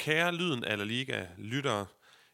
Kære 0.00 0.34
lyden 0.34 0.64
af 0.64 0.78
La 0.78 0.84
Liga 0.84 1.26
lyttere, 1.38 1.86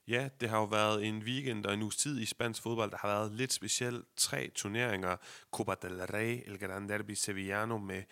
ja, 0.08 0.28
det 0.40 0.48
har 0.48 0.58
jo 0.58 0.64
været 0.64 1.06
en 1.06 1.18
weekend 1.18 1.66
og 1.66 1.74
en 1.74 1.82
uges 1.82 1.96
tid 1.96 2.20
i 2.20 2.26
spansk 2.26 2.62
fodbold, 2.62 2.90
der 2.90 2.96
har 2.96 3.08
været 3.08 3.32
lidt 3.32 3.52
specielt. 3.52 4.04
Tre 4.16 4.50
turneringer, 4.54 5.16
Copa 5.50 5.74
del 5.82 6.06
Rey, 6.06 6.42
El 6.46 6.58
Gran 6.58 6.88
Derby 6.88 7.14
Sevillano 7.14 7.78
med 7.78 8.02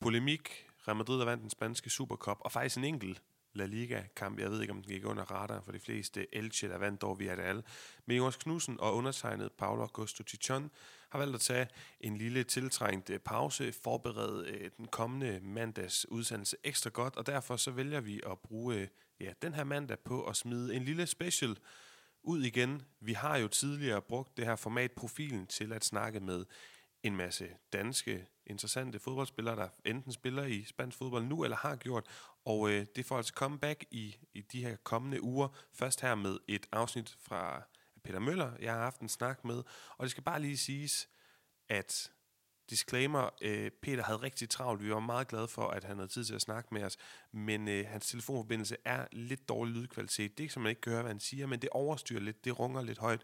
polemik, 0.00 0.66
Real 0.88 0.96
Madrid 0.96 1.18
der 1.18 1.24
vandt 1.24 1.42
den 1.42 1.50
spanske 1.50 1.90
Supercup, 1.90 2.36
og 2.40 2.52
faktisk 2.52 2.76
en 2.76 2.84
enkelt 2.84 3.22
La 3.54 3.66
Liga-kamp. 3.66 4.38
Jeg 4.38 4.50
ved 4.50 4.60
ikke, 4.60 4.72
om 4.72 4.82
den 4.82 4.92
gik 4.92 5.04
under 5.04 5.22
radar 5.22 5.60
for 5.60 5.72
de 5.72 5.80
fleste. 5.80 6.34
Elche, 6.34 6.68
der 6.68 6.78
vandt 6.78 7.02
dog 7.02 7.18
Villarreal. 7.18 7.64
Men 8.06 8.16
Jonas 8.16 8.36
Knudsen 8.36 8.80
og 8.80 8.96
undertegnet 8.96 9.52
Paulo 9.52 9.82
Augusto 9.82 10.22
Tichon 10.22 10.70
har 11.10 11.18
valgt 11.18 11.34
at 11.34 11.40
tage 11.40 11.68
en 12.00 12.18
lille 12.18 12.44
tiltrængt 12.44 13.10
øh, 13.10 13.18
pause, 13.18 13.72
forberede 13.72 14.48
øh, 14.48 14.70
den 14.76 14.86
kommende 14.86 15.40
mandags 15.42 16.08
udsendelse 16.08 16.56
ekstra 16.64 16.90
godt, 16.90 17.16
og 17.16 17.26
derfor 17.26 17.56
så 17.56 17.70
vælger 17.70 18.00
vi 18.00 18.20
at 18.26 18.38
bruge 18.38 18.76
øh, 18.76 18.88
ja, 19.20 19.32
den 19.42 19.54
her 19.54 19.64
mandag 19.64 19.98
på 19.98 20.24
at 20.24 20.36
smide 20.36 20.74
en 20.74 20.84
lille 20.84 21.06
special 21.06 21.56
ud 22.22 22.42
igen. 22.42 22.82
Vi 23.00 23.12
har 23.12 23.36
jo 23.36 23.48
tidligere 23.48 24.02
brugt 24.02 24.36
det 24.36 24.46
her 24.46 24.56
format 24.56 24.92
profilen 24.92 25.46
til 25.46 25.72
at 25.72 25.84
snakke 25.84 26.20
med 26.20 26.44
en 27.02 27.16
masse 27.16 27.48
danske 27.72 28.26
interessante 28.46 28.98
fodboldspillere, 28.98 29.56
der 29.56 29.68
enten 29.84 30.12
spiller 30.12 30.44
i 30.44 30.64
spansk 30.64 30.98
fodbold 30.98 31.24
nu, 31.24 31.44
eller 31.44 31.56
har 31.56 31.76
gjort, 31.76 32.06
og 32.44 32.70
øh, 32.70 32.86
det 32.96 33.06
får 33.06 33.16
altså 33.16 33.32
comeback 33.36 33.84
i, 33.90 34.16
i 34.34 34.40
de 34.40 34.64
her 34.64 34.76
kommende 34.76 35.22
uger. 35.22 35.48
Først 35.72 36.00
her 36.00 36.14
med 36.14 36.38
et 36.48 36.66
afsnit 36.72 37.16
fra 37.20 37.62
Peter 38.04 38.18
Møller, 38.18 38.52
jeg 38.60 38.72
har 38.72 38.80
haft 38.80 39.00
en 39.00 39.08
snak 39.08 39.44
med, 39.44 39.62
og 39.96 40.02
det 40.02 40.10
skal 40.10 40.22
bare 40.22 40.40
lige 40.40 40.56
siges, 40.56 41.08
at 41.68 42.12
disclaimer, 42.70 43.30
øh, 43.42 43.70
Peter 43.82 44.02
havde 44.02 44.22
rigtig 44.22 44.48
travlt. 44.50 44.82
Vi 44.82 44.90
var 44.90 45.00
meget 45.00 45.28
glade 45.28 45.48
for, 45.48 45.68
at 45.68 45.84
han 45.84 45.96
havde 45.96 46.08
tid 46.08 46.24
til 46.24 46.34
at 46.34 46.40
snakke 46.40 46.74
med 46.74 46.84
os, 46.84 46.96
men 47.32 47.68
øh, 47.68 47.86
hans 47.88 48.06
telefonforbindelse 48.06 48.76
er 48.84 49.06
lidt 49.12 49.48
dårlig 49.48 49.74
lydkvalitet. 49.74 50.30
Det 50.30 50.40
er 50.40 50.44
ikke, 50.44 50.54
som 50.54 50.62
man 50.62 50.70
ikke 50.70 50.80
kan 50.80 50.92
høre, 50.92 51.02
hvad 51.02 51.12
han 51.12 51.20
siger, 51.20 51.46
men 51.46 51.62
det 51.62 51.70
overstyrer 51.72 52.20
lidt, 52.20 52.44
det 52.44 52.58
runger 52.58 52.82
lidt 52.82 52.98
højt 52.98 53.22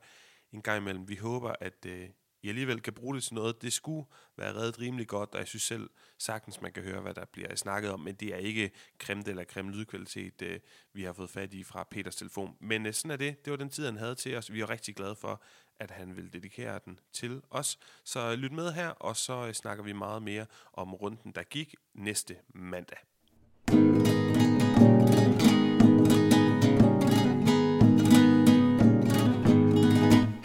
en 0.53 0.63
gang 0.63 0.83
imellem. 0.83 1.09
Vi 1.09 1.17
håber, 1.17 1.55
at 1.61 1.87
øh, 1.87 2.09
i 2.43 2.49
alligevel 2.49 2.81
kan 2.81 2.93
bruge 2.93 3.15
det 3.15 3.23
til 3.23 3.35
noget. 3.35 3.63
Det 3.63 3.73
skulle 3.73 4.07
være 4.37 4.55
reddet 4.55 4.81
rimelig 4.81 5.09
godt, 5.09 5.31
og 5.33 5.39
jeg 5.39 5.49
synes 5.49 5.63
selv 5.63 5.91
sagtens, 6.19 6.61
man 6.61 6.73
kan 6.73 6.83
høre, 6.83 7.01
hvad 7.01 7.15
der 7.15 7.25
bliver 7.25 7.55
snakket 7.55 7.91
om, 7.91 8.01
men 8.01 8.15
det 8.15 8.35
er 8.35 8.37
ikke 8.37 8.71
kremt 8.99 9.29
eller 9.29 9.45
krem 9.45 9.69
lydkvalitet, 9.69 10.43
øh, 10.43 10.61
vi 10.93 11.03
har 11.03 11.13
fået 11.13 11.31
fat 11.31 11.55
i 11.55 11.65
fra 11.65 11.85
Peters 11.91 12.17
telefon. 12.17 12.57
Men 12.61 12.87
øh, 12.87 12.93
sådan 12.93 13.11
er 13.11 13.17
det. 13.17 13.45
Det 13.45 13.51
var 13.51 13.57
den 13.57 13.71
tid, 13.71 13.85
han 13.85 13.97
havde 13.97 14.15
til 14.15 14.37
os. 14.37 14.53
Vi 14.53 14.61
er 14.61 14.71
rigtig 14.71 14.97
glade 14.97 15.17
for, 15.17 15.43
at 15.79 15.91
han 15.91 16.17
vil 16.17 16.33
dedikere 16.33 16.81
den 16.85 16.99
til 17.13 17.43
os. 17.51 17.79
Så 18.05 18.37
lyt 18.37 18.53
med 18.53 18.73
her, 18.73 18.89
og 18.89 19.17
så 19.17 19.47
øh, 19.47 19.53
snakker 19.53 19.85
vi 19.85 19.93
meget 19.93 20.23
mere 20.23 20.47
om 20.73 20.95
runden, 20.95 21.33
der 21.33 21.43
gik 21.43 21.75
næste 21.95 22.37
mandag. 22.49 22.99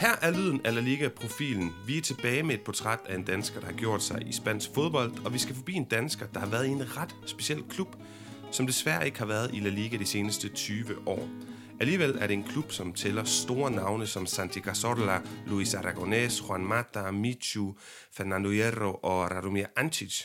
Her 0.04 0.16
er 0.22 0.32
lyden 0.32 0.62
af 0.66 0.76
La 0.76 0.82
Liga-profilen. 0.82 1.73
Vi 1.88 1.98
er 1.98 2.02
tilbage 2.02 2.44
med 2.44 2.56
et 2.56 2.62
portræt 2.62 3.00
af 3.06 3.16
en 3.16 3.23
dansker, 3.23 3.59
der 3.59 3.66
har 3.66 3.73
gjort 3.73 4.04
sig 4.04 4.28
i 4.28 4.32
spansk 4.32 4.70
fodbold, 4.73 5.26
og 5.26 5.34
vi 5.34 5.40
skal 5.40 5.56
forbi 5.56 5.73
en 5.73 5.86
dansker, 5.86 6.28
der 6.28 6.40
har 6.40 6.48
været 6.48 6.68
i 6.68 6.70
en 6.70 6.98
ret 6.98 7.16
speciel 7.26 7.64
klub, 7.70 7.96
som 8.52 8.68
desværre 8.68 9.06
ikke 9.06 9.20
har 9.20 9.26
været 9.26 9.50
i 9.54 9.59
La 9.59 9.70
Liga 9.70 9.98
de 9.98 10.06
seneste 10.06 10.50
20 10.50 11.08
år. 11.08 11.30
Alligevel 11.80 12.18
er 12.20 12.28
det 12.28 12.34
en 12.34 12.44
klub, 12.44 12.72
som 12.72 12.94
tæller 12.94 13.24
store 13.24 13.72
navne 13.72 14.08
som 14.08 14.26
Santi 14.26 14.59
Cazorla, 14.59 15.22
Luis 15.48 15.76
Aragonés, 15.76 16.48
Juan 16.48 16.66
Mata, 16.66 17.12
Michu, 17.12 17.76
Fernando 18.12 18.50
Hierro 18.50 18.94
og 18.94 19.31
Radomir 19.31 19.66
Antic. 19.76 20.24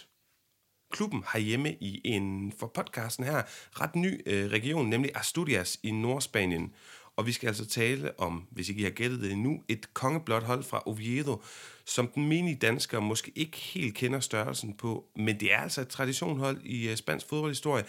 Klubben 0.92 1.22
har 1.26 1.38
hjemme 1.38 1.74
i 1.80 2.00
en, 2.04 2.52
for 2.58 2.66
podcasten 2.74 3.24
her, 3.24 3.42
ret 3.80 3.96
ny 3.96 4.20
øh, 4.26 4.50
region, 4.50 4.88
nemlig 4.88 5.10
Asturias 5.14 5.78
i 5.82 5.90
Nordspanien. 5.90 6.72
Og 7.18 7.26
vi 7.26 7.32
skal 7.32 7.48
altså 7.48 7.66
tale 7.66 8.20
om, 8.20 8.46
hvis 8.50 8.68
ikke 8.68 8.80
I 8.80 8.84
har 8.84 8.90
gættet 8.90 9.20
det 9.20 9.32
endnu, 9.32 9.62
et 9.68 9.94
kongeblåt 9.94 10.42
hold 10.42 10.62
fra 10.62 10.82
Oviedo, 10.86 11.42
som 11.84 12.08
den 12.08 12.28
menige 12.28 12.56
dansker 12.56 13.00
måske 13.00 13.32
ikke 13.34 13.56
helt 13.56 13.94
kender 13.94 14.20
størrelsen 14.20 14.74
på, 14.74 15.04
men 15.16 15.40
det 15.40 15.52
er 15.52 15.58
altså 15.58 15.80
et 15.80 15.88
traditionhold 15.88 16.60
i 16.64 16.88
øh, 16.88 16.96
spansk 16.96 17.28
fodboldhistorie. 17.28 17.84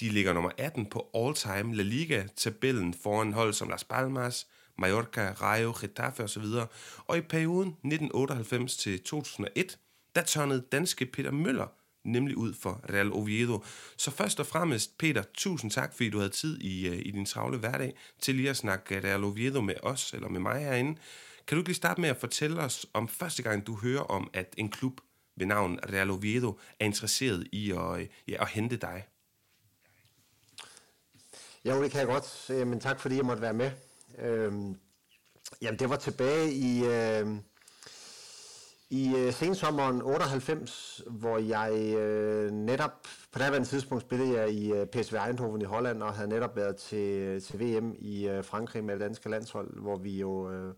De 0.00 0.08
ligger 0.08 0.32
nummer 0.32 0.50
18 0.58 0.86
på 0.86 1.10
all-time 1.14 1.76
La 1.76 1.82
Liga-tabellen 1.82 2.94
foran 2.94 3.32
hold 3.32 3.52
som 3.52 3.68
Las 3.68 3.84
Palmas, 3.84 4.46
Mallorca, 4.78 5.32
Rayo, 5.32 5.74
Getafe 5.80 6.22
osv. 6.22 6.44
Og 7.06 7.18
i 7.18 7.20
perioden 7.20 7.68
1998 7.68 8.76
til 8.76 9.02
2001, 9.02 9.78
der 10.14 10.22
tørnede 10.22 10.64
danske 10.72 11.06
Peter 11.06 11.30
Møller 11.30 11.79
nemlig 12.04 12.36
ud 12.36 12.54
for 12.54 12.84
Real 12.92 13.12
Oviedo. 13.12 13.64
Så 13.96 14.10
først 14.10 14.40
og 14.40 14.46
fremmest, 14.46 14.98
Peter, 14.98 15.22
tusind 15.34 15.70
tak, 15.70 15.94
fordi 15.94 16.10
du 16.10 16.18
havde 16.18 16.30
tid 16.30 16.60
i, 16.60 16.88
øh, 16.88 16.98
i 16.98 17.10
din 17.10 17.26
travle 17.26 17.58
hverdag 17.58 17.94
til 18.20 18.34
lige 18.34 18.50
at 18.50 18.56
snakke 18.56 19.00
Real 19.00 19.24
Oviedo 19.24 19.60
med 19.60 19.74
os, 19.82 20.12
eller 20.12 20.28
med 20.28 20.40
mig 20.40 20.60
herinde. 20.60 20.98
Kan 21.46 21.56
du 21.56 21.60
ikke 21.60 21.68
lige 21.68 21.76
starte 21.76 22.00
med 22.00 22.08
at 22.08 22.16
fortælle 22.16 22.60
os 22.60 22.86
om 22.92 23.08
første 23.08 23.42
gang, 23.42 23.66
du 23.66 23.76
hører 23.76 24.02
om, 24.02 24.30
at 24.32 24.54
en 24.58 24.68
klub 24.68 25.00
ved 25.36 25.46
navn 25.46 25.78
Real 25.92 26.10
Oviedo 26.10 26.58
er 26.80 26.84
interesseret 26.84 27.48
i 27.52 27.70
at, 27.70 28.00
øh, 28.00 28.06
ja, 28.28 28.42
at 28.42 28.48
hente 28.48 28.76
dig? 28.76 29.06
Jo, 31.64 31.82
det 31.82 31.90
kan 31.90 32.00
jeg 32.00 32.06
godt. 32.06 32.50
Øh, 32.50 32.66
men 32.66 32.80
tak 32.80 33.00
fordi 33.00 33.16
jeg 33.16 33.24
måtte 33.24 33.42
være 33.42 33.52
med. 33.52 33.70
Øhm, 34.18 34.76
jamen, 35.62 35.78
det 35.78 35.90
var 35.90 35.96
tilbage 35.96 36.52
i, 36.52 36.84
øh, 36.84 37.36
i 38.90 39.14
øh, 39.16 39.32
sensommeren 39.32 40.02
98, 40.02 41.02
hvor 41.06 41.38
jeg 41.38 41.94
øh, 41.96 42.50
netop, 42.50 43.06
på 43.32 43.38
det 43.38 43.68
tidspunkt 43.68 44.02
spillede 44.02 44.40
jeg 44.40 44.50
i 44.50 44.72
øh, 44.72 44.86
PSV 44.86 45.16
Eindhoven 45.26 45.60
i 45.60 45.64
Holland, 45.64 46.02
og 46.02 46.14
havde 46.14 46.28
netop 46.28 46.56
været 46.56 46.76
til, 46.76 47.40
til 47.42 47.60
VM 47.60 47.94
i 47.98 48.28
øh, 48.28 48.44
Frankrig 48.44 48.84
med 48.84 48.94
det 48.94 49.00
danske 49.00 49.28
landshold, 49.28 49.80
hvor 49.80 49.96
vi 49.96 50.18
jo 50.18 50.50
øh, 50.50 50.74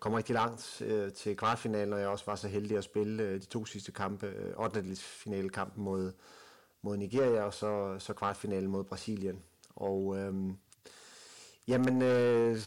kom 0.00 0.14
rigtig 0.14 0.34
langt 0.34 0.82
øh, 0.86 1.12
til 1.12 1.36
kvartfinalen, 1.36 1.92
og 1.92 2.00
jeg 2.00 2.08
også 2.08 2.24
var 2.26 2.34
så 2.34 2.48
heldig 2.48 2.76
at 2.76 2.84
spille 2.84 3.22
øh, 3.22 3.40
de 3.40 3.46
to 3.46 3.64
sidste 3.64 3.92
kampe, 3.92 4.26
øh, 4.26 4.52
8. 4.56 4.84
mod, 5.76 6.12
mod 6.82 6.96
Nigeria, 6.96 7.42
og 7.42 7.54
så, 7.54 7.96
så 7.98 8.12
kvartfinalen 8.12 8.70
mod 8.70 8.84
Brasilien. 8.84 9.42
Og 9.76 10.18
øh, 10.18 10.34
jamen, 11.68 12.02
øh, 12.02 12.58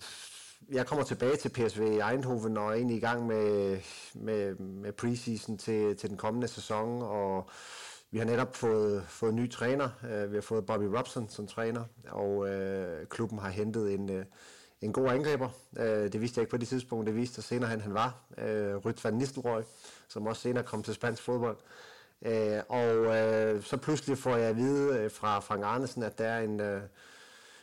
jeg 0.71 0.87
kommer 0.87 1.05
tilbage 1.05 1.35
til 1.35 1.49
PSV 1.49 1.81
Eindhoven 1.81 2.57
og 2.57 2.69
er 2.69 2.73
egentlig 2.73 2.97
i 2.97 2.99
gang 2.99 3.27
med, 3.27 3.79
med, 4.13 4.55
med 4.55 4.91
preseason 4.91 5.57
til, 5.57 5.97
til 5.97 6.09
den 6.09 6.17
kommende 6.17 6.47
sæson, 6.47 7.01
og 7.01 7.49
vi 8.11 8.17
har 8.17 8.25
netop 8.25 8.55
fået, 8.55 9.03
fået 9.07 9.33
nye 9.33 9.43
ny 9.43 9.51
træner. 9.51 9.89
Øh, 10.11 10.31
vi 10.31 10.35
har 10.35 10.41
fået 10.41 10.65
Bobby 10.65 10.83
Robson 10.83 11.29
som 11.29 11.47
træner, 11.47 11.83
og 12.09 12.49
øh, 12.49 13.07
klubben 13.07 13.39
har 13.39 13.49
hentet 13.49 13.93
en, 13.93 14.09
øh, 14.09 14.25
en 14.81 14.93
god 14.93 15.09
angriber. 15.09 15.49
Øh, 15.79 16.13
det 16.13 16.21
vidste 16.21 16.39
jeg 16.39 16.41
ikke 16.43 16.51
på 16.51 16.57
det 16.57 16.67
tidspunkt, 16.67 17.07
det 17.07 17.15
viste 17.15 17.35
sig 17.35 17.43
senere, 17.43 17.69
han, 17.69 17.81
han 17.81 17.93
var. 17.93 18.25
Øh, 18.37 18.75
Rydt 18.75 19.03
van 19.03 19.13
Nistelrooy, 19.13 19.61
som 20.07 20.27
også 20.27 20.41
senere 20.41 20.63
kom 20.63 20.83
til 20.83 20.93
spansk 20.93 21.23
fodbold. 21.23 21.57
Øh, 22.25 22.59
og 22.69 23.15
øh, 23.15 23.63
så 23.63 23.77
pludselig 23.77 24.17
får 24.17 24.35
jeg 24.35 24.49
at 24.49 24.57
vide 24.57 24.99
øh, 24.99 25.11
fra 25.11 25.39
Frank 25.39 25.63
Arnesen, 25.63 26.03
at 26.03 26.17
der 26.17 26.27
er 26.27 26.39
en... 26.39 26.59
Øh, 26.59 26.81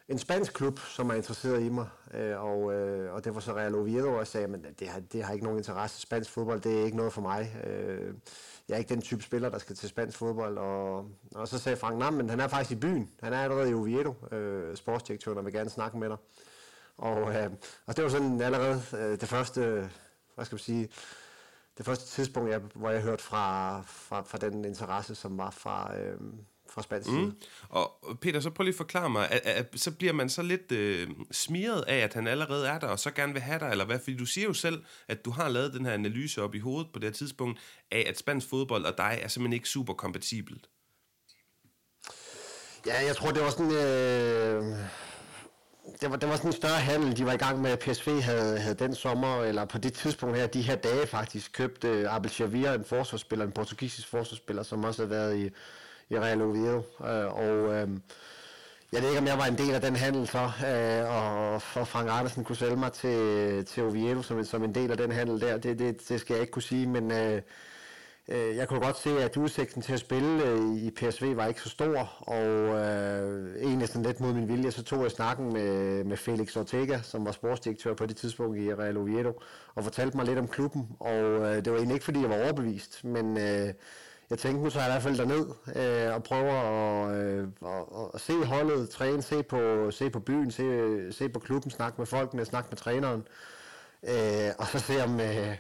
en 0.09 0.19
spansk 0.19 0.53
klub, 0.53 0.79
som 0.79 1.11
er 1.11 1.15
interesseret 1.15 1.63
i 1.63 1.69
mig, 1.69 1.89
øh, 2.15 2.45
og, 2.45 2.73
øh, 2.75 3.15
og 3.15 3.25
det 3.25 3.35
var 3.35 3.41
så 3.41 3.53
Real 3.53 3.75
Oviedo, 3.75 4.13
og 4.13 4.19
jeg 4.19 4.27
sagde, 4.27 4.49
men 4.49 4.67
det 4.79 4.89
har, 4.89 5.01
det 5.01 5.25
har 5.25 5.33
ikke 5.33 5.45
nogen 5.45 5.59
interesse. 5.59 6.01
Spansk 6.01 6.31
fodbold, 6.31 6.61
det 6.61 6.81
er 6.81 6.85
ikke 6.85 6.97
noget 6.97 7.13
for 7.13 7.21
mig. 7.21 7.57
Øh, 7.67 8.15
jeg 8.69 8.75
er 8.75 8.79
ikke 8.79 8.95
den 8.95 9.03
type 9.03 9.23
spiller, 9.23 9.49
der 9.49 9.59
skal 9.59 9.77
til 9.77 9.89
spansk 9.89 10.19
fodbold. 10.19 10.59
Og, 10.59 11.09
og 11.35 11.49
så 11.49 11.59
sagde 11.59 11.77
Frank, 11.77 11.99
nej, 11.99 12.11
men 12.11 12.31
han 12.31 12.41
er 12.41 12.49
faktisk 12.49 12.73
i 12.73 12.81
byen. 12.81 13.11
Han 13.23 13.33
er 13.33 13.43
allerede 13.43 13.71
i 13.71 13.75
Oviedo, 13.75 14.15
øh, 14.33 14.77
sportsdirektøren, 14.77 15.39
og 15.39 15.45
vil 15.45 15.53
gerne 15.53 15.71
snakke 15.71 15.99
med 15.99 16.09
dig. 16.09 16.17
Og, 16.97 17.35
øh, 17.35 17.51
og 17.87 17.97
det 17.97 18.05
var 18.05 18.11
sådan 18.11 18.41
allerede 18.41 18.83
øh, 18.99 19.21
det 19.21 19.29
første, 19.29 19.91
hvad 20.35 20.45
skal 20.45 20.55
man 20.55 20.61
sige, 20.61 20.89
det 21.79 21.87
første 21.87 22.07
tidspunkt, 22.07 22.51
jeg, 22.51 22.61
hvor 22.75 22.91
jeg 22.91 23.03
hørte 23.03 23.23
fra, 23.23 23.81
fra, 23.83 24.23
fra 24.23 24.39
den 24.39 24.65
interesse, 24.65 25.15
som 25.15 25.39
var 25.39 25.51
fra, 25.51 25.99
øh, 25.99 26.21
fra 26.73 26.83
spansk 26.83 27.11
mm. 27.11 27.15
side. 27.15 27.35
Og 27.69 28.19
Peter, 28.21 28.41
så 28.41 28.51
prøv 28.51 28.65
lige 28.65 28.73
at 28.73 28.77
forklare 28.77 29.11
mig, 29.11 29.31
at, 29.31 29.41
at, 29.45 29.67
at, 29.73 29.81
så 29.81 29.91
bliver 29.91 30.13
man 30.13 30.29
så 30.29 30.43
lidt 30.43 30.73
øh, 30.73 31.09
smiret 31.31 31.83
af, 31.83 31.97
at 31.97 32.15
han 32.15 32.27
allerede 32.27 32.69
er 32.69 32.79
der, 32.79 32.87
og 32.87 32.99
så 32.99 33.11
gerne 33.11 33.33
vil 33.33 33.43
have 33.43 33.59
dig, 33.59 33.71
eller 33.71 33.85
hvad? 33.85 33.99
Fordi 33.99 34.17
du 34.17 34.27
siger 34.27 34.47
jo 34.47 34.55
selv, 34.55 34.85
at 35.09 35.25
du 35.25 35.31
har 35.31 35.49
lavet 35.49 35.75
den 35.75 35.87
her 35.87 35.93
analyse 35.93 36.43
op 36.43 36.55
i 36.55 36.59
hovedet 36.59 36.91
på 36.93 36.99
det 36.99 37.09
her 37.09 37.13
tidspunkt, 37.13 37.61
af 37.91 38.05
at 38.09 38.19
spansk 38.19 38.49
fodbold 38.49 38.85
og 38.85 38.95
dig 38.99 39.19
er 39.23 39.29
simpelthen 39.29 39.53
ikke 39.53 39.69
super 39.69 39.95
kompatibelt. 39.95 40.69
Ja, 42.87 43.05
jeg 43.07 43.17
tror, 43.17 43.31
det 43.31 43.43
var 43.43 43.51
sådan... 43.51 43.73
Øh 43.73 44.79
det 46.01 46.11
var, 46.11 46.17
det 46.17 46.29
var 46.29 46.37
sådan 46.37 46.49
en 46.49 46.57
større 46.57 46.81
handel, 46.81 47.17
de 47.17 47.27
var 47.27 47.33
i 47.33 47.37
gang 47.37 47.61
med. 47.61 47.77
PSV 47.77 48.21
havde, 48.21 48.59
havde 48.59 48.75
den 48.75 48.95
sommer, 48.95 49.43
eller 49.43 49.65
på 49.65 49.79
det 49.79 49.93
tidspunkt 49.93 50.37
her, 50.37 50.47
de 50.47 50.63
her 50.63 50.77
dage 50.77 51.07
faktisk, 51.07 51.53
købt 51.53 51.85
uh, 51.85 52.15
Abel 52.15 52.31
Xavier, 52.31 52.73
en 52.73 52.85
forsvarsspiller, 52.85 53.45
en 53.45 53.53
portugisisk 53.53 54.09
forsvarsspiller, 54.09 54.63
som 54.63 54.85
også 54.85 55.03
har 55.03 55.09
været 55.09 55.39
i, 55.39 55.51
i 56.13 56.19
Real 56.19 56.43
Oviedo. 56.43 56.79
Øh, 56.79 57.37
og 57.37 57.75
øh, 57.75 57.89
jeg 58.93 59.03
ved 59.03 59.09
ikke, 59.09 59.21
om 59.21 59.27
jeg 59.27 59.39
var 59.39 59.47
en 59.47 59.59
del 59.59 59.75
af 59.75 59.81
den 59.81 59.97
handel 59.97 60.29
så, 60.29 60.39
øh, 60.39 61.17
og 61.17 61.63
for 61.63 61.85
Frank 61.85 62.09
Andersen 62.11 62.45
kunne 62.45 62.57
sælge 62.57 62.77
mig 62.77 62.93
til, 62.93 63.65
til 63.65 63.83
Oviedo 63.83 64.23
som, 64.23 64.45
som 64.45 64.65
en 64.65 64.75
del 64.75 64.91
af 64.91 64.97
den 64.97 65.13
handel 65.13 65.41
der. 65.41 65.59
Det, 65.59 65.79
det, 65.79 66.09
det 66.09 66.21
skal 66.21 66.35
jeg 66.35 66.41
ikke 66.41 66.53
kunne 66.53 66.63
sige, 66.63 66.87
men... 66.87 67.13
Øh, 67.13 67.43
øh, 68.29 68.57
jeg 68.57 68.69
kunne 68.69 68.81
godt 68.81 68.99
se, 68.99 69.23
at 69.23 69.37
udsigten 69.37 69.83
til 69.83 69.93
at 69.93 70.01
spille 70.01 70.45
øh, 70.45 70.77
i 70.77 70.91
PSV 70.91 71.37
var 71.37 71.47
ikke 71.47 71.61
så 71.61 71.69
stor, 71.69 72.15
og 72.21 72.47
øh, 72.81 73.57
egentlig 73.63 73.89
sådan 73.89 74.03
lidt 74.03 74.21
mod 74.21 74.33
min 74.33 74.49
vilje, 74.49 74.71
så 74.71 74.85
tog 74.85 75.03
jeg 75.03 75.11
snakken 75.11 75.53
med, 75.53 76.05
med 76.05 76.17
Felix 76.17 76.57
Ortega, 76.57 76.99
som 77.03 77.25
var 77.27 77.33
sportsdirektør 77.33 77.95
på 77.95 78.07
det 78.07 78.17
tidspunkt 78.17 78.59
i 78.59 78.75
Real 78.75 78.97
Oviedo, 78.97 79.33
og 79.75 79.85
fortalte 79.85 80.17
mig 80.17 80.27
lidt 80.27 80.39
om 80.39 80.49
klubben, 80.49 80.89
og 81.01 81.23
øh, 81.23 81.65
det 81.65 81.73
var 81.73 81.79
egentlig 81.79 81.95
ikke, 81.95 82.05
fordi 82.05 82.21
jeg 82.21 82.31
var 82.31 82.43
overbevist, 82.43 83.05
men... 83.05 83.39
Øh, 83.39 83.75
jeg 84.33 84.39
tænkte, 84.39 84.65
nu 84.65 84.71
så 84.71 84.79
jeg 84.79 84.89
i 84.89 84.93
hvert 84.93 85.03
fald 85.03 85.19
derned 85.19 85.47
øh, 85.77 86.15
og 86.15 86.23
prøver 86.23 86.53
at, 86.53 87.17
øh, 87.17 87.49
at, 87.67 87.85
at 88.15 88.21
se 88.21 88.45
holdet, 88.45 88.91
træne, 88.91 89.23
se 89.23 89.43
på, 89.43 89.91
se 89.91 90.11
på 90.11 90.21
byen, 90.21 90.51
se, 90.51 91.13
se 91.13 91.29
på 91.29 91.39
klubben, 91.39 91.71
snakke 91.71 91.95
med 91.99 92.07
folkene, 92.07 92.45
snakke 92.45 92.69
med 92.71 92.77
træneren, 92.77 93.23
øh, 94.03 94.51
og 94.59 94.67
så 94.67 94.79
se 94.79 95.05
om, 95.05 95.21
øh, 95.21 95.57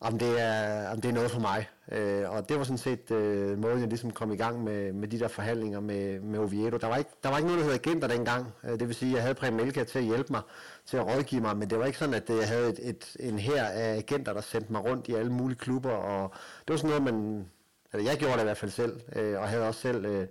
om, 0.00 0.18
det 0.18 0.40
er, 0.40 0.90
om 0.90 1.00
det 1.00 1.08
er 1.08 1.12
noget 1.12 1.30
for 1.30 1.40
mig. 1.40 1.68
Øh, 1.92 2.30
og 2.30 2.48
det 2.48 2.58
var 2.58 2.64
sådan 2.64 2.78
set 2.78 3.10
øh, 3.10 3.58
måden, 3.58 3.80
jeg 3.80 3.88
ligesom 3.88 4.10
kom 4.10 4.32
i 4.32 4.36
gang 4.36 4.64
med, 4.64 4.92
med 4.92 5.08
de 5.08 5.18
der 5.18 5.28
forhandlinger 5.28 5.80
med, 5.80 6.20
med 6.20 6.38
Oviedo. 6.38 6.76
Der 6.76 6.86
var, 6.86 6.96
ikke, 6.96 7.10
der 7.22 7.28
var 7.28 7.36
ikke 7.36 7.48
noget, 7.48 7.64
der 7.64 7.66
hed 7.66 7.80
agenter 7.86 8.08
dengang. 8.08 8.46
Øh, 8.64 8.70
det 8.80 8.88
vil 8.88 8.94
sige, 8.94 9.10
at 9.10 9.14
jeg 9.14 9.22
havde 9.22 9.34
Prem 9.34 9.52
Melka 9.52 9.84
til 9.84 9.98
at 9.98 10.04
hjælpe 10.04 10.32
mig, 10.32 10.42
til 10.86 10.96
at 10.96 11.06
rådgive 11.06 11.40
mig, 11.40 11.56
men 11.56 11.70
det 11.70 11.78
var 11.78 11.84
ikke 11.84 11.98
sådan, 11.98 12.14
at 12.14 12.30
øh, 12.30 12.36
jeg 12.36 12.48
havde 12.48 12.68
et, 12.68 12.78
et, 12.82 13.16
en 13.20 13.38
her 13.38 13.64
af 13.64 13.96
agenter, 13.96 14.32
der 14.32 14.40
sendte 14.40 14.72
mig 14.72 14.84
rundt 14.84 15.08
i 15.08 15.14
alle 15.14 15.32
mulige 15.32 15.58
klubber. 15.58 15.90
Og 15.90 16.30
det 16.68 16.72
var 16.72 16.76
sådan 16.76 17.00
noget, 17.00 17.14
man 17.14 17.46
eller 17.94 18.10
jeg 18.10 18.18
gjorde 18.18 18.34
det 18.34 18.40
i 18.40 18.44
hvert 18.44 18.56
fald 18.56 18.70
selv, 18.70 19.00
øh, 19.16 19.40
og 19.40 19.48
havde 19.48 19.68
også 19.68 19.80
selv 19.80 20.04
øh, 20.04 20.26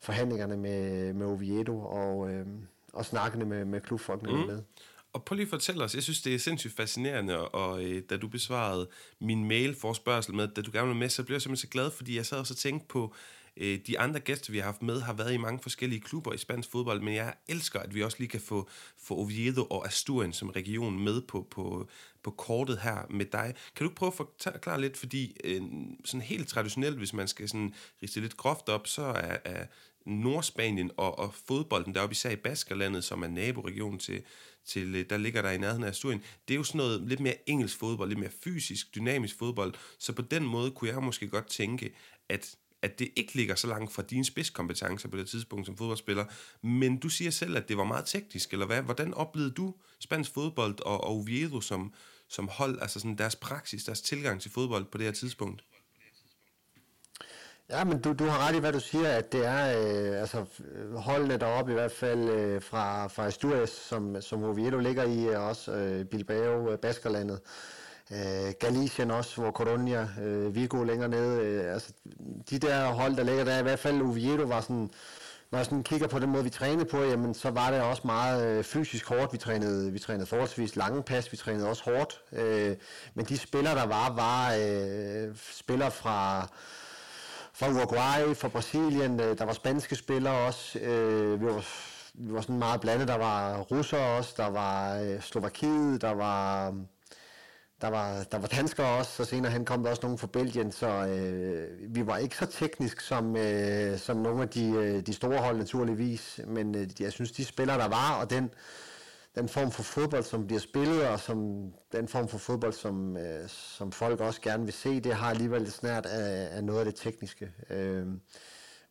forhandlingerne 0.00 0.56
med, 0.56 1.12
med 1.12 1.26
Oviedo 1.26 1.80
og, 1.80 2.30
øh, 2.30 2.46
og 2.92 3.04
snakkende 3.04 3.46
med, 3.46 3.64
med 3.64 3.80
klubfolkene 3.80 4.32
mm. 4.32 4.46
med. 4.46 4.62
Og 5.12 5.24
prøv 5.24 5.34
lige 5.34 5.44
at 5.44 5.50
fortælle 5.50 5.84
os, 5.84 5.94
jeg 5.94 6.02
synes, 6.02 6.22
det 6.22 6.34
er 6.34 6.38
sindssygt 6.38 6.76
fascinerende, 6.76 7.48
og 7.48 7.84
øh, 7.84 8.02
da 8.10 8.16
du 8.16 8.28
besvarede 8.28 8.88
min 9.20 9.48
mail 9.48 9.74
forspørgsel 9.74 10.34
med, 10.34 10.48
da 10.48 10.62
du 10.62 10.70
gerne 10.72 10.88
var 10.88 10.94
med, 10.94 11.08
så 11.08 11.22
blev 11.22 11.34
jeg 11.34 11.42
simpelthen 11.42 11.68
så 11.68 11.70
glad, 11.70 11.90
fordi 11.90 12.16
jeg 12.16 12.26
sad 12.26 12.38
også 12.38 12.54
og 12.54 12.58
tænkte 12.58 12.86
på, 12.88 13.04
øh, 13.04 13.37
Øh, 13.58 13.78
de 13.86 13.98
andre 13.98 14.20
gæster, 14.20 14.52
vi 14.52 14.58
har 14.58 14.64
haft 14.64 14.82
med, 14.82 15.00
har 15.00 15.12
været 15.12 15.34
i 15.34 15.36
mange 15.36 15.58
forskellige 15.62 16.00
klubber 16.00 16.32
i 16.32 16.38
spansk 16.38 16.70
fodbold, 16.70 17.00
men 17.00 17.14
jeg 17.14 17.34
elsker, 17.48 17.80
at 17.80 17.94
vi 17.94 18.02
også 18.02 18.16
lige 18.18 18.28
kan 18.28 18.40
få, 18.40 18.68
få 18.98 19.14
Oviedo 19.14 19.64
og 19.64 19.86
Asturien 19.86 20.32
som 20.32 20.50
region 20.50 21.04
med 21.04 21.20
på, 21.20 21.46
på, 21.50 21.88
på 22.22 22.30
kortet 22.30 22.78
her 22.78 23.06
med 23.10 23.26
dig. 23.26 23.54
Kan 23.76 23.86
du 23.86 23.92
prøve 23.94 24.12
at 24.12 24.26
forklare 24.42 24.80
lidt, 24.80 24.96
fordi 24.96 25.36
øh, 25.44 25.62
sådan 26.04 26.20
helt 26.20 26.48
traditionelt, 26.48 26.98
hvis 26.98 27.12
man 27.12 27.28
skal 27.28 27.48
sådan 27.48 27.74
riste 28.02 28.20
lidt 28.20 28.36
groft 28.36 28.68
op, 28.68 28.86
så 28.86 29.02
er, 29.02 29.36
er 29.44 29.66
Nordspanien 30.06 30.90
og, 30.96 31.18
og 31.18 31.34
fodbolden 31.34 31.94
deroppe, 31.94 32.12
især 32.12 32.30
i 32.30 32.36
Baskerlandet, 32.36 33.04
som 33.04 33.22
er 33.22 33.28
naboregion 33.28 33.98
til, 33.98 34.22
til, 34.64 34.94
øh, 34.94 35.04
der 35.10 35.16
ligger 35.16 35.42
der 35.42 35.50
i 35.50 35.58
nærheden 35.58 35.84
af 35.84 35.88
Asturien, 35.88 36.22
det 36.48 36.54
er 36.54 36.58
jo 36.58 36.64
sådan 36.64 36.78
noget 36.78 37.08
lidt 37.08 37.20
mere 37.20 37.50
engelsk 37.50 37.78
fodbold, 37.78 38.08
lidt 38.08 38.20
mere 38.20 38.30
fysisk, 38.44 38.94
dynamisk 38.94 39.38
fodbold, 39.38 39.74
så 39.98 40.12
på 40.12 40.22
den 40.22 40.44
måde 40.44 40.70
kunne 40.70 40.90
jeg 40.90 41.02
måske 41.02 41.28
godt 41.28 41.46
tænke, 41.46 41.94
at 42.28 42.56
at 42.82 42.98
det 42.98 43.08
ikke 43.16 43.34
ligger 43.34 43.54
så 43.54 43.66
langt 43.66 43.92
fra 43.92 44.02
dine 44.02 44.24
spidskompetencer 44.24 45.08
på 45.08 45.16
det 45.16 45.28
tidspunkt 45.28 45.66
som 45.66 45.76
fodboldspiller, 45.76 46.24
men 46.62 46.96
du 46.96 47.08
siger 47.08 47.30
selv, 47.30 47.56
at 47.56 47.68
det 47.68 47.76
var 47.76 47.84
meget 47.84 48.06
teknisk, 48.06 48.52
eller 48.52 48.66
hvad? 48.66 48.82
Hvordan 48.82 49.14
oplevede 49.14 49.50
du 49.50 49.74
spansk 50.00 50.34
fodbold 50.34 50.80
og, 50.80 51.04
og 51.04 51.10
Oviedo 51.10 51.60
som, 51.60 51.92
som 52.28 52.48
hold, 52.48 52.78
altså 52.82 53.00
sådan 53.00 53.18
deres 53.18 53.36
praksis, 53.36 53.84
deres 53.84 54.00
tilgang 54.00 54.40
til 54.40 54.50
fodbold 54.50 54.84
på 54.84 54.98
det 54.98 55.06
her 55.06 55.12
tidspunkt? 55.12 55.64
Ja, 57.70 57.84
men 57.84 58.00
du, 58.00 58.12
du 58.12 58.24
har 58.24 58.48
ret 58.48 58.56
i, 58.56 58.58
hvad 58.58 58.72
du 58.72 58.80
siger, 58.80 59.08
at 59.08 59.32
det 59.32 59.46
er 59.46 59.80
øh, 59.80 60.20
altså, 60.20 60.44
øh, 60.74 60.94
holdene 60.94 61.36
deroppe 61.36 61.72
i 61.72 61.74
hvert 61.74 61.92
fald 61.92 62.28
øh, 62.28 62.62
fra, 62.62 63.06
fra 63.06 63.26
Asturias, 63.26 63.70
som, 63.70 64.22
som 64.22 64.44
Oviedo 64.44 64.78
ligger 64.78 65.04
i, 65.04 65.26
og 65.34 65.44
også 65.44 65.72
øh, 65.72 66.04
Bilbao, 66.04 66.70
øh, 66.70 66.78
Baskerlandet, 66.78 67.40
øh, 67.42 67.77
Øh, 68.12 68.52
Galicien 68.60 69.10
også, 69.10 69.40
hvor 69.40 69.50
Coruña, 69.60 70.20
øh, 70.20 70.54
Vigo 70.54 70.82
længere 70.82 71.08
nede. 71.08 71.42
Øh, 71.42 71.72
altså, 71.72 71.92
de 72.50 72.58
der 72.58 72.86
hold, 72.86 73.16
der 73.16 73.22
ligger 73.22 73.44
der, 73.44 73.58
i 73.58 73.62
hvert 73.62 73.78
fald 73.78 74.02
Oviedo 74.02 74.42
var 74.42 74.60
sådan, 74.60 74.90
når 75.50 75.58
jeg 75.58 75.66
sådan 75.66 75.82
kigger 75.82 76.08
på 76.08 76.18
den 76.18 76.30
måde, 76.30 76.44
vi 76.44 76.50
trænede 76.50 76.84
på, 76.84 77.02
jamen, 77.02 77.34
så 77.34 77.50
var 77.50 77.70
det 77.70 77.80
også 77.80 78.02
meget 78.04 78.46
øh, 78.46 78.64
fysisk 78.64 79.08
hårdt. 79.08 79.32
Vi 79.32 79.38
trænede, 79.38 79.92
vi 79.92 79.98
trænede 79.98 80.26
forholdsvis 80.26 80.76
lange 80.76 81.02
pas, 81.02 81.32
vi 81.32 81.36
trænede 81.36 81.68
også 81.68 81.82
hårdt. 81.84 82.20
Øh, 82.32 82.76
men 83.14 83.24
de 83.24 83.38
spillere, 83.38 83.74
der 83.74 83.86
var, 83.86 84.14
var 84.14 84.54
øh, 84.54 85.36
spillere 85.36 85.90
fra 85.90 86.48
fra 87.52 87.68
Uruguay, 87.68 88.34
fra 88.34 88.48
Brasilien, 88.48 89.20
øh, 89.20 89.38
der 89.38 89.44
var 89.44 89.52
spanske 89.52 89.96
spillere 89.96 90.34
også. 90.46 90.78
Øh, 90.78 91.40
vi, 91.40 91.46
var, 91.46 91.64
vi 92.14 92.32
var 92.32 92.40
sådan 92.40 92.58
meget 92.58 92.80
blandet. 92.80 93.08
Der 93.08 93.18
var 93.18 93.58
russere 93.58 94.16
også, 94.16 94.34
der 94.36 94.46
var 94.46 94.98
øh, 94.98 95.20
Slovakiet, 95.20 96.02
der 96.02 96.14
var 96.14 96.74
der 97.80 97.88
var, 97.88 98.22
der 98.22 98.38
var 98.38 98.46
danskere 98.46 98.98
også, 98.98 99.12
så 99.12 99.24
senere 99.24 99.52
hen 99.52 99.64
kom 99.64 99.82
der 99.82 99.90
også 99.90 100.02
nogen 100.02 100.18
fra 100.18 100.26
Belgien, 100.26 100.72
så 100.72 100.86
øh, 101.06 101.94
vi 101.94 102.06
var 102.06 102.16
ikke 102.16 102.36
så 102.36 102.46
teknisk 102.46 103.00
som, 103.00 103.36
øh, 103.36 103.98
som 103.98 104.16
nogle 104.16 104.42
af 104.42 104.48
de, 104.48 104.70
øh, 104.70 105.00
de 105.06 105.12
store 105.12 105.38
hold 105.38 105.58
naturligvis, 105.58 106.40
men 106.46 106.74
øh, 106.74 106.88
jeg 107.00 107.12
synes, 107.12 107.32
de 107.32 107.44
spillere, 107.44 107.78
der 107.78 107.88
var, 107.88 108.20
og 108.20 108.30
den, 108.30 108.50
den 109.34 109.48
form 109.48 109.70
for 109.70 109.82
fodbold, 109.82 110.22
som 110.22 110.46
bliver 110.46 110.60
spillet, 110.60 111.08
og 111.08 111.20
som, 111.20 111.38
den 111.92 112.08
form 112.08 112.28
for 112.28 112.38
fodbold, 112.38 112.72
som, 112.72 113.16
øh, 113.16 113.48
som 113.48 113.92
folk 113.92 114.20
også 114.20 114.40
gerne 114.40 114.64
vil 114.64 114.72
se, 114.72 115.00
det 115.00 115.14
har 115.14 115.30
alligevel 115.30 115.62
lidt 115.62 115.74
snært 115.74 116.06
af, 116.06 116.56
af 116.56 116.64
noget 116.64 116.78
af 116.78 116.84
det 116.84 116.94
tekniske. 116.94 117.52
Øh, 117.70 118.06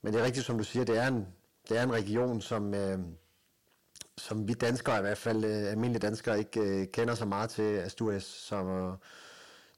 men 0.01 0.13
det 0.13 0.16
er 0.16 0.25
rigtigt, 0.25 0.45
som 0.45 0.57
du 0.57 0.63
siger, 0.63 0.86
det 0.86 0.98
er 0.98 1.07
en, 1.07 1.28
det 1.69 1.78
er 1.78 1.83
en 1.83 1.94
region, 1.94 2.42
som... 2.42 2.74
Øh, 2.74 3.00
som 4.18 4.48
vi 4.48 4.54
danskere 4.54 4.98
i 4.98 5.02
hvert 5.02 5.18
fald, 5.18 5.46
øh, 5.46 5.72
almindelige 5.72 6.00
danskere, 6.00 6.40
ikke 6.40 6.60
øh, 6.60 6.88
kender 6.88 7.16
så 7.16 7.25
meget 7.25 7.50
til 7.50 7.78
Asturias. 7.78 8.24
Så 8.24 8.56
øh, 8.56 8.94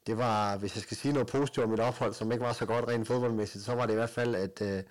det 0.06 0.18
var, 0.18 0.56
hvis 0.56 0.74
jeg 0.74 0.82
skal 0.82 0.96
sige 0.96 1.12
noget 1.12 1.28
positivt 1.28 1.64
om 1.64 1.70
mit 1.70 1.80
ophold, 1.80 2.14
som 2.14 2.32
ikke 2.32 2.44
var 2.44 2.52
så 2.52 2.66
godt 2.66 2.88
rent 2.88 3.06
fodboldmæssigt, 3.06 3.64
så 3.64 3.74
var 3.74 3.86
det 3.86 3.92
i 3.92 3.96
hvert 3.96 4.10
fald 4.10 4.34
et 4.34 4.62
øh, 4.62 4.82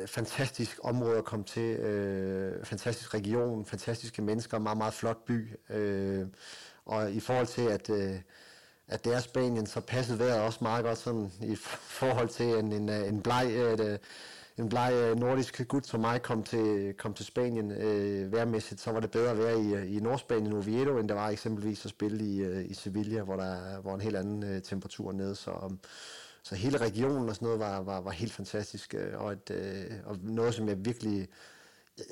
øh, 0.00 0.08
fantastisk 0.08 0.78
område 0.82 1.18
at 1.18 1.24
komme 1.24 1.44
til, 1.44 1.76
øh, 1.76 2.64
fantastisk 2.64 3.14
region, 3.14 3.66
fantastiske 3.66 4.22
mennesker, 4.22 4.58
meget, 4.58 4.78
meget 4.78 4.94
flot 4.94 5.24
by. 5.24 5.58
Øh, 5.70 6.26
og 6.84 7.12
i 7.12 7.20
forhold 7.20 7.46
til, 7.46 7.62
at, 7.62 7.90
øh, 7.90 8.14
at 8.88 9.04
det 9.04 9.14
er 9.14 9.20
Spanien, 9.20 9.66
så 9.66 9.80
passede 9.80 10.18
vejret 10.18 10.40
også 10.40 10.58
meget 10.62 10.84
godt 10.84 10.98
sådan 10.98 11.32
i 11.42 11.56
forhold 12.00 12.28
til 12.28 12.46
en, 12.46 12.72
en, 12.72 12.88
øh, 12.88 13.08
en 13.08 13.22
bleg... 13.22 13.50
Øh, 13.50 13.98
en 14.60 14.68
bleg 14.68 14.92
øh, 14.94 15.18
nordisk 15.18 15.68
gut 15.68 15.86
som 15.86 16.00
mig 16.00 16.22
kom 16.22 16.42
til, 16.42 16.94
kom 16.98 17.14
til 17.14 17.24
Spanien 17.24 17.70
øh, 17.70 18.32
værmæssigt, 18.32 18.80
så 18.80 18.92
var 18.92 19.00
det 19.00 19.10
bedre 19.10 19.30
at 19.30 19.38
være 19.38 19.60
i, 19.60 19.74
øh, 19.74 19.96
i 19.96 20.00
Nordspanien, 20.00 20.52
Oviedo, 20.52 20.98
end 20.98 21.08
det 21.08 21.16
var 21.16 21.28
eksempelvis 21.28 21.84
at 21.84 21.90
spille 21.90 22.24
i, 22.24 22.40
øh, 22.40 22.70
i 22.70 22.74
Sevilla, 22.74 23.22
hvor 23.22 23.36
der 23.36 23.82
var 23.82 23.94
en 23.94 24.00
helt 24.00 24.16
anden 24.16 24.42
øh, 24.42 24.62
temperatur 24.62 25.12
nede. 25.12 25.34
Så, 25.34 25.50
um, 25.50 25.78
så 26.42 26.54
hele 26.54 26.78
regionen 26.78 27.28
og 27.28 27.34
sådan 27.34 27.46
noget 27.46 27.60
var, 27.60 27.82
var, 27.82 28.00
var 28.00 28.10
helt 28.10 28.32
fantastisk, 28.32 28.94
og, 29.14 29.32
et, 29.32 29.50
øh, 29.50 29.96
og 30.04 30.16
noget, 30.22 30.54
som 30.54 30.68
jeg 30.68 30.84
virkelig 30.84 31.28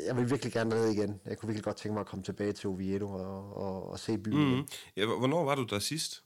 jeg 0.07 0.17
vil 0.17 0.31
virkelig 0.31 0.53
gerne 0.53 0.71
ned 0.71 0.89
igen. 0.89 1.21
Jeg 1.27 1.39
kunne 1.39 1.47
virkelig 1.47 1.65
godt 1.65 1.77
tænke 1.77 1.93
mig 1.93 2.01
at 2.01 2.07
komme 2.07 2.23
tilbage 2.23 2.53
til 2.53 2.69
Oviedo 2.69 3.11
og, 3.11 3.57
og, 3.57 3.91
og 3.91 3.99
se 3.99 4.19
byen. 4.19 4.57
Mm. 4.57 4.69
Ja, 4.97 5.07
hvornår 5.07 5.45
var 5.45 5.55
du 5.55 5.63
der 5.63 5.79
sidst? 5.79 6.23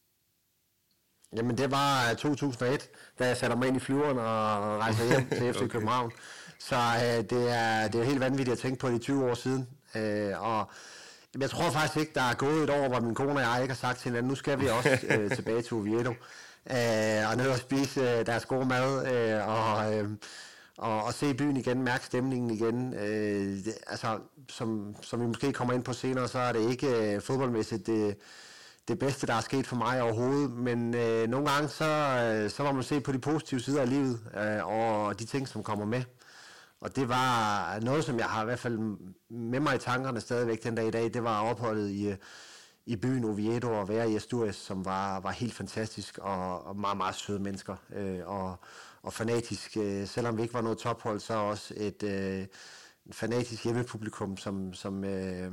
Jamen 1.37 1.59
det 1.59 1.71
var 1.71 2.15
2001, 2.19 2.73
øh, 2.73 2.79
da 3.19 3.27
jeg 3.27 3.37
satte 3.37 3.57
mig 3.57 3.69
ind 3.69 3.77
i 3.77 3.81
flyveren 3.81 4.19
og 4.19 4.79
rejste 4.79 5.05
hjem 5.09 5.29
til 5.29 5.53
FC 5.55 5.57
okay. 5.63 5.69
København. 5.69 6.13
Så 6.59 6.77
øh, 6.77 7.25
det, 7.31 7.53
er, 7.53 7.89
det 7.89 8.01
er 8.01 8.05
helt 8.05 8.21
vanvittigt 8.21 8.53
at 8.53 8.59
tænke 8.59 8.79
på 8.79 8.89
det 8.89 9.01
20 9.01 9.31
år 9.31 9.35
siden. 9.35 9.69
Øh, 9.97 10.43
og 10.43 10.71
jeg 11.41 11.51
tror 11.51 11.71
faktisk 11.71 11.97
ikke, 11.97 12.13
der 12.15 12.23
er 12.23 12.35
gået 12.35 12.63
et 12.63 12.71
år, 12.71 12.89
hvor 12.89 13.01
min 13.01 13.15
kone 13.15 13.33
og 13.33 13.41
jeg 13.41 13.59
ikke 13.63 13.75
har 13.75 13.79
sagt 13.79 13.99
til 13.99 14.09
hinanden, 14.11 14.29
nu 14.29 14.35
skal 14.35 14.61
vi 14.61 14.69
også 14.69 14.99
øh, 15.11 15.31
tilbage 15.31 15.63
til 15.63 15.75
Oviedo. 15.75 16.11
Øh, 16.71 17.31
og 17.31 17.37
ned 17.37 17.49
og 17.51 17.59
spise 17.59 18.01
øh, 18.01 18.27
deres 18.27 18.45
gode 18.45 18.67
mad, 18.67 19.07
øh, 19.13 19.49
og, 19.49 19.95
øh, 19.95 20.11
og, 20.79 21.05
og 21.05 21.15
se 21.15 21.35
byen 21.35 21.57
igen, 21.57 21.83
mærke 21.83 22.05
stemningen 22.05 22.51
igen. 22.51 22.95
Øh, 22.95 23.65
det, 23.65 23.75
altså, 23.87 24.19
som, 24.49 24.97
som 25.03 25.21
vi 25.21 25.27
måske 25.27 25.53
kommer 25.53 25.75
ind 25.75 25.85
på 25.85 25.93
senere, 25.93 26.29
så 26.29 26.39
er 26.39 26.53
det 26.53 26.71
ikke 26.71 27.15
øh, 27.15 27.21
fodboldmæssigt 27.21 27.87
det, 27.87 28.17
det 28.89 28.99
bedste, 28.99 29.27
der 29.27 29.35
er 29.35 29.41
sket 29.41 29.67
for 29.67 29.77
mig 29.77 30.03
overhovedet. 30.03 30.51
Men 30.51 30.95
øh, 30.95 31.29
nogle 31.29 31.51
gange, 31.51 31.69
så, 31.69 31.85
øh, 31.85 32.51
så 32.51 32.63
må 32.65 32.73
man 32.73 32.83
se 32.83 33.01
på 33.01 33.13
de 33.13 33.19
positive 33.19 33.61
sider 33.61 33.81
af 33.83 33.89
livet, 33.89 34.21
øh, 34.37 34.67
og 34.67 35.19
de 35.19 35.25
ting, 35.25 35.49
som 35.49 35.63
kommer 35.63 35.85
med. 35.85 36.03
Og 36.81 36.97
det 36.97 37.09
var 37.09 37.81
noget, 37.81 38.05
som 38.05 38.19
jeg 38.19 38.27
har 38.27 38.43
i 38.43 38.45
hvert 38.45 38.59
fald 38.59 38.79
med 39.31 39.61
mig 39.61 39.75
i 39.75 39.79
tankerne 39.79 40.21
stadigvæk 40.21 40.65
den 40.65 40.75
dag 40.75 40.87
i 40.87 40.91
dag. 40.91 41.15
Det 41.15 41.25
var 41.25 41.43
opholdet 41.51 41.91
i, 41.91 42.09
øh, 42.09 42.17
i 42.87 42.97
byen 42.97 43.25
Oviedo 43.25 43.73
og 43.81 43.89
være 43.89 44.11
i 44.11 44.17
Asturias, 44.17 44.57
som 44.57 44.85
var, 44.85 45.21
var 45.21 45.31
helt 45.31 45.55
fantastisk 45.55 46.19
og, 46.19 46.67
og 46.67 46.77
meget, 46.77 46.97
meget 46.97 47.15
søde 47.15 47.39
mennesker. 47.39 47.77
Øh, 47.95 48.21
og, 48.27 48.57
og 49.03 49.13
fanatisk, 49.13 49.77
øh, 49.77 50.07
selvom 50.07 50.37
vi 50.37 50.43
ikke 50.43 50.55
var 50.55 50.61
noget 50.61 50.79
tophold, 50.79 51.21
så 51.21 51.35
også 51.35 51.75
et 51.77 52.03
øh, 52.03 52.47
fanatisk 53.13 53.65
hjemmepublikum, 53.65 54.37
som, 54.37 54.75
som, 54.75 55.05
øh, 55.05 55.53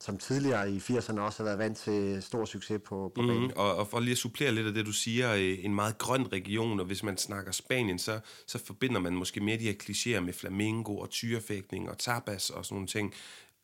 som 0.00 0.18
tidligere 0.18 0.70
i 0.70 0.78
80'erne 0.78 1.20
også 1.20 1.38
har 1.38 1.44
været 1.44 1.58
vant 1.58 1.78
til 1.78 2.22
stor 2.22 2.44
succes 2.44 2.80
på, 2.84 3.12
på 3.14 3.20
banen. 3.22 3.42
Mm, 3.42 3.52
og, 3.56 3.76
og 3.76 3.86
for 3.86 4.00
lige 4.00 4.12
at 4.12 4.18
supplere 4.18 4.52
lidt 4.52 4.66
af 4.66 4.74
det, 4.74 4.86
du 4.86 4.92
siger, 4.92 5.34
øh, 5.34 5.64
en 5.64 5.74
meget 5.74 5.98
grøn 5.98 6.32
region, 6.32 6.80
og 6.80 6.86
hvis 6.86 7.02
man 7.02 7.16
snakker 7.16 7.52
Spanien, 7.52 7.98
så, 7.98 8.20
så 8.46 8.58
forbinder 8.66 9.00
man 9.00 9.12
måske 9.12 9.40
mere 9.40 9.58
de 9.58 9.62
her 9.62 9.72
klichéer 9.82 10.20
med 10.20 10.32
flamingo 10.32 10.96
og 10.96 11.10
tyrefægtning 11.10 11.90
og 11.90 11.98
tapas 11.98 12.50
og 12.50 12.64
sådan 12.64 12.74
nogle 12.74 12.88
ting 12.88 13.14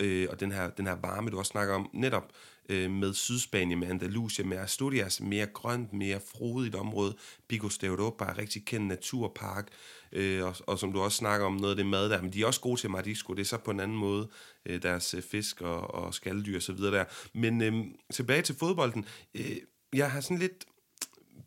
øh, 0.00 0.28
og 0.30 0.40
den 0.40 0.52
her, 0.52 0.70
den 0.70 0.86
her 0.86 0.96
varme, 1.02 1.30
du 1.30 1.38
også 1.38 1.50
snakker 1.50 1.74
om, 1.74 1.90
netop 1.92 2.32
øh, 2.68 2.90
med 2.90 3.14
Sydspanien, 3.14 3.78
med 3.78 3.88
Andalusia, 3.88 4.44
med 4.44 4.58
Asturias, 4.58 5.20
mere 5.20 5.46
grønt, 5.46 5.92
mere 5.92 6.20
frodigt 6.20 6.74
område. 6.74 7.16
Picos 7.48 7.78
de 7.78 7.86
Europa 7.86 8.24
er 8.24 8.38
rigtig 8.38 8.64
kendt 8.64 8.86
naturpark, 8.86 9.68
øh, 10.12 10.44
og, 10.44 10.56
og 10.66 10.78
som 10.78 10.92
du 10.92 11.00
også 11.00 11.16
snakker 11.16 11.46
om, 11.46 11.52
noget 11.52 11.70
af 11.70 11.76
det 11.76 11.86
mad 11.86 12.10
der, 12.10 12.22
men 12.22 12.32
de 12.32 12.42
er 12.42 12.46
også 12.46 12.60
gode 12.60 12.80
til 12.80 12.90
marisco, 12.90 13.34
det 13.34 13.40
er 13.40 13.44
så 13.44 13.58
på 13.58 13.70
en 13.70 13.80
anden 13.80 13.96
måde, 13.96 14.28
øh, 14.66 14.82
deres 14.82 15.14
øh, 15.14 15.22
fisk 15.22 15.60
og, 15.60 15.94
og 15.94 16.14
skalddyr 16.14 16.56
og 16.56 16.62
så 16.62 16.72
videre 16.72 16.94
der. 16.94 17.04
Men 17.32 17.62
øh, 17.62 17.84
tilbage 18.12 18.42
til 18.42 18.54
fodbolden, 18.54 19.04
øh, 19.34 19.56
jeg 19.92 20.10
har 20.10 20.20
sådan 20.20 20.38
lidt, 20.38 20.64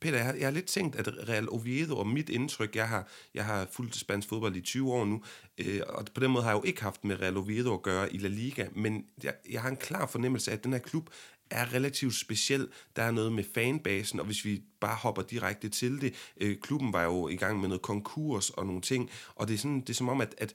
Peter, 0.01 0.17
jeg 0.17 0.25
har, 0.25 0.33
jeg 0.33 0.47
har 0.47 0.51
lidt 0.51 0.65
tænkt, 0.65 0.95
at 0.95 1.29
Real 1.29 1.49
Oviedo 1.49 1.97
og 1.97 2.07
mit 2.07 2.29
indtryk, 2.29 2.75
jeg 2.75 2.89
har, 2.89 3.07
jeg 3.33 3.45
har 3.45 3.67
fulgt 3.71 3.95
spansk 3.95 4.29
fodbold 4.29 4.55
i 4.55 4.61
20 4.61 4.93
år 4.93 5.05
nu, 5.05 5.23
øh, 5.57 5.81
og 5.87 6.05
på 6.13 6.19
den 6.19 6.31
måde 6.31 6.43
har 6.43 6.51
jeg 6.51 6.57
jo 6.57 6.63
ikke 6.63 6.81
haft 6.81 7.03
med 7.03 7.21
Real 7.21 7.37
Oviedo 7.37 7.73
at 7.73 7.81
gøre 7.81 8.13
i 8.13 8.17
La 8.17 8.27
Liga, 8.27 8.67
men 8.75 9.05
jeg, 9.23 9.33
jeg 9.49 9.61
har 9.61 9.69
en 9.69 9.77
klar 9.77 10.07
fornemmelse 10.07 10.51
af, 10.51 10.55
at 10.55 10.63
den 10.63 10.73
her 10.73 10.79
klub 10.79 11.09
er 11.49 11.73
relativt 11.73 12.15
speciel. 12.15 12.67
Der 12.95 13.03
er 13.03 13.11
noget 13.11 13.31
med 13.31 13.43
fanbasen, 13.53 14.19
og 14.19 14.25
hvis 14.25 14.45
vi 14.45 14.63
bare 14.79 14.95
hopper 14.95 15.21
direkte 15.21 15.69
til 15.69 16.01
det, 16.01 16.13
øh, 16.37 16.57
klubben 16.61 16.93
var 16.93 17.03
jo 17.03 17.27
i 17.27 17.35
gang 17.35 17.59
med 17.59 17.67
noget 17.67 17.81
konkurs 17.81 18.49
og 18.49 18.65
nogle 18.65 18.81
ting, 18.81 19.09
og 19.35 19.47
det 19.47 19.53
er, 19.53 19.57
sådan, 19.57 19.81
det 19.81 19.89
er 19.89 19.93
som 19.93 20.09
om, 20.09 20.21
at, 20.21 20.35
at 20.37 20.53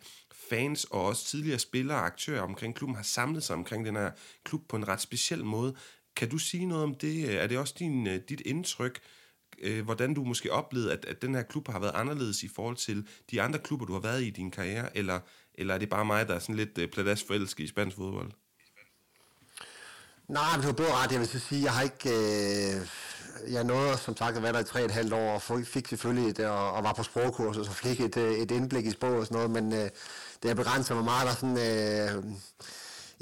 fans 0.50 0.84
og 0.84 1.04
også 1.04 1.26
tidligere 1.26 1.58
spillere 1.58 1.98
og 1.98 2.06
aktører 2.06 2.40
omkring 2.42 2.74
klubben 2.74 2.96
har 2.96 3.02
samlet 3.02 3.42
sig 3.42 3.56
omkring 3.56 3.86
den 3.86 3.96
her 3.96 4.10
klub 4.44 4.68
på 4.68 4.76
en 4.76 4.88
ret 4.88 5.00
speciel 5.00 5.44
måde. 5.44 5.74
Kan 6.16 6.28
du 6.28 6.38
sige 6.38 6.66
noget 6.66 6.84
om 6.84 6.94
det? 6.94 7.42
Er 7.42 7.46
det 7.46 7.58
også 7.58 7.74
din, 7.78 8.06
øh, 8.06 8.20
dit 8.28 8.40
indtryk, 8.40 9.00
øh, 9.62 9.84
hvordan 9.84 10.14
du 10.14 10.24
måske 10.24 10.52
oplevede, 10.52 10.92
at, 10.92 11.04
at 11.04 11.22
den 11.22 11.34
her 11.34 11.42
klub 11.42 11.68
har 11.68 11.78
været 11.78 11.92
anderledes 11.94 12.42
i 12.42 12.48
forhold 12.48 12.76
til 12.76 13.08
de 13.30 13.42
andre 13.42 13.58
klubber, 13.58 13.86
du 13.86 13.92
har 13.92 14.00
været 14.00 14.22
i 14.22 14.26
i 14.26 14.30
din 14.30 14.50
karriere, 14.50 14.96
eller, 14.96 15.20
eller 15.54 15.74
er 15.74 15.78
det 15.78 15.88
bare 15.88 16.04
mig, 16.04 16.28
der 16.28 16.34
er 16.34 16.38
sådan 16.38 16.54
lidt 16.54 16.78
øh, 16.78 16.88
pladask 16.88 17.60
i 17.60 17.66
spansk 17.66 17.96
fodbold? 17.96 18.30
Nej, 20.28 20.56
men 20.56 20.60
du 20.60 20.66
har 20.66 20.72
både 20.72 20.92
ret. 20.92 21.12
Jeg 21.12 21.20
vil 21.20 21.28
så 21.28 21.38
sige, 21.38 21.62
jeg 21.62 21.72
har 21.72 21.82
ikke... 21.82 22.10
Øh, 22.10 22.86
jeg 23.48 23.64
nåede 23.64 23.98
som 23.98 24.16
sagt 24.16 24.36
at 24.36 24.42
være 24.42 24.52
der 24.52 24.60
i 24.60 24.64
tre 24.64 24.84
et 24.84 24.90
halvt 24.90 25.12
år, 25.12 25.32
og 25.34 25.42
fik 25.64 25.88
selvfølgelig 25.88 26.30
et, 26.30 26.38
og, 26.38 26.72
og 26.72 26.84
var 26.84 26.92
på 26.92 27.02
sprogkursus, 27.02 27.68
og 27.68 27.74
fik 27.74 28.00
et, 28.00 28.16
øh, 28.16 28.32
et 28.32 28.50
indblik 28.50 28.86
i 28.86 28.90
sprog 28.90 29.16
og 29.16 29.26
sådan 29.26 29.34
noget, 29.34 29.50
men 29.50 29.72
øh, 29.72 29.90
det 30.42 30.50
er 30.50 30.54
begrænset 30.54 30.96
mig 30.96 31.04
meget, 31.04 31.26
der 31.26 31.34
sådan... 31.34 31.58
Øh, 31.58 32.24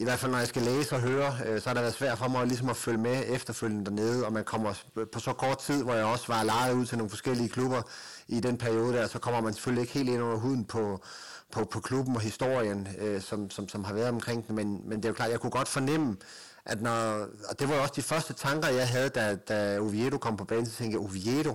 i 0.03 0.05
hvert 0.05 0.19
fald 0.19 0.33
når 0.33 0.39
jeg 0.39 0.49
skal 0.49 0.63
læse 0.63 0.95
og 0.95 1.01
høre, 1.01 1.37
øh, 1.47 1.61
så 1.61 1.69
har 1.69 1.75
det 1.75 1.83
været 1.83 1.95
svært 1.95 2.19
for 2.19 2.29
mig 2.29 2.47
ligesom 2.47 2.69
at 2.69 2.77
følge 2.77 2.99
med 2.99 3.25
efterfølgende 3.29 3.85
dernede, 3.85 4.27
og 4.27 4.33
man 4.33 4.45
kommer 4.45 4.75
på 5.13 5.19
så 5.21 5.33
kort 5.33 5.59
tid, 5.59 5.83
hvor 5.83 5.95
jeg 5.95 6.05
også 6.05 6.25
var 6.29 6.43
lejet 6.43 6.75
ud 6.75 6.87
til 6.87 6.99
nogle 6.99 7.11
forskellige 7.11 7.49
klubber 7.49 7.83
i 8.29 8.41
den 8.41 8.59
periode 8.59 8.93
der, 8.93 9.07
så 9.07 9.19
kommer 9.19 9.41
man 9.41 9.55
selvfølgelig 9.55 9.83
ikke 9.83 9.93
helt 9.93 10.09
ind 10.09 10.23
under 10.23 10.37
huden 10.37 10.65
på, 10.65 11.01
på, 11.53 11.65
på 11.65 11.81
klubben 11.81 12.17
og 12.17 12.23
historien, 12.23 12.89
øh, 12.99 13.21
som, 13.21 13.51
som, 13.51 13.69
som 13.69 13.85
har 13.85 13.95
været 13.95 14.09
omkring 14.09 14.47
den, 14.49 14.57
men, 14.57 14.89
men 14.89 14.97
det 14.99 15.05
er 15.05 15.09
jo 15.09 15.15
klart, 15.15 15.31
jeg 15.31 15.41
kunne 15.41 15.51
godt 15.51 15.69
fornemme, 15.69 16.17
at 16.67 16.83
når, 16.83 17.27
og 17.49 17.59
det 17.59 17.69
var 17.69 17.75
jo 17.75 17.83
også 17.83 17.95
de 17.97 18.03
første 18.03 18.33
tanker, 18.33 18.69
jeg 18.69 18.89
havde, 18.89 19.09
da, 19.09 19.35
da 19.35 19.79
Oviedo 19.81 20.19
kom 20.19 20.37
på 20.37 20.45
banen, 20.45 20.67
så 20.67 20.73
tænkte 20.73 20.99
jeg, 20.99 21.07
Oviedo, 21.07 21.55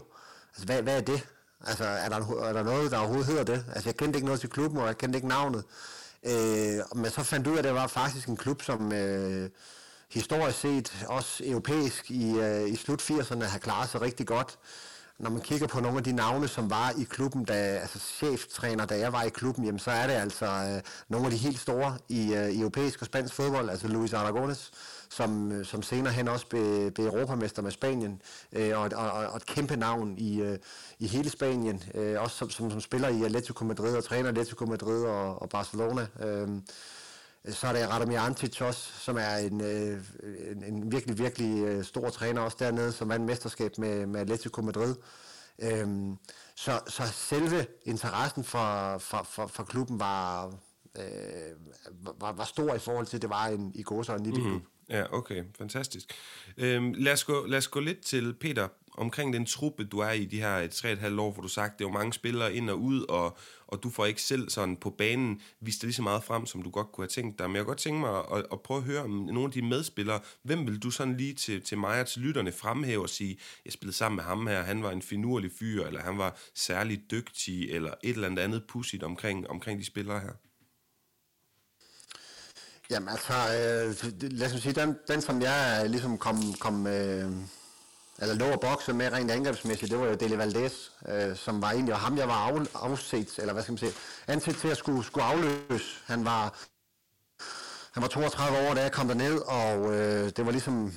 altså 0.50 0.66
hvad, 0.66 0.82
hvad 0.82 0.98
er 0.98 1.02
det? 1.02 1.28
Altså 1.66 1.84
er 1.84 2.10
der, 2.10 2.44
er 2.44 2.54
der 2.54 2.64
noget, 2.64 2.92
der 2.92 2.98
overhovedet 2.98 3.28
hedder 3.28 3.44
det? 3.44 3.66
Altså 3.76 3.90
jeg 3.90 3.98
kendte 3.98 4.18
ikke 4.18 4.26
noget 4.26 4.40
til 4.40 4.50
klubben, 4.50 4.80
og 4.80 4.88
jeg 4.88 4.98
kendte 4.98 5.18
ikke 5.18 5.28
navnet. 5.28 5.64
Øh, 6.28 6.98
men 7.02 7.12
så 7.12 7.24
fandt 7.24 7.48
ud 7.48 7.54
af, 7.54 7.58
at 7.58 7.64
det 7.64 7.74
var 7.74 7.88
faktisk 7.88 8.28
en 8.28 8.38
klub, 8.38 8.62
som 8.62 8.92
øh, 8.92 9.50
historisk 10.10 10.60
set, 10.60 11.06
også 11.08 11.44
europæisk, 11.46 12.12
i, 12.12 12.40
øh, 12.40 12.70
i 12.70 12.76
slut 12.76 13.02
80'erne 13.02 13.44
har 13.44 13.60
klaret 13.60 13.90
sig 13.90 14.02
rigtig 14.02 14.28
godt. 14.28 14.58
Når 15.20 15.30
man 15.30 15.42
kigger 15.42 15.68
på 15.68 15.80
nogle 15.80 15.98
af 15.98 16.04
de 16.04 16.12
navne, 16.12 16.48
som 16.48 16.70
var 16.70 16.94
i 16.98 17.04
klubben, 17.04 17.46
da, 17.46 17.54
altså 17.54 18.00
cheftræner, 18.00 18.86
da 18.86 19.00
jeg 19.00 19.14
var 19.14 19.24
i 19.24 19.30
klubben, 19.30 19.66
jamen, 19.66 19.80
så 19.80 19.92
er 19.92 20.08
det 20.08 20.14
altså 20.14 20.46
øh, 20.46 20.82
nogle 21.10 21.26
af 21.26 21.32
de 21.32 21.38
helt 21.38 21.60
store 21.60 21.98
i, 22.10 22.34
øh, 22.34 22.50
i 22.50 22.60
europæisk 22.60 23.02
og 23.02 23.06
spansk 23.06 23.34
fodbold, 23.34 23.70
altså 23.70 23.88
Luis 23.88 24.14
Aragones, 24.14 24.72
som, 25.10 25.52
øh, 25.52 25.66
som 25.66 25.84
senere 25.84 26.14
hen 26.14 26.28
også 26.28 26.48
blev, 26.48 26.92
blev 26.92 27.06
europamester 27.06 27.62
med 27.62 27.72
Spanien, 27.72 28.22
øh, 28.54 28.80
og, 28.80 28.90
og, 28.96 29.12
og 29.12 29.38
et 29.38 29.46
kæmpe 29.46 29.76
navn 29.76 30.18
i, 30.18 30.42
øh, 30.42 30.58
i 31.00 31.08
hele 31.08 31.30
Spanien, 31.30 31.84
øh, 31.94 32.22
også 32.22 32.36
som, 32.38 32.50
som, 32.50 32.72
som 32.72 32.82
spiller 32.82 33.08
i 33.08 33.24
Atletico 33.24 33.66
Madrid 33.66 33.96
og 33.96 34.04
træner 34.04 34.30
Atletico 34.30 34.66
Madrid 34.66 35.04
og, 35.04 35.42
og 35.42 35.50
Barcelona. 35.50 36.08
Øh, 36.24 36.48
så 37.50 37.68
er 37.68 37.74
der 37.74 37.88
Radomir 37.88 38.20
Antic 38.20 38.62
også, 38.62 38.92
som 39.00 39.18
er 39.18 39.36
en, 39.36 39.62
øh, 39.62 40.02
en, 40.52 40.64
en 40.64 40.92
virkelig, 40.92 41.18
virkelig 41.18 41.64
øh, 41.64 41.84
stor 41.84 42.10
træner 42.10 42.42
også 42.42 42.58
dernede, 42.60 42.92
som 42.92 43.10
vandt 43.10 43.26
mesterskab 43.26 43.78
med, 43.78 44.06
med 44.06 44.22
Atletico 44.22 44.62
Madrid. 44.62 44.96
Øhm, 45.60 46.18
så, 46.56 46.80
så 46.88 47.04
selve 47.04 47.68
interessen 47.84 48.44
for, 48.44 48.98
for, 48.98 49.24
for, 49.24 49.48
for 49.48 49.64
klubben 49.64 50.00
var, 50.00 50.46
øh, 50.98 51.56
var, 52.20 52.32
var 52.32 52.44
stor 52.44 52.74
i 52.74 52.80
forhold 52.80 53.06
til, 53.06 53.18
at 53.18 53.22
det 53.22 53.30
var 53.30 53.46
en 53.48 53.72
i 53.76 53.84
går 53.84 54.04
så 54.04 54.16
en 54.16 54.24
lille 54.24 54.40
mm. 54.40 54.50
klub. 54.50 54.62
Ja, 54.90 55.14
okay. 55.14 55.44
Fantastisk. 55.58 56.14
Øhm, 56.58 56.94
lad, 56.94 57.14
os 57.14 57.24
gå, 57.24 57.46
lad 57.46 57.58
os 57.58 57.68
gå 57.68 57.80
lidt 57.80 58.02
til 58.02 58.34
Peter 58.34 58.68
omkring 58.98 59.34
den 59.34 59.46
truppe, 59.46 59.84
du 59.84 60.00
er 60.00 60.12
i 60.12 60.26
de 60.26 60.40
her 60.40 60.58
et, 60.58 60.72
tre 60.72 60.92
et 60.92 61.00
halvt 61.00 61.20
år, 61.20 61.32
hvor 61.32 61.42
du 61.42 61.48
sagt, 61.48 61.80
det 61.80 61.86
er 61.86 61.90
jo 61.90 61.94
mange 61.94 62.14
spillere 62.14 62.56
ind 62.56 62.70
og 62.70 62.80
ud, 62.80 63.06
og, 63.10 63.38
og 63.68 63.84
du 63.84 63.90
får 63.90 64.06
ikke 64.06 64.22
selv 64.22 64.50
sådan 64.50 64.76
på 64.76 64.90
banen 64.90 65.42
vist 65.62 65.82
dig 65.82 65.88
lige 65.88 65.96
så 65.96 66.02
meget 66.02 66.24
frem, 66.24 66.46
som 66.46 66.62
du 66.62 66.70
godt 66.70 66.92
kunne 66.92 67.04
have 67.04 67.10
tænkt 67.10 67.40
dig. 67.40 67.50
Men 67.50 67.56
jeg 67.56 67.64
kunne 67.64 67.70
godt 67.70 67.78
tænke 67.78 68.00
mig 68.00 68.24
at, 68.34 68.46
at 68.52 68.62
prøve 68.62 68.78
at 68.78 68.84
høre 68.84 69.04
om 69.04 69.10
nogle 69.10 69.44
af 69.44 69.52
dine 69.52 69.70
medspillere. 69.70 70.20
Hvem 70.44 70.68
vil 70.68 70.80
du 70.80 70.92
sådan 70.92 71.18
lige 71.18 71.34
til, 71.34 71.62
til 71.62 71.78
mig 71.78 72.02
og 72.02 72.08
til 72.08 72.22
lytterne 72.22 72.52
fremhæve 72.52 73.02
og 73.02 73.10
sige, 73.10 73.40
jeg 73.66 73.74
spillede 73.74 73.98
sammen 73.98 74.16
med 74.16 74.24
ham 74.24 74.48
her, 74.48 74.62
han 74.62 74.84
var 74.84 74.92
en 74.92 75.02
finurlig 75.02 75.52
fyr, 75.60 75.86
eller 75.86 76.02
han 76.02 76.18
var 76.18 76.38
særlig 76.54 77.12
dygtig, 77.12 77.72
eller 77.72 77.94
et 78.04 78.10
eller 78.10 78.28
andet 78.28 78.44
andet 78.44 78.64
pudsigt 78.68 79.04
omkring, 79.04 79.50
omkring 79.50 79.80
de 79.80 79.86
spillere 79.86 80.20
her? 80.20 80.47
Jamen 82.90 83.10
altså, 83.10 83.34
øh, 83.34 84.14
lad 84.32 84.56
os 84.56 84.62
sige, 84.62 84.74
den, 84.74 84.98
den 85.08 85.22
som 85.22 85.42
jeg 85.42 85.82
øh, 85.84 85.92
ligesom 85.92 86.18
kom, 86.18 86.54
kom 86.54 86.88
øh, 86.88 87.32
eller 88.20 88.36
lå 88.36 88.46
og 88.46 88.60
bokse 88.60 88.94
med 88.94 89.14
rent 89.14 89.32
angrebsmæssigt, 89.32 89.92
det 89.92 90.00
var 90.00 90.06
jo 90.06 90.16
Dele 90.16 90.38
Valdez, 90.38 90.74
øh, 91.08 91.36
som 91.36 91.62
var 91.62 91.72
egentlig 91.72 91.94
og 91.94 92.00
ham, 92.00 92.18
jeg 92.18 92.28
var 92.28 92.34
af, 92.34 92.68
afset, 92.74 93.40
eller 93.40 93.54
hvad 93.54 93.64
skal 93.64 93.72
man 93.72 93.78
sige, 93.78 93.92
anset 94.28 94.58
til 94.58 94.68
at 94.68 94.78
skulle, 94.78 95.04
skulle 95.04 95.24
afløse. 95.24 96.02
Han 96.06 96.26
var, 96.26 96.54
han 97.92 98.04
var 98.04 98.08
32 98.08 98.70
år, 98.70 98.74
da 98.74 98.82
jeg 98.82 98.92
kom 98.92 99.08
derned, 99.08 99.38
og 99.38 99.96
øh, 99.96 100.32
det 100.38 100.46
var 100.46 100.52
ligesom, 100.52 100.94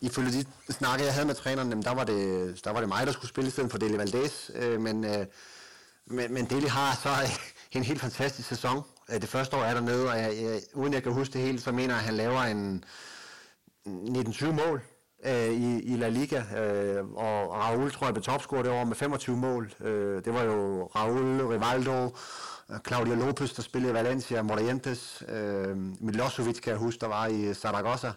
ifølge 0.00 0.32
de 0.32 0.72
snakke, 0.72 1.04
jeg 1.04 1.14
havde 1.14 1.26
med 1.26 1.34
træneren, 1.34 1.68
jamen, 1.68 1.84
der, 1.84 1.94
var 1.94 2.04
det, 2.04 2.64
der 2.64 2.70
var 2.70 2.80
det 2.80 2.88
mig, 2.88 3.06
der 3.06 3.12
skulle 3.12 3.28
spille 3.28 3.48
i 3.48 3.50
stedet 3.50 3.70
for 3.70 3.78
Dele 3.78 3.98
Valdez, 3.98 4.50
øh, 4.54 4.80
men, 4.80 5.04
øh, 5.04 5.26
men, 6.06 6.34
men 6.34 6.46
Dele 6.46 6.68
har 6.68 7.00
så 7.02 7.08
en 7.78 7.82
helt 7.82 8.00
fantastisk 8.00 8.48
sæson. 8.48 8.82
Øh, 9.12 9.20
det 9.20 9.28
første 9.28 9.56
år 9.56 9.62
er 9.62 9.74
dernede, 9.74 10.10
og 10.10 10.18
jeg, 10.18 10.32
jeg, 10.42 10.60
uden 10.74 10.94
jeg 10.94 11.02
kan 11.02 11.12
huske 11.12 11.32
det 11.32 11.40
helt, 11.40 11.62
så 11.62 11.72
mener 11.72 11.94
jeg, 11.94 11.98
at 11.98 12.04
han 12.04 12.14
laver 12.14 12.40
en 12.40 12.84
19-20 13.86 14.46
mål 14.46 14.82
øh, 15.26 15.50
i, 15.50 15.82
i 15.82 15.96
La 15.96 16.08
Liga, 16.08 16.42
øh, 16.58 17.04
og 17.04 17.54
Raul 17.54 17.90
tror 17.90 18.06
jeg 18.06 18.14
blev 18.14 18.22
topscorer 18.22 18.62
det 18.62 18.72
år 18.72 18.84
med 18.84 18.96
25 18.96 19.36
mål. 19.36 19.72
Øh, 19.80 20.24
det 20.24 20.34
var 20.34 20.42
jo 20.42 20.86
Raul, 20.86 21.46
Rivaldo, 21.46 22.16
Claudio 22.86 23.14
Lopez, 23.14 23.54
der 23.54 23.62
spillede 23.62 23.90
i 23.90 23.94
Valencia, 23.94 24.42
Morientes, 24.42 25.22
øh, 25.28 25.76
Milosevic 26.00 26.60
kan 26.60 26.70
jeg 26.70 26.78
huske, 26.78 27.00
der 27.00 27.06
var 27.06 27.26
i 27.26 27.54
Zaragoza. 27.54 28.12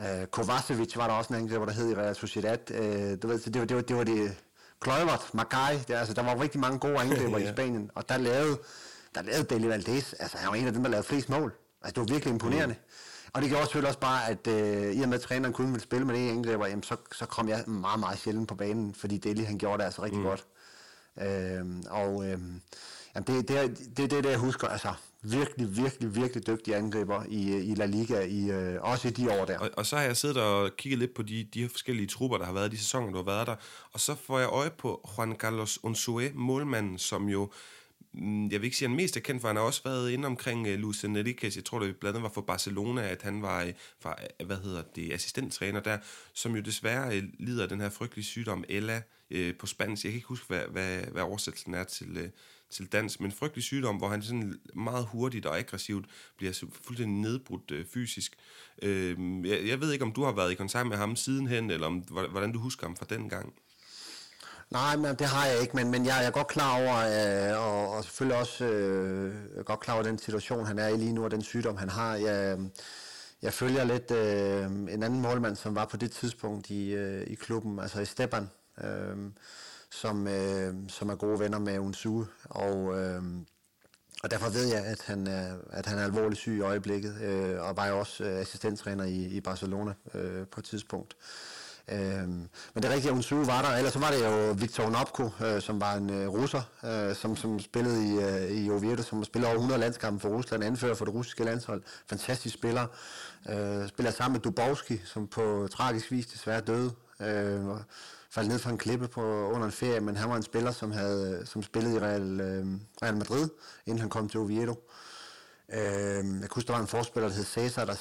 Øh, 0.00 0.26
Kovacevic 0.26 0.96
var 0.96 1.06
der 1.06 1.14
også 1.14 1.34
en 1.34 1.48
hvor 1.48 1.64
der 1.64 1.72
hed 1.72 1.90
i 1.90 1.94
Real 1.94 2.14
Sociedad. 2.14 2.70
Øh, 2.70 3.18
du 3.22 3.28
ved, 3.28 3.38
det, 3.38 3.60
var, 3.60 3.66
det, 3.66 3.76
var, 3.76 3.82
det 3.82 3.96
var 3.96 4.04
det 4.04 4.36
Kluivert, 4.80 5.30
Magai, 5.32 5.78
det, 5.88 5.94
altså, 5.94 6.14
der 6.14 6.22
var 6.22 6.40
rigtig 6.40 6.60
mange 6.60 6.78
gode 6.78 6.98
angriber 7.02 7.38
ja. 7.38 7.48
i 7.48 7.52
Spanien, 7.52 7.90
og 7.94 8.08
der 8.08 8.18
lavede, 8.18 8.58
der 9.14 9.22
lavede 9.22 9.54
Deli 9.54 9.68
Valdez, 9.68 10.12
altså 10.18 10.38
han 10.38 10.48
var 10.48 10.54
en 10.54 10.66
af 10.66 10.72
dem, 10.72 10.82
der 10.82 10.90
lavede 10.90 11.06
flest 11.06 11.28
mål. 11.28 11.54
Altså 11.82 11.94
det 11.94 12.08
var 12.08 12.14
virkelig 12.14 12.32
imponerende. 12.32 12.74
Mm. 12.74 13.30
Og 13.32 13.42
det 13.42 13.50
gjorde 13.50 13.64
selvfølgelig 13.64 13.88
også 13.88 14.00
bare, 14.00 14.28
at 14.28 14.46
øh, 14.46 14.94
i 14.94 15.02
og 15.02 15.08
med, 15.08 15.18
at 15.18 15.20
træneren 15.20 15.54
kun 15.54 15.66
ville 15.66 15.80
spille 15.80 16.06
med 16.06 16.14
det 16.14 16.30
angriber, 16.30 16.66
jamen, 16.66 16.82
så, 16.82 16.96
så 17.12 17.26
kom 17.26 17.48
jeg 17.48 17.64
meget, 17.66 18.00
meget 18.00 18.18
sjældent 18.18 18.48
på 18.48 18.54
banen, 18.54 18.94
fordi 18.94 19.18
Deli 19.18 19.42
han 19.44 19.58
gjorde 19.58 19.78
det 19.78 19.84
altså 19.84 20.02
rigtig 20.02 20.20
mm. 20.20 20.26
godt. 20.26 20.46
Øh, 21.20 21.64
og 21.90 22.24
øh, 22.24 22.38
jamen, 23.14 23.26
det, 23.26 23.48
det, 23.48 23.58
er, 23.58 23.66
det 23.68 23.98
er 24.04 24.08
det, 24.08 24.24
det, 24.24 24.30
jeg 24.30 24.38
husker. 24.38 24.68
Altså, 24.68 24.94
virkelig, 25.22 25.76
virkelig, 25.76 26.14
virkelig 26.14 26.46
dygtige 26.46 26.76
angriber 26.76 27.24
i, 27.28 27.56
i 27.56 27.74
La 27.74 27.86
Liga, 27.86 28.20
i, 28.20 28.50
øh, 28.50 28.82
også 28.82 29.08
i 29.08 29.10
de 29.10 29.40
år 29.40 29.44
der. 29.44 29.58
Og, 29.58 29.70
og 29.76 29.86
så 29.86 29.96
har 29.96 30.02
jeg 30.02 30.16
siddet 30.16 30.36
og 30.36 30.70
kigget 30.76 30.98
lidt 30.98 31.14
på 31.14 31.22
de, 31.22 31.48
de 31.54 31.60
her 31.60 31.68
forskellige 31.68 32.06
trupper, 32.06 32.38
der 32.38 32.44
har 32.44 32.52
været 32.52 32.72
de 32.72 32.78
sæsoner, 32.78 33.10
du 33.10 33.16
har 33.16 33.24
været 33.24 33.46
der, 33.46 33.56
og 33.92 34.00
så 34.00 34.14
får 34.14 34.38
jeg 34.38 34.48
øje 34.48 34.70
på 34.70 35.10
Juan 35.16 35.36
Carlos 35.36 35.78
Unsue, 35.82 36.30
målmanden, 36.34 36.98
som 36.98 37.28
jo 37.28 37.50
Mm, 38.12 38.48
jeg 38.50 38.60
vil 38.60 38.64
ikke 38.64 38.76
sige, 38.76 38.86
at 38.86 38.90
han 38.90 38.96
mest 38.96 39.16
er 39.16 39.20
kendt 39.20 39.40
for, 39.40 39.48
han 39.48 39.56
har 39.56 39.62
også 39.62 39.82
været 39.84 40.10
inde 40.10 40.26
omkring 40.26 40.66
uh, 40.66 40.72
Luis 40.72 41.04
Enriquez, 41.04 41.56
jeg 41.56 41.64
tror 41.64 41.78
det 41.78 41.96
blandt 41.96 42.16
andet 42.16 42.22
var 42.22 42.34
for 42.34 42.40
Barcelona, 42.40 43.08
at 43.08 43.22
han 43.22 43.42
var, 43.42 43.62
øh, 43.62 43.68
uh, 43.68 43.74
for, 44.00 44.08
uh, 44.08 44.24
øh, 44.40 44.46
hvad 44.46 44.56
hedder 44.56 44.82
det, 44.82 45.12
assistenttræner 45.12 45.80
der, 45.80 45.98
som 46.34 46.56
jo 46.56 46.62
desværre 46.62 47.18
uh, 47.18 47.24
lider 47.38 47.62
af 47.62 47.68
den 47.68 47.80
her 47.80 47.90
frygtelige 47.90 48.24
sygdom, 48.24 48.64
Ella, 48.68 49.02
uh, 49.34 49.54
på 49.58 49.66
spansk. 49.66 50.04
Jeg 50.04 50.12
kan 50.12 50.16
ikke 50.16 50.28
huske, 50.28 50.46
hvad, 50.46 50.62
hvad, 50.70 51.02
hvad 51.02 51.22
oversættelsen 51.22 51.74
er 51.74 51.84
til, 51.84 52.10
uh, 52.10 52.28
til 52.70 52.86
dans, 52.86 53.20
men 53.20 53.32
frygtelig 53.32 53.64
sygdom, 53.64 53.96
hvor 53.96 54.08
han 54.08 54.22
sådan 54.22 54.60
meget 54.74 55.06
hurtigt 55.06 55.46
og 55.46 55.58
aggressivt 55.58 56.06
bliver 56.36 56.52
fuldstændig 56.82 57.16
nedbrudt 57.16 57.70
uh, 57.70 57.78
fysisk. 57.94 58.36
Uh, 58.82 58.88
jeg, 59.48 59.66
jeg 59.66 59.80
ved 59.80 59.92
ikke, 59.92 60.04
om 60.04 60.12
du 60.12 60.22
har 60.22 60.32
været 60.32 60.52
i 60.52 60.54
kontakt 60.54 60.88
med 60.88 60.96
ham 60.96 61.16
sidenhen, 61.16 61.70
eller 61.70 61.86
om, 61.86 61.98
hvordan 62.30 62.52
du 62.52 62.58
husker 62.58 62.86
ham 62.86 62.96
fra 62.96 63.06
den 63.10 63.28
gang. 63.28 63.54
Nej, 64.70 64.96
men 64.96 65.16
det 65.16 65.26
har 65.26 65.46
jeg 65.46 65.60
ikke, 65.60 65.76
men, 65.76 65.90
men 65.90 66.06
jeg, 66.06 66.16
jeg 66.18 66.26
er 66.26 66.30
godt 66.30 66.46
klar 66.46 66.80
over, 66.80 66.96
øh, 66.96 67.66
og, 67.66 67.90
og 67.96 68.04
selvfølgelig 68.04 68.38
også 68.38 68.64
øh, 68.64 69.34
er 69.56 69.62
godt 69.62 69.80
klar 69.80 69.94
over 69.94 70.02
den 70.02 70.18
situation, 70.18 70.66
han 70.66 70.78
er 70.78 70.88
i 70.88 70.96
lige 70.96 71.12
nu, 71.12 71.24
og 71.24 71.30
den 71.30 71.42
sygdom, 71.42 71.76
han 71.76 71.88
har. 71.88 72.14
Jeg, 72.14 72.58
jeg 73.42 73.52
følger 73.52 73.84
lidt 73.84 74.10
øh, 74.10 74.64
en 74.64 75.02
anden 75.02 75.20
målmand, 75.20 75.56
som 75.56 75.74
var 75.74 75.84
på 75.84 75.96
det 75.96 76.10
tidspunkt 76.10 76.70
i, 76.70 76.90
øh, 76.90 77.26
i 77.26 77.34
klubben, 77.34 77.78
altså 77.78 78.00
i 78.00 78.04
Stepan, 78.04 78.50
øh, 78.84 79.16
som, 79.90 80.28
øh, 80.28 80.74
som 80.88 81.08
er 81.08 81.14
gode 81.14 81.40
venner 81.40 81.58
med 81.58 81.78
Unsu, 81.78 82.24
og... 82.44 82.98
Øh, 83.00 83.22
og 84.22 84.30
derfor 84.30 84.50
ved 84.50 84.66
jeg, 84.66 84.84
at 84.84 85.02
han 85.02 85.26
er, 85.26 85.56
at 85.70 85.86
han 85.86 85.98
er 85.98 86.04
alvorligt 86.04 86.40
syg 86.40 86.56
i 86.56 86.60
øjeblikket, 86.60 87.20
øh, 87.22 87.60
og 87.62 87.76
var 87.76 87.86
jo 87.86 87.98
også 87.98 88.24
øh, 88.24 88.40
assistenttræner 88.40 89.04
i, 89.04 89.24
i 89.24 89.40
Barcelona 89.40 89.94
øh, 90.14 90.46
på 90.46 90.60
et 90.60 90.64
tidspunkt. 90.64 91.16
Øh, 91.90 92.28
men 92.28 92.48
det 92.74 92.84
er 92.84 92.90
rigtigt, 92.90 93.06
at 93.06 93.16
Unsu 93.16 93.44
var 93.44 93.62
der. 93.62 93.68
Ellers 93.68 93.92
så 93.92 93.98
var 93.98 94.10
det 94.10 94.24
jo 94.24 94.52
Viktor 94.52 94.90
Nopko, 94.90 95.30
øh, 95.44 95.62
som 95.62 95.80
var 95.80 95.94
en 95.94 96.10
øh, 96.10 96.28
russer, 96.28 96.62
øh, 96.84 97.16
som, 97.16 97.36
som 97.36 97.60
spillede 97.60 98.08
i, 98.08 98.18
øh, 98.18 98.50
i 98.50 98.70
Oviedo, 98.70 99.02
som 99.02 99.24
spillede 99.24 99.48
over 99.48 99.56
100 99.56 99.80
landskampe 99.80 100.20
for 100.20 100.28
Rusland, 100.28 100.64
anfører 100.64 100.94
for 100.94 101.04
det 101.04 101.14
russiske 101.14 101.44
landshold. 101.44 101.82
Fantastisk 102.08 102.54
spiller. 102.54 102.86
Øh, 103.48 103.88
spiller 103.88 104.12
sammen 104.12 104.32
med 104.32 104.40
Dubovski, 104.40 105.00
som 105.04 105.26
på 105.26 105.68
tragisk 105.72 106.10
vis 106.10 106.26
desværre 106.26 106.60
døde. 106.60 106.90
Øh, 107.20 107.60
faldt 108.30 108.48
ned 108.48 108.58
fra 108.58 108.70
en 108.70 108.78
klippe 108.78 109.08
på, 109.08 109.22
under 109.22 109.66
en 109.66 109.72
ferie, 109.72 110.00
men 110.00 110.16
han 110.16 110.30
var 110.30 110.36
en 110.36 110.42
spiller, 110.42 110.72
som, 110.72 110.92
havde, 110.92 111.42
som 111.46 111.62
spillede 111.62 111.96
i 111.96 111.98
Real, 111.98 112.40
øh, 112.40 112.66
Real 113.02 113.16
Madrid, 113.16 113.48
inden 113.86 114.00
han 114.00 114.10
kom 114.10 114.28
til 114.28 114.40
Oviedo. 114.40 114.74
Øh, 115.72 115.80
jeg 115.80 116.22
kunne 116.24 116.48
huske, 116.54 116.66
der 116.66 116.72
var 116.72 116.80
en 116.80 116.86
forspiller, 116.86 117.28
der 117.28 117.36
hed 117.36 117.44
Cesar, 117.44 117.84
der 117.84 117.94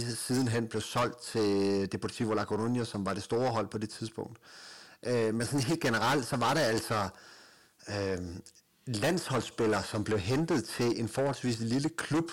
sidenhen 0.00 0.68
blev 0.68 0.82
solgt 0.82 1.22
til 1.22 1.88
Deportivo 1.92 2.34
La 2.34 2.42
Coruña, 2.42 2.84
som 2.84 3.06
var 3.06 3.14
det 3.14 3.22
store 3.22 3.50
hold 3.50 3.66
på 3.66 3.78
det 3.78 3.90
tidspunkt. 3.90 4.38
Øh, 5.06 5.34
men 5.34 5.46
sådan 5.46 5.60
helt 5.60 5.80
generelt, 5.80 6.26
så 6.26 6.36
var 6.36 6.54
det 6.54 6.60
altså 6.60 7.08
øh, 7.88 8.18
landsholdsspillere, 8.86 9.82
som 9.82 10.04
blev 10.04 10.18
hentet 10.18 10.64
til 10.64 11.00
en 11.00 11.08
forholdsvis 11.08 11.58
lille 11.60 11.88
klub, 11.88 12.30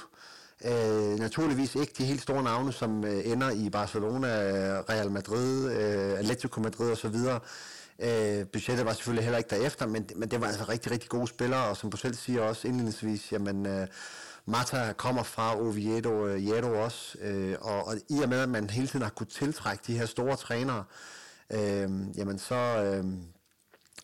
Øh, 0.66 1.20
naturligvis 1.20 1.76
ikke 1.76 1.94
de 1.98 2.06
helt 2.06 2.22
store 2.22 2.44
navne, 2.44 2.74
som 2.74 3.06
øh, 3.06 3.32
ender 3.32 3.50
i 3.50 3.70
Barcelona, 3.70 4.28
Real 4.90 5.12
Madrid, 5.12 5.72
øh, 5.72 6.20
Atletico 6.20 6.62
Madrid 6.62 6.92
osv. 6.92 7.16
Øh, 8.00 8.46
budgettet 8.46 8.86
var 8.86 8.94
selvfølgelig 8.94 9.24
heller 9.24 9.38
ikke 9.38 9.50
derefter, 9.56 9.88
men, 9.88 10.10
men 10.16 10.32
det 10.32 10.42
var 10.42 10.48
altså 10.48 10.64
rigtig, 10.70 10.92
rigtig 10.92 11.10
gode 11.10 11.28
spillere, 11.28 11.66
og 11.66 11.78
som 11.78 11.92
du 11.92 11.98
selv 11.98 12.14
siger 12.16 12.42
også 12.42 12.68
indledningsvis, 12.68 13.32
jamen 13.32 13.66
øh, 13.66 13.88
Mata 14.46 14.94
kommer 14.94 15.24
fra 15.24 15.62
Oviedo, 15.62 16.28
øh, 16.28 16.48
Jedo 16.48 16.84
også, 16.84 17.18
øh, 17.22 17.56
og, 17.62 17.88
og 17.88 17.96
i 18.10 18.20
og 18.24 18.30
med, 18.30 18.40
at 18.40 18.50
man 18.50 18.70
hele 18.70 18.88
tiden 18.88 19.02
har 19.02 19.10
kunnet 19.10 19.30
tiltrække 19.30 19.84
de 19.88 19.98
her 19.98 20.06
store 20.06 20.36
trænere, 20.36 20.84
øh, 21.52 22.18
jamen 22.18 22.40
så, 22.40 22.56
øh, 22.56 23.04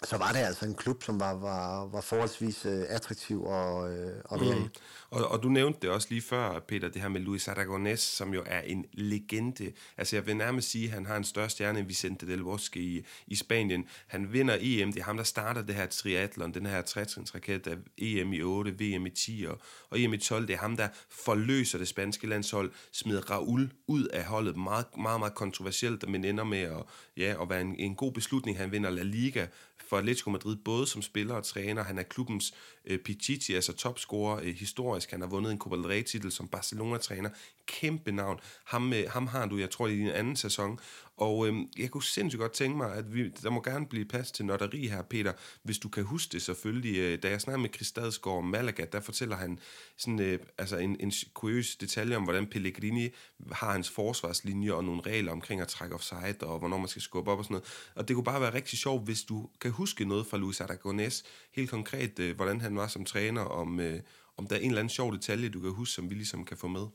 så 0.04 0.18
var 0.18 0.32
det 0.32 0.40
altså 0.40 0.66
en 0.66 0.76
klub, 0.76 1.04
som 1.04 1.20
var, 1.20 1.34
var, 1.34 1.86
var 1.86 2.02
forholdsvis 2.02 2.66
øh, 2.66 2.86
attraktiv 2.90 3.44
og, 3.44 3.94
øh, 3.94 4.22
og 4.26 4.42
være 4.42 4.56
mm. 4.56 4.70
Og, 5.16 5.28
og 5.28 5.44
du 5.44 5.50
nævnte 5.50 5.80
det 5.82 5.90
også 5.90 6.08
lige 6.10 6.22
før, 6.22 6.60
Peter, 6.60 6.90
det 6.90 7.02
her 7.02 7.10
med 7.10 7.22
Luis 7.22 7.48
Aragonés, 7.48 7.96
som 7.96 8.34
jo 8.34 8.44
er 8.46 8.62
en 8.62 8.86
legende. 8.94 9.72
Altså 9.98 10.16
jeg 10.16 10.26
vil 10.26 10.38
nærmest 10.38 10.72
sige, 10.72 10.86
at 10.86 10.92
han 10.92 11.06
har 11.06 11.18
en 11.18 11.24
større 11.24 11.50
stjerne 11.50 11.80
end 11.80 11.88
Vicente 11.88 12.28
del 12.28 12.44
Bosque 12.44 12.82
i, 12.82 13.06
i 13.28 13.36
Spanien. 13.36 13.86
Han 14.08 14.34
vinder 14.34 14.58
EM, 14.60 14.94
det 14.94 15.00
er 15.00 15.04
ham, 15.04 15.18
der 15.18 15.24
starter 15.24 15.62
det 15.62 15.76
her 15.76 15.86
triathlon, 15.86 16.54
den 16.54 16.66
her 16.66 16.82
trætrinsraket 16.82 17.68
af 17.68 17.78
EM 17.98 18.34
i 18.34 18.42
8, 18.42 18.72
VM 18.72 19.06
i 19.06 19.10
10 19.10 19.46
og, 19.50 19.60
og 19.90 20.00
EM 20.00 20.14
i 20.14 20.18
12. 20.18 20.48
Det 20.48 20.54
er 20.54 20.58
ham, 20.58 20.78
der 20.78 20.88
forløser 21.10 21.78
det 21.78 21.88
spanske 21.88 22.28
landshold, 22.28 22.72
smider 22.92 23.32
Raul 23.32 23.72
ud 23.88 24.04
af 24.04 24.24
holdet. 24.26 24.58
Meget, 24.58 24.86
meget, 24.98 25.20
meget 25.20 25.36
kontroversielt, 25.36 26.10
men 26.10 26.26
ender 26.26 26.44
med 26.44 26.60
at, 26.60 26.84
ja, 27.18 27.42
at 27.42 27.50
være 27.50 27.62
en, 27.62 27.76
en 27.80 27.96
god 27.96 28.12
beslutning. 28.12 28.58
Han 28.58 28.72
vinder 28.72 28.90
La 28.90 29.04
Liga 29.04 29.48
for 29.90 29.98
Atletico 29.98 30.30
Madrid, 30.30 30.56
både 30.56 30.88
som 30.88 31.02
spiller 31.02 31.36
og 31.36 31.44
træner. 31.44 31.84
Han 31.84 32.00
er 32.00 32.04
klubbens 32.04 32.54
øh, 32.86 33.00
Pichichi, 33.00 33.54
altså 33.54 33.74
topscorer 33.74 34.40
øh, 34.44 34.56
historisk. 34.56 35.05
Han 35.12 35.22
har 35.22 35.28
vundet 35.28 35.52
en 35.52 35.60
Copa 35.60 35.76
del 35.76 35.86
Rey-titel 35.86 36.32
som 36.32 36.48
Barcelona-træner. 36.48 37.30
Kæmpe 37.66 38.12
navn. 38.12 38.40
Ham, 38.66 38.94
øh, 38.94 39.10
ham 39.10 39.28
har 39.28 39.46
du, 39.46 39.58
jeg 39.58 39.70
tror, 39.70 39.88
i 39.88 39.96
din 39.96 40.08
anden 40.08 40.36
sæson. 40.36 40.80
Og 41.18 41.48
øh, 41.48 41.56
jeg 41.78 41.90
kunne 41.90 42.04
sindssygt 42.04 42.40
godt 42.40 42.52
tænke 42.52 42.78
mig, 42.78 42.94
at 42.94 43.14
vi, 43.14 43.30
der 43.30 43.50
må 43.50 43.62
gerne 43.62 43.86
blive 43.86 44.06
plads 44.06 44.32
til 44.32 44.46
notteri 44.46 44.88
her, 44.88 45.02
Peter, 45.02 45.34
hvis 45.64 45.78
du 45.78 45.90
kan 45.90 46.04
huske 46.04 46.32
det 46.32 46.42
selvfølgelig. 46.42 46.98
Øh, 46.98 47.24
da 47.24 47.30
jeg 47.30 47.42
snakkede 47.42 47.62
med 47.62 47.70
Chris 47.76 47.88
Stadsgaard 47.88 48.38
om 48.38 48.46
Malaga, 48.46 48.86
der 48.92 49.00
fortæller 49.00 49.36
han 49.36 49.60
sådan, 49.98 50.20
øh, 50.20 50.40
altså 50.58 50.78
en, 50.78 50.98
en 51.00 51.12
kuriøs 51.34 51.76
detalje 51.76 52.16
om, 52.16 52.24
hvordan 52.24 52.48
Pellegrini 52.48 53.10
har 53.52 53.72
hans 53.72 53.90
forsvarslinje 53.90 54.74
og 54.74 54.84
nogle 54.84 55.02
regler 55.02 55.32
omkring 55.32 55.62
at 55.62 55.68
trække 55.68 55.96
offside, 55.96 56.38
og 56.42 56.60
hvornår 56.60 56.78
man 56.78 56.88
skal 56.88 57.02
skubbe 57.02 57.32
op 57.32 57.38
og 57.40 57.46
sådan 57.46 57.54
noget. 57.54 57.92
Og 57.96 58.08
det 58.08 58.16
kunne 58.16 58.24
bare 58.24 58.42
være 58.42 58.54
rigtig 58.54 58.80
sjovt, 58.80 59.06
hvis 59.06 59.24
du 59.24 59.50
kan 59.62 59.72
huske 59.72 60.06
noget 60.06 60.28
fra 60.28 60.38
Luis 60.38 60.62
Aragonés, 60.62 61.24
helt 61.56 61.70
konkret, 61.70 62.20
øh, 62.20 62.36
hvordan 62.36 62.62
han 62.62 62.76
var 62.76 62.88
som 62.88 63.06
træner, 63.06 63.42
om, 63.42 63.80
øh, 63.80 64.00
om 64.38 64.48
der 64.48 64.56
er 64.56 64.60
en 64.60 64.68
eller 64.68 64.80
anden 64.80 64.90
sjov 64.90 65.14
detalje, 65.14 65.50
du 65.50 65.62
kan 65.62 65.72
huske, 65.72 65.94
som 65.94 66.10
vi 66.10 66.16
ligesom 66.16 66.46
kan 66.46 66.58
få 66.58 66.68
med. 66.68 66.86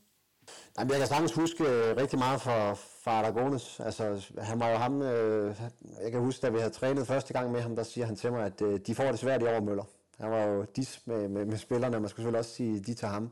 Jamen, 0.78 0.90
jeg 0.90 0.98
kan 0.98 1.08
sagtens 1.08 1.32
huske 1.32 1.64
øh, 1.64 1.96
rigtig 1.96 2.18
meget 2.18 2.40
fra, 2.40 2.74
fra 2.74 3.10
Aragones. 3.10 3.80
Altså, 3.80 4.32
han 4.38 4.60
var 4.60 4.68
jo 4.68 4.76
ham, 4.76 5.02
øh, 5.02 5.56
jeg 6.02 6.12
kan 6.12 6.20
huske, 6.20 6.42
da 6.42 6.48
vi 6.48 6.58
havde 6.58 6.72
trænet 6.72 7.06
første 7.06 7.32
gang 7.32 7.52
med 7.52 7.60
ham, 7.60 7.76
der 7.76 7.82
siger 7.82 8.06
han 8.06 8.16
til 8.16 8.32
mig, 8.32 8.44
at 8.46 8.62
øh, 8.62 8.80
de 8.86 8.94
får 8.94 9.04
det 9.04 9.18
svært 9.18 9.42
i 9.42 9.44
år, 9.44 9.60
Møller. 9.60 9.84
Han 10.20 10.30
var 10.30 10.42
jo 10.42 10.66
dis 10.76 11.00
med, 11.06 11.28
med, 11.28 11.44
med 11.44 11.58
spillerne, 11.58 11.96
og 11.96 12.02
man 12.02 12.08
skulle 12.08 12.22
selvfølgelig 12.24 12.38
også 12.38 12.54
sige 12.54 12.80
de 12.80 12.94
til 12.94 13.08
ham. 13.08 13.30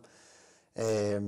Øh, 0.78 1.22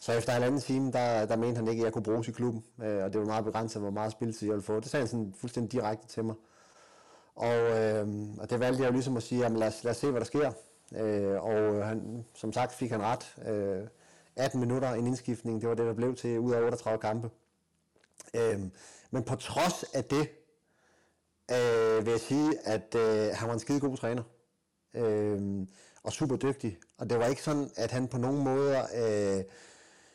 så 0.00 0.12
efter 0.12 0.36
en 0.36 0.42
anden 0.42 0.60
time, 0.60 0.92
der, 0.92 1.26
der 1.26 1.36
mente 1.36 1.56
han 1.56 1.68
ikke, 1.68 1.80
at 1.80 1.84
jeg 1.84 1.92
kunne 1.92 2.02
bruges 2.02 2.28
i 2.28 2.32
klubben, 2.32 2.64
øh, 2.82 3.04
og 3.04 3.12
det 3.12 3.20
var 3.20 3.26
meget 3.26 3.44
begrænset, 3.44 3.82
hvor 3.82 3.90
meget 3.90 4.12
spilletid 4.12 4.46
jeg 4.46 4.54
ville 4.54 4.66
få. 4.66 4.80
Det 4.80 4.90
sagde 4.90 5.00
han 5.00 5.08
sådan 5.08 5.34
fuldstændig 5.40 5.72
direkte 5.72 6.06
til 6.06 6.24
mig. 6.24 6.34
Og, 7.34 7.54
øh, 7.54 8.08
og 8.38 8.50
det 8.50 8.60
valgte 8.60 8.82
jeg 8.82 8.88
jo 8.88 8.92
ligesom 8.92 9.16
at 9.16 9.22
sige, 9.22 9.40
jamen 9.40 9.58
lad 9.58 9.68
os, 9.68 9.84
lad 9.84 9.90
os 9.90 9.96
se, 9.96 10.10
hvad 10.10 10.20
der 10.20 10.26
sker. 10.26 10.52
Øh, 10.96 11.42
og 11.42 11.86
han, 11.86 12.24
som 12.34 12.52
sagt 12.52 12.72
fik 12.72 12.90
han 12.90 13.02
ret. 13.02 13.36
Øh, 13.48 13.88
18 14.36 14.60
minutter 14.60 14.92
en 14.92 15.06
indskiftning, 15.06 15.60
det 15.60 15.68
var 15.68 15.74
det, 15.74 15.86
der 15.86 15.94
blev 15.94 16.16
til 16.16 16.38
ud 16.38 16.52
af 16.52 16.62
38 16.62 17.00
kampe. 17.00 17.30
Øh, 18.34 18.60
men 19.10 19.22
på 19.22 19.36
trods 19.36 19.84
af 19.94 20.04
det, 20.04 20.28
øh, 21.50 22.04
vil 22.06 22.10
jeg 22.10 22.20
sige, 22.20 22.58
at 22.64 22.94
øh, 22.94 23.28
han 23.34 23.48
var 23.48 23.54
en 23.54 23.60
skide 23.60 23.80
god 23.80 23.96
træner. 23.96 24.22
Øh, 24.94 25.66
og 26.02 26.12
super 26.12 26.36
dygtig. 26.36 26.78
Og 26.98 27.10
det 27.10 27.18
var 27.18 27.26
ikke 27.26 27.42
sådan, 27.42 27.70
at 27.76 27.90
han 27.90 28.08
på 28.08 28.18
nogen 28.18 28.44
måder 28.44 28.82
øh, 28.96 29.44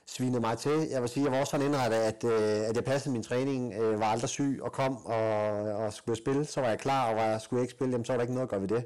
svinede 0.06 0.42
mig 0.42 0.58
til. 0.58 0.88
Jeg 0.90 1.02
vil 1.02 1.10
sige, 1.10 1.24
jeg 1.24 1.32
var 1.32 1.40
også 1.40 1.52
sådan 1.52 1.66
indrettet, 1.66 1.98
at, 1.98 2.24
øh, 2.24 2.70
at 2.70 2.76
jeg 2.76 2.84
passede 2.84 3.14
min 3.14 3.24
træning, 3.24 3.74
øh, 3.74 4.00
var 4.00 4.06
aldrig 4.06 4.30
syg 4.30 4.60
og 4.62 4.72
kom 4.72 5.06
og, 5.06 5.22
og 5.62 5.94
skulle 5.94 6.18
spille, 6.18 6.46
så 6.46 6.62
var 6.62 6.70
jeg 6.70 6.80
klar, 6.80 7.10
og 7.10 7.16
var, 7.16 7.24
jeg 7.24 7.42
skulle 7.42 7.60
jeg 7.60 7.64
ikke 7.64 7.72
spille, 7.72 7.92
jamen, 7.92 8.06
så 8.06 8.14
var 8.14 8.18
der 8.18 8.22
ikke 8.22 8.34
noget 8.34 8.48
at 8.48 8.50
gøre 8.50 8.62
ved 8.62 8.68
det. 8.68 8.86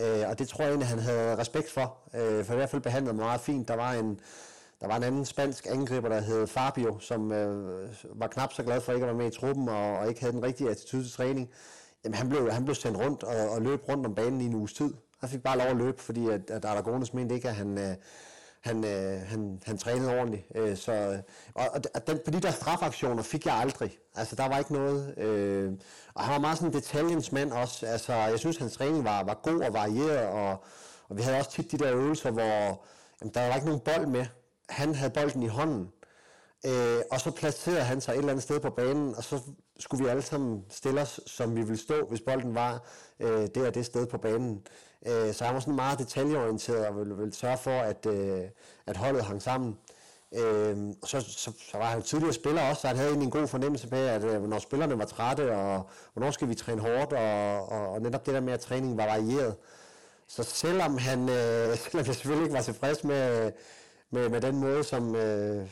Øh, 0.00 0.28
og 0.28 0.38
det 0.38 0.48
tror 0.48 0.64
jeg 0.64 0.70
egentlig, 0.70 0.88
han 0.88 0.98
havde 0.98 1.38
respekt 1.38 1.70
for, 1.70 1.98
øh, 2.14 2.44
for 2.44 2.52
i 2.52 2.56
hvert 2.56 2.70
fald 2.70 2.82
behandlet 2.82 3.14
mig 3.14 3.24
meget 3.24 3.40
fint. 3.40 3.68
Der 3.68 3.76
var 3.76 3.92
en, 3.92 4.20
der 4.80 4.86
var 4.86 4.96
en 4.96 5.02
anden 5.02 5.24
spansk 5.24 5.66
angriber, 5.70 6.08
der 6.08 6.20
hed 6.20 6.46
Fabio, 6.46 6.98
som 6.98 7.32
øh, 7.32 7.88
var 8.14 8.26
knap 8.26 8.52
så 8.52 8.62
glad 8.62 8.80
for 8.80 8.92
ikke 8.92 9.04
at 9.04 9.08
være 9.08 9.16
med 9.16 9.26
i 9.26 9.38
truppen, 9.38 9.68
og, 9.68 9.98
og 9.98 10.08
ikke 10.08 10.20
havde 10.20 10.32
den 10.32 10.42
rigtige 10.42 10.70
attitude 10.70 11.04
til 11.04 11.12
træning. 11.12 11.50
Jamen, 12.04 12.14
han 12.14 12.28
blev, 12.28 12.50
han 12.50 12.64
blev 12.64 12.74
sendt 12.74 12.98
rundt 12.98 13.22
og, 13.22 13.48
og 13.48 13.62
løb 13.62 13.88
rundt 13.88 14.06
om 14.06 14.14
banen 14.14 14.40
i 14.40 14.44
en 14.44 14.54
uges 14.54 14.72
tid. 14.72 14.94
Han 15.20 15.28
fik 15.28 15.42
bare 15.42 15.58
lov 15.58 15.66
at 15.66 15.76
løbe, 15.76 16.02
fordi 16.02 16.28
at, 16.28 16.50
at 16.50 16.64
Aragones 16.64 17.14
mente 17.14 17.34
ikke, 17.34 17.48
at 17.48 17.54
han, 17.54 17.78
øh, 17.78 17.94
han, 18.66 18.84
øh, 18.84 19.20
han, 19.20 19.62
han 19.66 19.78
trænede 19.78 20.18
ordentligt. 20.18 20.46
Øh, 20.54 20.76
så, 20.76 20.92
øh, 20.92 21.18
og, 21.54 21.66
og 21.94 22.06
den, 22.06 22.18
på 22.24 22.30
de 22.30 22.40
der 22.40 22.50
strafaktioner 22.50 23.22
fik 23.22 23.46
jeg 23.46 23.54
aldrig. 23.54 23.98
Altså, 24.14 24.36
der 24.36 24.48
var 24.48 24.58
ikke 24.58 24.72
noget. 24.72 25.18
Øh, 25.18 25.72
og 26.14 26.24
han 26.24 26.32
var 26.32 26.40
meget 26.40 26.58
sådan 26.58 26.70
en 26.70 26.74
detaljens 26.74 27.32
mand 27.32 27.52
også. 27.52 27.86
Altså, 27.86 28.12
jeg 28.12 28.38
synes, 28.38 28.56
hans 28.56 28.76
træning 28.76 29.04
var, 29.04 29.24
var 29.24 29.40
god 29.42 29.60
og 29.60 29.74
varieret, 29.74 30.26
og, 30.26 30.64
og 31.08 31.16
vi 31.16 31.22
havde 31.22 31.38
også 31.38 31.50
tit 31.50 31.72
de 31.72 31.78
der 31.78 31.92
øvelser, 31.94 32.30
hvor 32.30 32.84
jamen, 33.20 33.34
der 33.34 33.48
var 33.48 33.54
ikke 33.54 33.66
nogen 33.66 33.80
bold 33.80 34.06
med. 34.06 34.26
Han 34.68 34.94
havde 34.94 35.10
bolden 35.10 35.42
i 35.42 35.46
hånden, 35.46 35.88
øh, 36.66 37.00
og 37.10 37.20
så 37.20 37.30
placerede 37.30 37.84
han 37.84 38.00
sig 38.00 38.12
et 38.12 38.18
eller 38.18 38.30
andet 38.30 38.42
sted 38.42 38.60
på 38.60 38.70
banen, 38.70 39.14
og 39.14 39.24
så 39.24 39.40
skulle 39.78 40.04
vi 40.04 40.10
alle 40.10 40.22
sammen 40.22 40.64
stille 40.70 41.00
os, 41.00 41.20
som 41.26 41.56
vi 41.56 41.62
ville 41.62 41.76
stå, 41.76 42.06
hvis 42.08 42.20
bolden 42.20 42.54
var 42.54 42.82
øh, 43.20 43.48
det 43.54 43.66
og 43.66 43.74
det 43.74 43.86
sted 43.86 44.06
på 44.06 44.18
banen. 44.18 44.66
Øh, 45.08 45.34
så 45.34 45.44
han 45.44 45.54
var 45.54 45.60
sådan 45.60 45.74
meget 45.74 45.98
detaljeorienteret 45.98 46.86
og 46.86 46.98
ville, 46.98 47.16
ville 47.16 47.34
sørge 47.34 47.58
for, 47.58 47.70
at, 47.70 48.06
øh, 48.06 48.44
at 48.86 48.96
holdet 48.96 49.24
hang 49.24 49.42
sammen. 49.42 49.78
Øh, 50.34 50.76
og 51.02 51.08
så, 51.08 51.20
så, 51.20 51.52
så 51.70 51.78
var 51.78 51.84
han 51.84 52.02
tidligere 52.02 52.32
spiller 52.32 52.62
også, 52.68 52.80
så 52.80 52.88
han 52.88 52.96
havde 52.96 53.14
en 53.14 53.30
god 53.30 53.46
fornemmelse 53.46 53.88
af, 53.92 54.14
at 54.14 54.24
øh, 54.24 54.48
når 54.48 54.58
spillerne 54.58 54.98
var 54.98 55.04
trætte, 55.04 55.56
og 55.56 55.88
hvornår 56.12 56.30
skal 56.30 56.48
vi 56.48 56.54
træne 56.54 56.80
hårdt, 56.80 57.12
og, 57.12 57.68
og, 57.68 57.88
og 57.88 58.02
netop 58.02 58.26
det 58.26 58.34
der 58.34 58.40
med, 58.40 58.52
at 58.52 58.60
træningen 58.60 58.96
var 58.96 59.06
varieret. 59.06 59.56
Så 60.28 60.42
selvom 60.42 60.98
han 60.98 61.20
øh, 61.28 61.76
selvom 61.82 62.06
jeg 62.06 62.14
selvfølgelig 62.14 62.44
ikke 62.44 62.56
var 62.56 62.62
tilfreds 62.62 63.04
med, 63.04 63.52
med, 64.10 64.28
med 64.28 64.40
den 64.40 64.56
måde, 64.56 64.84
som 64.84 65.16
øh, 65.16 65.66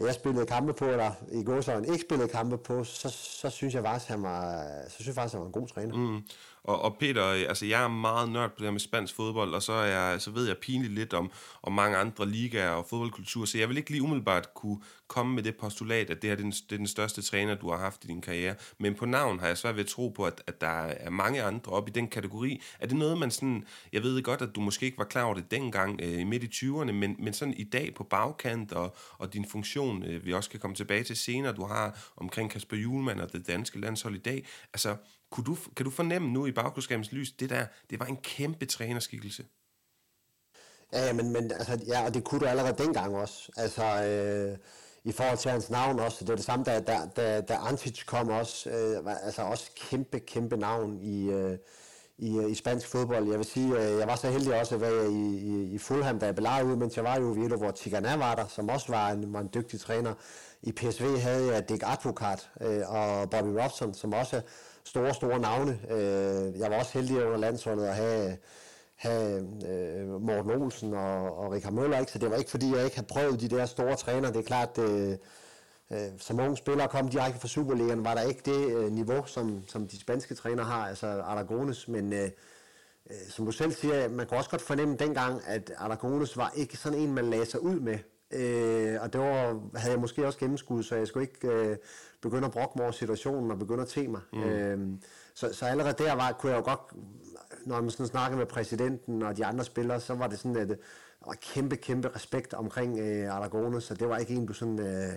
jeg 0.00 0.14
spillede 0.14 0.46
kampe 0.46 0.72
på, 0.72 0.84
eller 0.84 1.10
i 1.32 1.44
gåsøjne 1.44 1.86
ikke 1.86 2.04
spillede 2.08 2.28
kampe 2.28 2.58
på, 2.58 2.84
så, 2.84 3.08
så 3.08 3.50
synes 3.50 3.74
jeg 3.74 3.82
faktisk, 3.82 4.10
han 4.10 4.22
var, 4.22 4.64
så 4.88 4.94
synes 4.94 5.06
jeg 5.06 5.14
faktisk, 5.14 5.32
han 5.34 5.40
var 5.40 5.46
en 5.46 5.52
god 5.52 5.68
træner. 5.68 5.96
Mm. 5.96 6.22
Og, 6.64 6.82
og 6.82 6.96
Peter, 7.00 7.26
øh, 7.26 7.40
altså 7.48 7.66
jeg 7.66 7.84
er 7.84 7.88
meget 7.88 8.28
nørd 8.28 8.50
på 8.50 8.56
det 8.58 8.64
her 8.64 8.70
med 8.70 8.80
spansk 8.80 9.14
fodbold, 9.14 9.54
og 9.54 9.62
så, 9.62 9.72
er 9.72 9.84
jeg, 9.84 10.20
så 10.20 10.30
ved 10.30 10.46
jeg 10.46 10.56
pinligt 10.58 10.92
lidt 10.92 11.14
om, 11.14 11.30
om 11.62 11.72
mange 11.72 11.96
andre 11.96 12.28
ligaer 12.28 12.70
og 12.70 12.86
fodboldkultur, 12.90 13.44
så 13.44 13.58
jeg 13.58 13.68
vil 13.68 13.76
ikke 13.76 13.90
lige 13.90 14.02
umiddelbart 14.02 14.54
kunne 14.54 14.78
komme 15.08 15.34
med 15.34 15.42
det 15.42 15.56
postulat, 15.56 16.10
at 16.10 16.22
det 16.22 16.30
her 16.30 16.36
det 16.36 16.44
er, 16.44 16.50
den, 16.50 16.50
det 16.50 16.72
er 16.72 16.76
den 16.76 16.86
største 16.86 17.22
træner, 17.22 17.54
du 17.54 17.70
har 17.70 17.78
haft 17.78 18.04
i 18.04 18.06
din 18.06 18.20
karriere. 18.20 18.54
Men 18.78 18.94
på 18.94 19.06
navn 19.06 19.40
har 19.40 19.46
jeg 19.46 19.58
svært 19.58 19.76
ved 19.76 19.84
at 19.84 19.88
tro 19.90 20.08
på, 20.08 20.24
at, 20.24 20.42
at 20.46 20.60
der 20.60 20.66
er 20.66 21.10
mange 21.10 21.42
andre 21.42 21.72
op 21.72 21.88
i 21.88 21.90
den 21.90 22.08
kategori. 22.08 22.62
Er 22.80 22.86
det 22.86 22.96
noget, 22.96 23.18
man 23.18 23.30
sådan... 23.30 23.64
Jeg 23.92 24.02
ved 24.02 24.22
godt, 24.22 24.42
at 24.42 24.48
du 24.54 24.60
måske 24.60 24.86
ikke 24.86 24.98
var 24.98 25.04
klar 25.04 25.22
over 25.22 25.34
det 25.34 25.50
dengang 25.50 26.00
øh, 26.02 26.26
midt 26.26 26.42
i 26.42 26.66
20'erne, 26.66 26.92
men, 26.92 27.16
men 27.18 27.32
sådan 27.32 27.54
i 27.54 27.64
dag 27.64 27.94
på 27.94 28.04
bagkant 28.04 28.72
og, 28.72 28.96
og 29.18 29.32
din 29.32 29.44
funktion, 29.44 30.02
øh, 30.02 30.24
vi 30.24 30.32
også 30.32 30.50
kan 30.50 30.60
komme 30.60 30.76
tilbage 30.76 31.04
til 31.04 31.16
senere, 31.16 31.52
du 31.52 31.64
har 31.64 32.12
omkring 32.16 32.50
Kasper 32.50 32.76
Julemand 32.76 33.20
og 33.20 33.32
det 33.32 33.46
danske 33.46 33.80
landshold 33.80 34.14
i 34.14 34.18
dag. 34.18 34.46
Altså, 34.72 34.96
kunne 35.32 35.44
du, 35.44 35.56
kan 35.76 35.84
du 35.84 35.90
fornemme 35.90 36.28
nu 36.28 36.46
i 36.46 36.52
bagklodskabens 36.52 37.12
lys, 37.12 37.32
det 37.32 37.50
der, 37.50 37.66
det 37.90 38.00
var 38.00 38.06
en 38.06 38.16
kæmpe 38.16 38.66
trænerskikkelse? 38.66 39.44
Ja, 40.92 41.12
men, 41.12 41.32
men 41.32 41.52
altså, 41.52 41.78
ja, 41.86 42.04
og 42.04 42.14
det 42.14 42.24
kunne 42.24 42.40
du 42.40 42.46
allerede 42.46 42.82
dengang 42.84 43.16
også. 43.16 43.52
Altså, 43.56 44.04
øh, 44.04 44.58
i 45.04 45.12
forhold 45.12 45.38
til 45.38 45.50
hans 45.50 45.70
navn 45.70 46.00
også. 46.00 46.16
Det 46.20 46.28
var 46.28 46.36
det 46.36 46.44
samme, 46.44 46.64
da, 46.64 46.80
da, 46.80 46.98
da, 47.16 47.40
da 47.40 47.54
Antic 47.54 48.04
kom 48.06 48.28
også. 48.28 48.70
Øh, 48.70 49.04
var, 49.04 49.14
altså 49.14 49.42
også 49.42 49.70
kæmpe, 49.76 50.20
kæmpe 50.20 50.56
navn 50.56 51.00
i, 51.00 51.30
øh, 51.30 51.58
i, 52.18 52.38
øh, 52.38 52.50
i 52.50 52.54
spansk 52.54 52.88
fodbold. 52.88 53.28
Jeg 53.28 53.38
vil 53.38 53.46
sige, 53.46 53.68
øh, 53.68 53.98
jeg 53.98 54.06
var 54.06 54.16
så 54.16 54.30
heldig 54.30 54.60
også 54.60 54.74
at 54.74 54.80
være 54.80 55.12
i, 55.12 55.38
i, 55.38 55.74
i 55.74 55.78
Fulham, 55.78 56.18
da 56.18 56.26
jeg 56.26 56.34
blev 56.34 56.48
ud, 56.64 56.76
mens 56.76 56.96
jeg 56.96 57.04
var 57.04 57.16
i 57.16 57.22
Oviedo, 57.22 57.56
hvor 57.56 57.70
Tigana 57.70 58.16
var 58.16 58.34
der, 58.34 58.46
som 58.46 58.68
også 58.68 58.86
var 58.88 59.10
en, 59.10 59.32
var 59.32 59.40
en 59.40 59.50
dygtig 59.54 59.80
træner. 59.80 60.14
I 60.62 60.72
PSV 60.72 61.18
havde 61.18 61.54
jeg 61.54 61.68
Dick 61.68 61.82
Advokat 61.86 62.50
øh, 62.60 62.82
og 62.88 63.30
Bobby 63.30 63.48
Robson, 63.48 63.94
som 63.94 64.12
også 64.12 64.40
store, 64.84 65.14
store 65.14 65.38
navne. 65.38 65.80
Øh, 65.90 66.58
jeg 66.58 66.70
var 66.70 66.78
også 66.78 66.92
heldig 66.92 67.24
under 67.24 67.38
landsholdet 67.38 67.84
at 67.84 67.94
have 67.94 68.36
have 69.02 69.38
øh, 69.68 70.22
Morten 70.22 70.50
Olsen 70.50 70.94
og, 70.94 71.38
og 71.38 71.52
Richard 71.52 71.72
Møller, 71.72 71.98
ikke? 71.98 72.12
så 72.12 72.18
det 72.18 72.30
var 72.30 72.36
ikke 72.36 72.50
fordi, 72.50 72.74
jeg 72.76 72.84
ikke 72.84 72.96
havde 72.96 73.08
prøvet 73.08 73.40
de 73.40 73.48
der 73.48 73.66
store 73.66 73.96
træner. 73.96 74.30
Det 74.30 74.38
er 74.38 74.42
klart, 74.42 74.78
øh, 74.78 75.16
øh, 75.90 75.98
som 76.18 76.40
unge 76.40 76.56
spillere 76.56 76.88
kom 76.88 77.08
direkte 77.08 77.40
fra 77.40 77.48
Superligaen, 77.48 78.04
var 78.04 78.14
der 78.14 78.22
ikke 78.22 78.42
det 78.44 78.76
øh, 78.76 78.92
niveau, 78.92 79.26
som, 79.26 79.62
som 79.68 79.88
de 79.88 80.00
spanske 80.00 80.34
træner 80.34 80.64
har, 80.64 80.86
altså 80.88 81.06
Aragones, 81.06 81.88
men 81.88 82.12
øh, 82.12 82.30
øh, 83.10 83.16
som 83.28 83.44
du 83.44 83.52
selv 83.52 83.72
siger, 83.72 84.08
man 84.08 84.26
kunne 84.26 84.38
også 84.38 84.50
godt 84.50 84.62
fornemme 84.62 84.96
dengang, 84.96 85.42
at 85.46 85.72
Aragones 85.78 86.36
var 86.36 86.52
ikke 86.56 86.76
sådan 86.76 86.98
en, 86.98 87.12
man 87.14 87.30
lagde 87.30 87.46
sig 87.46 87.62
ud 87.62 87.80
med. 87.80 87.98
Øh, 88.32 88.98
og 89.00 89.12
det 89.12 89.20
var, 89.20 89.60
havde 89.78 89.92
jeg 89.92 90.00
måske 90.00 90.26
også 90.26 90.38
gennemskud, 90.38 90.82
så 90.82 90.96
jeg 90.96 91.06
skulle 91.06 91.26
ikke 91.26 91.48
øh, 91.48 91.76
begynde 92.20 92.44
at 92.44 92.52
brokke 92.52 92.72
mig 92.76 92.84
over 92.84 92.92
situationen 92.92 93.50
og 93.50 93.58
begynde 93.58 93.82
at 93.82 93.88
te 93.88 94.08
mig. 94.08 94.20
Mm. 94.32 94.42
Øh, 94.42 94.78
så, 95.34 95.54
så 95.54 95.64
allerede 95.64 96.04
der 96.04 96.12
var, 96.14 96.32
kunne 96.32 96.52
jeg 96.52 96.58
jo 96.58 96.64
godt 96.64 96.80
når 97.66 97.80
man 97.80 97.90
sådan 97.90 98.06
snakker 98.06 98.38
med 98.38 98.46
præsidenten 98.46 99.22
og 99.22 99.36
de 99.36 99.46
andre 99.46 99.64
spillere, 99.64 100.00
så 100.00 100.14
var 100.14 100.26
det 100.26 100.38
sådan, 100.38 100.56
at 100.56 100.68
der 100.68 100.76
var 101.26 101.34
kæmpe, 101.34 101.76
kæmpe 101.76 102.08
respekt 102.14 102.54
omkring 102.54 102.98
øh, 102.98 103.34
Aragone, 103.34 103.80
så 103.80 103.94
det 103.94 104.08
var 104.08 104.18
ikke 104.18 104.34
en, 104.34 104.46
du 104.46 104.52
sådan... 104.52 104.78
Øh, 104.78 105.12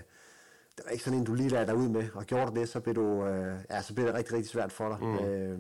det 0.78 0.86
var 0.86 0.92
ikke 0.92 1.04
sådan 1.04 1.20
en, 1.20 1.26
du 1.26 1.34
lige 1.34 1.50
lader 1.50 1.66
dig 1.66 1.76
ud 1.76 1.90
med, 1.90 2.10
og 2.14 2.26
gjorde 2.26 2.60
det, 2.60 2.70
så 2.70 2.80
blev, 2.80 2.96
du, 2.96 3.26
øh, 3.26 3.60
ja, 3.70 3.82
så 3.82 3.94
blev 3.94 4.08
det 4.08 4.16
rigtig, 4.16 4.34
rigtig 4.34 4.50
svært 4.50 4.72
for 4.72 4.90
dig. 4.90 5.08
Mm. 5.08 5.26
Øh, 5.26 5.60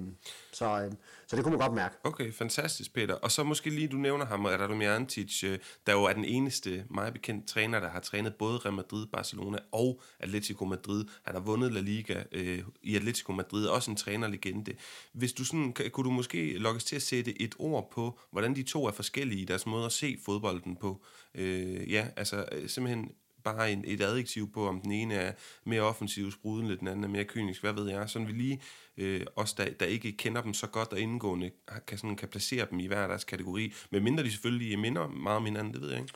så, 0.54 0.66
øh, 0.66 0.92
så 1.28 1.36
det 1.36 1.44
kunne 1.44 1.58
man 1.58 1.68
godt 1.68 1.74
mærke. 1.74 1.96
Okay, 2.04 2.34
fantastisk, 2.34 2.94
Peter. 2.94 3.14
Og 3.14 3.32
så 3.32 3.44
måske 3.44 3.70
lige, 3.70 3.88
du 3.88 3.98
nævner 3.98 4.26
ham, 4.26 4.46
Radomir 4.46 4.92
Antic, 4.92 5.44
øh, 5.44 5.60
der 5.88 5.94
jo 5.94 6.04
er 6.04 6.14
den 6.14 6.26
eneste, 6.26 6.86
meget 6.90 7.14
bekendt 7.14 7.48
træner, 7.48 7.80
der 7.80 7.90
har 7.90 8.00
trænet 8.00 8.36
både 8.36 8.58
Real 8.58 8.74
Madrid, 8.74 9.06
Barcelona 9.06 9.58
og 9.72 10.02
Atletico 10.20 10.66
Madrid. 10.66 11.06
Han 11.24 11.36
har 11.36 11.42
vundet 11.42 11.74
La 11.74 11.80
Liga 11.80 12.24
øh, 12.32 12.64
i 12.84 12.96
Atletico 12.96 13.32
Madrid, 13.32 13.66
også 13.66 13.92
en 13.92 13.98
trænerlegende. 13.98 14.74
Hvis 15.14 15.34
du 15.34 15.44
sådan, 15.44 15.74
kunne 15.92 16.04
du 16.04 16.12
måske 16.12 16.58
lokkes 16.58 16.84
til 16.84 16.96
at 16.96 17.02
sætte 17.02 17.42
et 17.42 17.56
ord 17.60 17.92
på, 17.92 18.20
hvordan 18.32 18.56
de 18.56 18.64
to 18.64 18.86
er 18.86 18.92
forskellige 18.92 19.42
i 19.42 19.46
deres 19.46 19.66
måde 19.66 19.86
at 19.86 19.92
se 19.92 20.18
fodbolden 20.26 20.76
på? 20.76 21.04
Øh, 21.36 21.92
ja, 21.92 22.08
altså 22.16 22.46
øh, 22.52 22.70
simpelthen 22.70 23.12
bare 23.46 23.72
en, 23.72 23.84
et 23.88 24.02
adjektiv 24.02 24.54
på, 24.54 24.68
om 24.68 24.82
den 24.82 24.92
ene 24.92 25.16
er 25.16 25.32
mere 25.64 25.82
offensiv 25.82 26.32
sprudende, 26.32 26.78
den 26.78 26.88
anden 26.88 27.04
er 27.04 27.08
mere 27.08 27.24
kynisk, 27.24 27.62
hvad 27.62 27.74
ved 27.74 27.90
jeg. 27.90 28.10
Sådan 28.10 28.28
vi 28.28 28.34
lige, 28.34 28.62
øh, 28.98 29.22
os 29.36 29.54
der, 29.54 29.66
der 29.80 29.86
ikke 29.86 30.12
kender 30.12 30.42
dem 30.42 30.54
så 30.54 30.68
godt 30.68 30.94
og 30.94 31.00
indgående, 31.00 31.52
kan, 31.88 31.98
sådan, 31.98 32.16
kan 32.16 32.28
placere 32.28 32.68
dem 32.72 32.80
i 32.80 32.88
hver 32.88 33.08
deres 33.08 33.24
kategori. 33.24 33.74
Men 33.90 34.04
mindre 34.04 34.24
de 34.24 34.32
selvfølgelig 34.32 34.80
minder 34.80 35.08
meget 35.08 35.38
om 35.38 35.46
hinanden, 35.46 35.74
det 35.74 35.82
ved 35.82 35.90
jeg 35.90 36.00
ikke. 36.00 36.14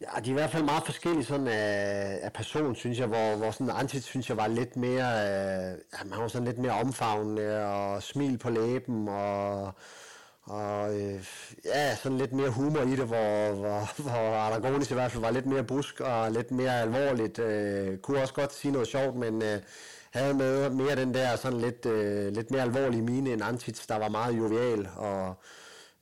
Ja, 0.00 0.20
de 0.20 0.26
er 0.26 0.30
i 0.30 0.32
hvert 0.32 0.50
fald 0.50 0.64
meget 0.64 0.84
forskellige 0.84 1.24
sådan 1.24 1.46
af, 1.46 2.18
af 2.22 2.32
person, 2.32 2.74
synes 2.74 2.98
jeg, 2.98 3.06
hvor, 3.06 3.36
hvor 3.36 3.50
sådan 3.50 3.70
Antit, 3.70 4.04
synes 4.04 4.28
jeg, 4.28 4.36
var 4.36 4.46
lidt 4.46 4.76
mere, 4.76 5.08
øh, 5.22 5.78
ja, 5.92 6.04
man 6.04 6.18
var 6.18 6.28
sådan 6.28 6.46
lidt 6.46 6.58
mere 6.58 6.72
omfavnende 6.72 7.66
og 7.66 8.02
smil 8.02 8.38
på 8.38 8.50
læben 8.50 9.08
og 9.08 9.72
og 10.46 11.00
øh, 11.00 11.26
ja, 11.64 11.96
sådan 11.96 12.18
lidt 12.18 12.32
mere 12.32 12.50
humor 12.50 12.80
i 12.80 12.90
det, 12.90 13.06
hvor, 13.06 13.52
hvor, 13.52 14.02
hvor 14.02 14.34
Aragonis 14.36 14.90
i 14.90 14.94
hvert 14.94 15.12
fald 15.12 15.22
var 15.22 15.30
lidt 15.30 15.46
mere 15.46 15.64
busk 15.64 16.00
og 16.00 16.32
lidt 16.32 16.50
mere 16.50 16.80
alvorligt. 16.80 17.38
Øh, 17.38 17.98
kunne 17.98 18.22
også 18.22 18.34
godt 18.34 18.54
sige 18.54 18.72
noget 18.72 18.88
sjovt, 18.88 19.16
men 19.16 19.42
øh, 19.42 19.60
havde 20.10 20.34
med 20.34 20.70
mere 20.70 20.96
den 20.96 21.14
der 21.14 21.36
sådan 21.36 21.60
lidt, 21.60 21.86
øh, 21.86 22.32
lidt 22.32 22.50
mere 22.50 22.62
alvorlige 22.62 23.02
mine 23.02 23.32
end 23.32 23.42
Antits, 23.42 23.86
der 23.86 23.96
var 23.98 24.08
meget 24.08 24.38
jovial 24.38 24.88
og, 24.96 25.34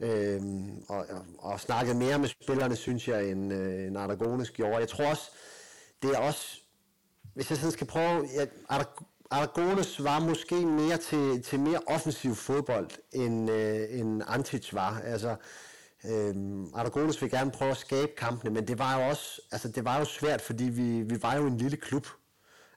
øh, 0.00 0.42
og, 0.88 1.07
og, 1.11 1.24
og 1.38 1.61
snakkede 1.61 1.98
mere 1.98 2.18
med 2.18 2.28
spillerne, 2.28 2.76
synes 2.76 3.09
jeg, 3.09 3.31
end, 3.31 3.52
øh, 3.52 3.87
end 3.87 3.98
Aragonis 3.98 4.50
gjorde. 4.50 4.76
Jeg 4.76 4.88
tror 4.88 5.07
også, 5.07 5.31
det 6.02 6.11
er 6.11 6.18
også, 6.18 6.61
hvis 7.35 7.50
jeg 7.50 7.59
sådan 7.59 7.72
skal 7.72 7.87
prøve, 7.87 8.28
ja, 8.35 8.44
Aragones 9.33 10.05
var 10.05 10.18
måske 10.21 10.55
mere 10.55 10.97
til, 10.97 11.42
til 11.42 11.61
mere 11.61 11.81
offensiv 11.87 12.35
fodbold, 12.35 12.90
end, 13.12 13.51
øh, 13.51 14.01
end 14.01 14.23
Antic 14.27 14.75
var. 14.75 15.01
Altså, 15.05 15.37
øh, 16.05 16.35
Aragones 16.75 17.23
vil 17.23 17.31
gerne 17.31 17.51
prøve 17.51 17.71
at 17.71 17.77
skabe 17.77 18.12
kampene, 18.16 18.51
men 18.51 18.68
det 18.68 18.79
var 18.79 18.99
jo 18.99 19.09
også 19.09 19.40
altså, 19.53 19.68
det 19.68 19.85
var 19.85 19.99
jo 19.99 20.05
svært, 20.05 20.40
fordi 20.40 20.64
vi, 20.64 21.03
vi 21.03 21.23
var 21.23 21.37
jo 21.37 21.47
en 21.47 21.59
lille 21.59 21.77
klub. 21.77 22.07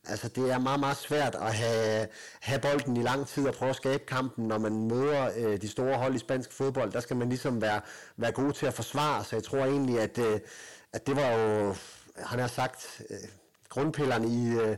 Altså, 0.05 0.29
det 0.29 0.51
er 0.51 0.59
meget, 0.59 0.79
meget 0.79 0.97
svært 0.97 1.35
at 1.35 1.53
have, 1.53 2.07
have 2.39 2.59
bolden 2.59 2.97
i 2.97 3.01
lang 3.01 3.27
tid 3.27 3.47
og 3.47 3.53
prøve 3.53 3.69
at 3.69 3.75
skabe 3.75 4.03
kampen, 4.07 4.47
når 4.47 4.57
man 4.57 4.87
møder 4.87 5.29
øh, 5.37 5.61
de 5.61 5.69
store 5.69 5.97
hold 5.97 6.15
i 6.15 6.19
spansk 6.19 6.51
fodbold. 6.51 6.91
Der 6.91 6.99
skal 6.99 7.15
man 7.15 7.29
ligesom 7.29 7.61
være, 7.61 7.81
være 8.17 8.31
god 8.31 8.53
til 8.53 8.65
at 8.65 8.73
forsvare, 8.73 9.23
så 9.23 9.35
jeg 9.35 9.43
tror 9.43 9.59
egentlig, 9.65 9.99
at, 9.99 10.17
øh, 10.17 10.39
at 10.93 11.07
det 11.07 11.15
var 11.15 11.31
jo, 11.31 11.75
han 12.17 12.39
har 12.39 12.47
sagt, 12.47 13.01
øh, 13.09 13.17
grundpillerne 13.69 14.27
i... 14.27 14.47
Øh, 14.47 14.77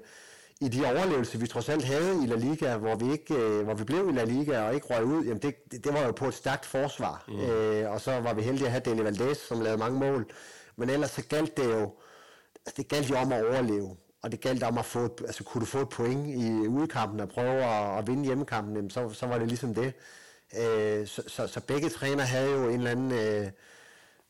i 0.61 0.67
de 0.67 0.85
overlevelser, 0.85 1.39
vi 1.39 1.47
trods 1.47 1.69
alt 1.69 1.83
havde 1.83 2.23
i 2.23 2.27
La 2.27 2.35
Liga, 2.35 2.77
hvor 2.77 2.95
vi, 2.95 3.11
ikke, 3.11 3.35
øh, 3.35 3.63
hvor 3.63 3.73
vi 3.73 3.83
blev 3.83 4.09
i 4.09 4.11
La 4.11 4.23
Liga 4.23 4.61
og 4.61 4.73
ikke 4.73 4.87
røg 4.87 5.05
ud, 5.05 5.23
jamen 5.23 5.41
det, 5.41 5.55
det, 5.71 5.83
det 5.83 5.93
var 5.93 6.01
jo 6.01 6.11
på 6.11 6.27
et 6.27 6.33
stærkt 6.33 6.65
forsvar. 6.65 7.23
Mm. 7.27 7.39
Øh, 7.39 7.91
og 7.91 8.01
så 8.01 8.19
var 8.19 8.33
vi 8.33 8.41
heldige 8.41 8.65
at 8.65 8.71
have 8.71 8.81
Deli 8.85 9.03
Valdez, 9.03 9.37
som 9.37 9.61
lavede 9.61 9.77
mange 9.77 9.99
mål. 9.99 10.31
Men 10.75 10.89
ellers 10.89 11.11
så 11.11 11.23
galt 11.29 11.57
det 11.57 11.65
jo, 11.65 11.93
altså 12.65 12.73
det 12.77 12.87
galt 12.87 13.09
jo 13.09 13.15
om 13.15 13.31
at 13.31 13.45
overleve. 13.45 13.95
Og 14.21 14.31
det 14.31 14.41
galt 14.41 14.63
om 14.63 14.77
at 14.77 14.85
få, 14.85 15.05
et, 15.05 15.21
altså 15.21 15.43
kunne 15.43 15.61
du 15.61 15.65
få 15.65 15.81
et 15.81 15.89
point 15.89 16.27
i 16.27 16.51
udkampen 16.67 17.19
og 17.19 17.29
prøve 17.29 17.63
at, 17.63 17.97
at 17.97 18.07
vinde 18.07 18.25
hjemmekampen, 18.25 18.75
jamen 18.75 18.89
så, 18.89 19.09
så 19.09 19.25
var 19.25 19.37
det 19.37 19.47
ligesom 19.47 19.73
det. 19.73 19.93
Øh, 20.59 21.07
så, 21.07 21.23
så, 21.27 21.47
så 21.47 21.59
begge 21.59 21.89
træner 21.89 22.23
havde 22.23 22.51
jo 22.51 22.69
en 22.69 22.73
eller 22.75 22.91
anden... 22.91 23.11
Øh, 23.11 23.51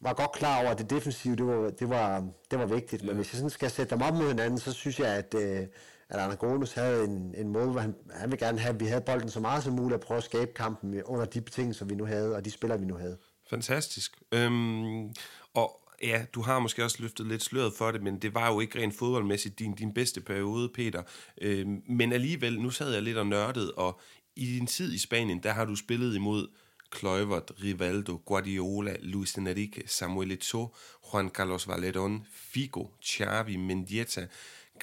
var 0.01 0.13
godt 0.13 0.31
klar 0.31 0.61
over, 0.61 0.69
at 0.69 0.77
det 0.77 0.89
defensive, 0.89 1.35
det 1.35 1.47
var, 1.47 1.69
det 1.69 1.89
var, 1.89 2.27
det 2.51 2.59
var 2.59 2.65
vigtigt. 2.65 3.03
Men 3.03 3.15
hvis 3.15 3.33
jeg 3.33 3.37
sådan 3.37 3.49
skal 3.49 3.71
sætte 3.71 3.95
dem 3.95 4.01
op 4.01 4.13
mod 4.13 4.27
hinanden, 4.27 4.59
så 4.59 4.73
synes 4.73 4.99
jeg, 4.99 5.07
at, 5.07 5.35
øh, 5.37 5.67
at 6.09 6.19
Anagonus 6.19 6.73
havde 6.73 7.03
en, 7.03 7.35
en 7.37 7.47
måde, 7.47 7.67
hvor 7.67 7.79
han, 7.79 7.95
han 8.11 8.31
ville 8.31 8.45
gerne 8.45 8.59
have, 8.59 8.73
at 8.73 8.79
vi 8.79 8.85
havde 8.85 9.01
bolden 9.01 9.29
så 9.29 9.39
meget 9.39 9.63
som 9.63 9.73
muligt 9.73 9.93
at 9.93 9.99
prøve 9.99 10.17
at 10.17 10.23
skabe 10.23 10.51
kampen 10.55 11.03
under 11.03 11.25
de 11.25 11.41
betingelser, 11.41 11.85
vi 11.85 11.95
nu 11.95 12.05
havde, 12.05 12.35
og 12.35 12.45
de 12.45 12.51
spillere, 12.51 12.79
vi 12.79 12.85
nu 12.85 12.95
havde. 12.95 13.17
Fantastisk. 13.49 14.17
Øhm, 14.31 15.13
og 15.53 15.81
ja, 16.03 16.25
du 16.33 16.41
har 16.41 16.59
måske 16.59 16.83
også 16.83 16.97
løftet 16.99 17.27
lidt 17.27 17.43
sløret 17.43 17.73
for 17.73 17.91
det, 17.91 18.03
men 18.03 18.19
det 18.19 18.33
var 18.33 18.51
jo 18.53 18.59
ikke 18.59 18.79
rent 18.79 18.97
fodboldmæssigt 18.97 19.59
din, 19.59 19.75
din 19.75 19.93
bedste 19.93 20.21
periode, 20.21 20.69
Peter. 20.73 21.03
Øhm, 21.41 21.81
men 21.89 22.13
alligevel, 22.13 22.59
nu 22.59 22.69
sad 22.69 22.93
jeg 22.93 23.01
lidt 23.01 23.17
og 23.17 23.27
nørdede, 23.27 23.73
og 23.73 23.99
i 24.35 24.45
din 24.45 24.67
tid 24.67 24.93
i 24.93 24.97
Spanien, 24.97 25.43
der 25.43 25.51
har 25.51 25.65
du 25.65 25.75
spillet 25.75 26.15
imod 26.15 26.47
Kluivert, 26.89 27.51
Rivaldo, 27.63 28.21
Guardiola, 28.25 28.95
Luis 28.99 29.33
Enrique, 29.33 29.83
Samuel 29.87 30.31
Eto'o, 30.31 30.75
Juan 31.11 31.29
Carlos 31.29 31.67
Valerón, 31.67 32.25
Figo, 32.31 32.87
Xavi, 33.05 33.57
Mendieta, 33.57 34.27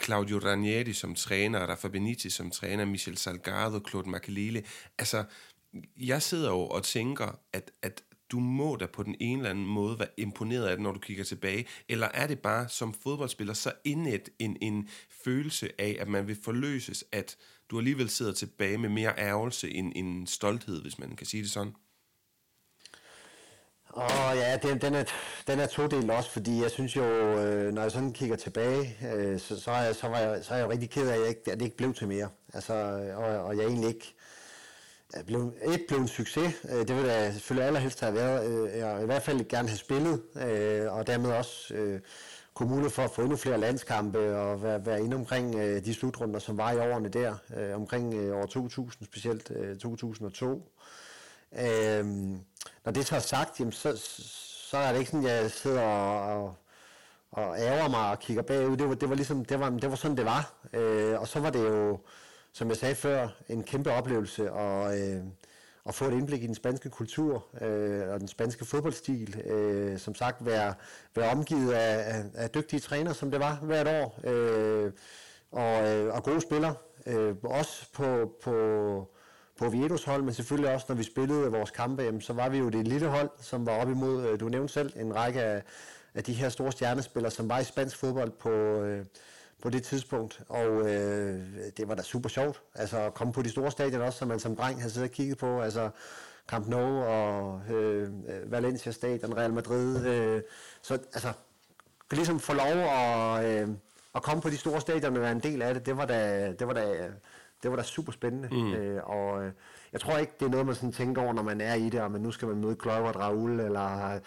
Claudio 0.02 0.38
Ranieri 0.38 0.92
som 0.92 1.14
træner, 1.14 1.60
Rafa 1.60 1.88
Benitez 1.88 2.32
som 2.32 2.50
træner, 2.50 2.84
Michel 2.84 3.16
Salgado, 3.16 3.80
Claude 3.88 4.10
Makelele. 4.10 4.62
Altså, 4.98 5.24
jeg 5.96 6.22
sidder 6.22 6.50
jo 6.50 6.60
og 6.66 6.82
tænker, 6.82 7.38
at, 7.52 7.70
at 7.82 8.02
du 8.32 8.40
må 8.40 8.76
da 8.76 8.86
på 8.86 9.02
den 9.02 9.16
ene 9.20 9.38
eller 9.38 9.50
anden 9.50 9.66
måde 9.66 9.98
være 9.98 10.08
imponeret 10.16 10.66
af 10.66 10.76
det, 10.76 10.82
når 10.82 10.92
du 10.92 10.98
kigger 10.98 11.24
tilbage. 11.24 11.66
Eller 11.88 12.08
er 12.14 12.26
det 12.26 12.38
bare 12.38 12.68
som 12.68 12.94
fodboldspiller 12.94 13.54
så 13.54 13.72
indet 13.84 14.28
en, 14.38 14.56
en 14.62 14.88
følelse 15.24 15.70
af, 15.78 15.96
at 16.00 16.08
man 16.08 16.26
vil 16.26 16.38
forløses, 16.42 17.04
at 17.12 17.36
du 17.70 17.78
alligevel 17.78 18.10
sidder 18.10 18.32
tilbage 18.32 18.78
med 18.78 18.88
mere 18.88 19.18
ærgelse 19.18 19.70
end, 19.70 19.92
end 19.96 20.26
stolthed, 20.26 20.82
hvis 20.82 20.98
man 20.98 21.16
kan 21.16 21.26
sige 21.26 21.42
det 21.42 21.50
sådan? 21.50 21.72
Og 23.94 24.36
ja, 24.36 24.56
den, 24.56 24.80
den, 24.80 24.94
er, 24.94 25.04
den 25.46 25.60
er 25.60 25.66
todelt 25.66 26.10
også, 26.10 26.30
fordi 26.30 26.62
jeg 26.62 26.70
synes 26.70 26.96
jo, 26.96 27.04
øh, 27.04 27.72
når 27.74 27.82
jeg 27.82 27.90
sådan 27.90 28.12
kigger 28.12 28.36
tilbage, 28.36 28.96
øh, 29.14 29.40
så, 29.40 29.60
så, 29.60 29.70
er 29.70 29.82
jeg, 29.82 29.94
så, 29.94 30.08
var 30.08 30.18
jeg, 30.18 30.44
så 30.44 30.54
er 30.54 30.58
jeg 30.58 30.64
jo 30.64 30.70
rigtig 30.70 30.90
ked 30.90 31.08
af, 31.08 31.14
at, 31.14 31.20
jeg 31.20 31.28
ikke, 31.28 31.52
at 31.52 31.58
det 31.58 31.64
ikke 31.64 31.76
blev 31.76 31.94
til 31.94 32.08
mere. 32.08 32.28
Altså, 32.54 32.72
og, 33.16 33.24
og 33.24 33.56
jeg 33.56 33.64
egentlig 33.64 33.88
ikke 33.88 34.14
blev, 35.26 35.52
et 35.64 35.84
blev 35.88 35.98
en 35.98 36.08
succes. 36.08 36.54
Øh, 36.70 36.78
det 36.78 36.96
ville 36.96 37.12
jeg 37.12 37.32
selvfølgelig 37.32 37.66
allerhelst 37.66 38.00
have 38.00 38.14
været. 38.14 38.50
Øh, 38.50 38.78
jeg 38.78 39.02
i 39.02 39.06
hvert 39.06 39.22
fald 39.22 39.48
gerne 39.48 39.68
have 39.68 39.78
spillet, 39.78 40.22
øh, 40.36 40.92
og 40.92 41.06
dermed 41.06 41.30
også 41.30 41.74
øh, 41.74 42.00
kunne 42.54 42.68
mulighed 42.68 42.90
for 42.90 43.02
at 43.02 43.10
få 43.10 43.22
endnu 43.22 43.36
flere 43.36 43.60
landskampe 43.60 44.36
og 44.36 44.62
være, 44.62 44.86
være 44.86 45.00
inde 45.00 45.16
omkring 45.16 45.54
øh, 45.54 45.84
de 45.84 45.94
slutrunder, 45.94 46.38
som 46.38 46.58
var 46.58 46.72
i 46.72 46.78
årene 46.78 47.08
der, 47.08 47.34
øh, 47.56 47.76
omkring 47.76 48.32
år 48.32 48.46
2000, 48.46 49.06
specielt 49.06 49.52
2002. 49.80 50.73
Øhm, 51.58 52.40
når 52.84 52.92
det 52.92 53.06
så 53.06 53.16
er 53.16 53.20
sagt, 53.20 53.60
jamen, 53.60 53.72
så, 53.72 53.96
så 54.70 54.76
er 54.76 54.92
det 54.92 54.98
ikke 54.98 55.10
sådan, 55.10 55.26
at 55.26 55.42
jeg 55.42 55.50
sidder 55.50 55.82
og, 55.82 56.54
og 57.32 57.58
ærger 57.58 57.88
mig 57.88 58.10
og 58.10 58.18
kigger 58.18 58.42
bagud. 58.42 58.76
Det 58.76 58.88
var, 58.88 58.94
det 58.94 59.08
var 59.08 59.14
ligesom, 59.14 59.44
det 59.44 59.60
var, 59.60 59.70
det 59.70 59.90
var 59.90 59.96
sådan, 59.96 60.16
det 60.16 60.24
var. 60.24 60.52
Øh, 60.72 61.20
og 61.20 61.28
så 61.28 61.40
var 61.40 61.50
det 61.50 61.64
jo 61.64 61.98
som 62.54 62.68
jeg 62.68 62.76
sagde 62.76 62.94
før, 62.94 63.28
en 63.48 63.62
kæmpe 63.62 63.92
oplevelse 63.92 64.50
at, 64.50 65.00
øh, 65.00 65.22
at 65.86 65.94
få 65.94 66.04
et 66.04 66.12
indblik 66.12 66.42
i 66.42 66.46
den 66.46 66.54
spanske 66.54 66.90
kultur 66.90 67.46
øh, 67.60 68.08
og 68.08 68.20
den 68.20 68.28
spanske 68.28 68.64
fodboldstil. 68.64 69.40
Øh, 69.40 69.98
som 69.98 70.14
sagt, 70.14 70.46
være, 70.46 70.74
være 71.16 71.30
omgivet 71.30 71.72
af, 71.72 72.18
af, 72.18 72.24
af 72.34 72.50
dygtige 72.50 72.80
træner, 72.80 73.12
som 73.12 73.30
det 73.30 73.40
var 73.40 73.54
hvert 73.54 73.88
år, 73.88 74.20
øh, 74.24 74.92
og, 75.52 75.88
øh, 75.88 76.14
og 76.14 76.22
gode 76.22 76.40
spillere. 76.40 76.74
Øh, 77.06 77.36
også 77.42 77.86
på, 77.92 78.32
på, 78.42 79.13
på 79.58 79.68
Vietos 79.68 80.04
hold, 80.04 80.22
men 80.22 80.34
selvfølgelig 80.34 80.74
også, 80.74 80.86
når 80.88 80.96
vi 80.96 81.02
spillede 81.02 81.50
vores 81.50 81.70
kampe, 81.70 82.02
jamen, 82.02 82.20
så 82.20 82.32
var 82.32 82.48
vi 82.48 82.58
jo 82.58 82.68
det 82.68 82.88
lille 82.88 83.08
hold, 83.08 83.30
som 83.40 83.66
var 83.66 83.72
op 83.72 83.90
imod, 83.90 84.26
øh, 84.26 84.40
du 84.40 84.48
nævnte 84.48 84.72
selv, 84.72 84.92
en 84.96 85.14
række 85.14 85.42
af, 85.42 85.62
af 86.14 86.24
de 86.24 86.32
her 86.32 86.48
store 86.48 86.72
stjernespillere, 86.72 87.30
som 87.30 87.48
var 87.48 87.58
i 87.58 87.64
spansk 87.64 87.96
fodbold 87.96 88.30
på... 88.30 88.50
Øh, 88.50 89.04
på 89.62 89.70
det 89.70 89.82
tidspunkt, 89.82 90.42
og 90.48 90.90
øh, 90.90 91.42
det 91.76 91.88
var 91.88 91.94
da 91.94 92.02
super 92.02 92.28
sjovt. 92.28 92.62
Altså 92.74 92.98
at 92.98 93.14
komme 93.14 93.32
på 93.32 93.42
de 93.42 93.50
store 93.50 93.70
stadion 93.70 94.00
også, 94.00 94.18
som 94.18 94.28
man 94.28 94.40
som 94.40 94.56
dreng 94.56 94.78
havde 94.80 94.92
siddet 94.92 95.10
og 95.10 95.14
kigget 95.14 95.38
på, 95.38 95.60
altså 95.60 95.90
Camp 96.48 96.68
Nou 96.68 97.04
og 97.04 97.62
øh, 97.70 98.10
Valencia 98.50 98.92
Stadion, 98.92 99.36
Real 99.36 99.52
Madrid. 99.52 100.06
Øh, 100.06 100.42
så 100.82 100.94
altså, 100.94 101.32
ligesom 102.10 102.40
få 102.40 102.52
lov 102.52 102.66
at, 102.66 103.44
øh, 103.44 103.68
at 104.14 104.22
komme 104.22 104.42
på 104.42 104.50
de 104.50 104.56
store 104.56 104.80
stadion 104.80 105.16
og 105.16 105.22
være 105.22 105.32
en 105.32 105.40
del 105.40 105.62
af 105.62 105.74
det, 105.74 105.86
det 105.86 105.96
var 105.96 106.06
da, 106.06 106.52
det 106.52 106.66
var 106.66 106.72
da, 106.72 107.10
det 107.64 107.70
var 107.70 107.76
da 107.76 107.82
super 107.82 108.12
spændende. 108.12 108.48
Mm. 108.52 108.74
Øh, 108.74 109.02
og 109.04 109.44
øh, 109.44 109.52
jeg 109.92 110.00
tror 110.00 110.18
ikke, 110.18 110.32
det 110.40 110.46
er 110.46 110.50
noget, 110.50 110.66
man 110.66 110.74
sådan 110.74 110.92
tænker 110.92 111.22
over, 111.22 111.32
når 111.32 111.42
man 111.42 111.60
er 111.60 111.74
i 111.74 111.90
det, 111.90 112.00
og 112.00 112.10
man 112.10 112.20
nu 112.20 112.30
skal 112.30 112.48
man 112.48 112.56
møde 112.56 112.76
Kluivert, 112.76 113.16
Raul, 113.16 113.60
eller 113.60 114.20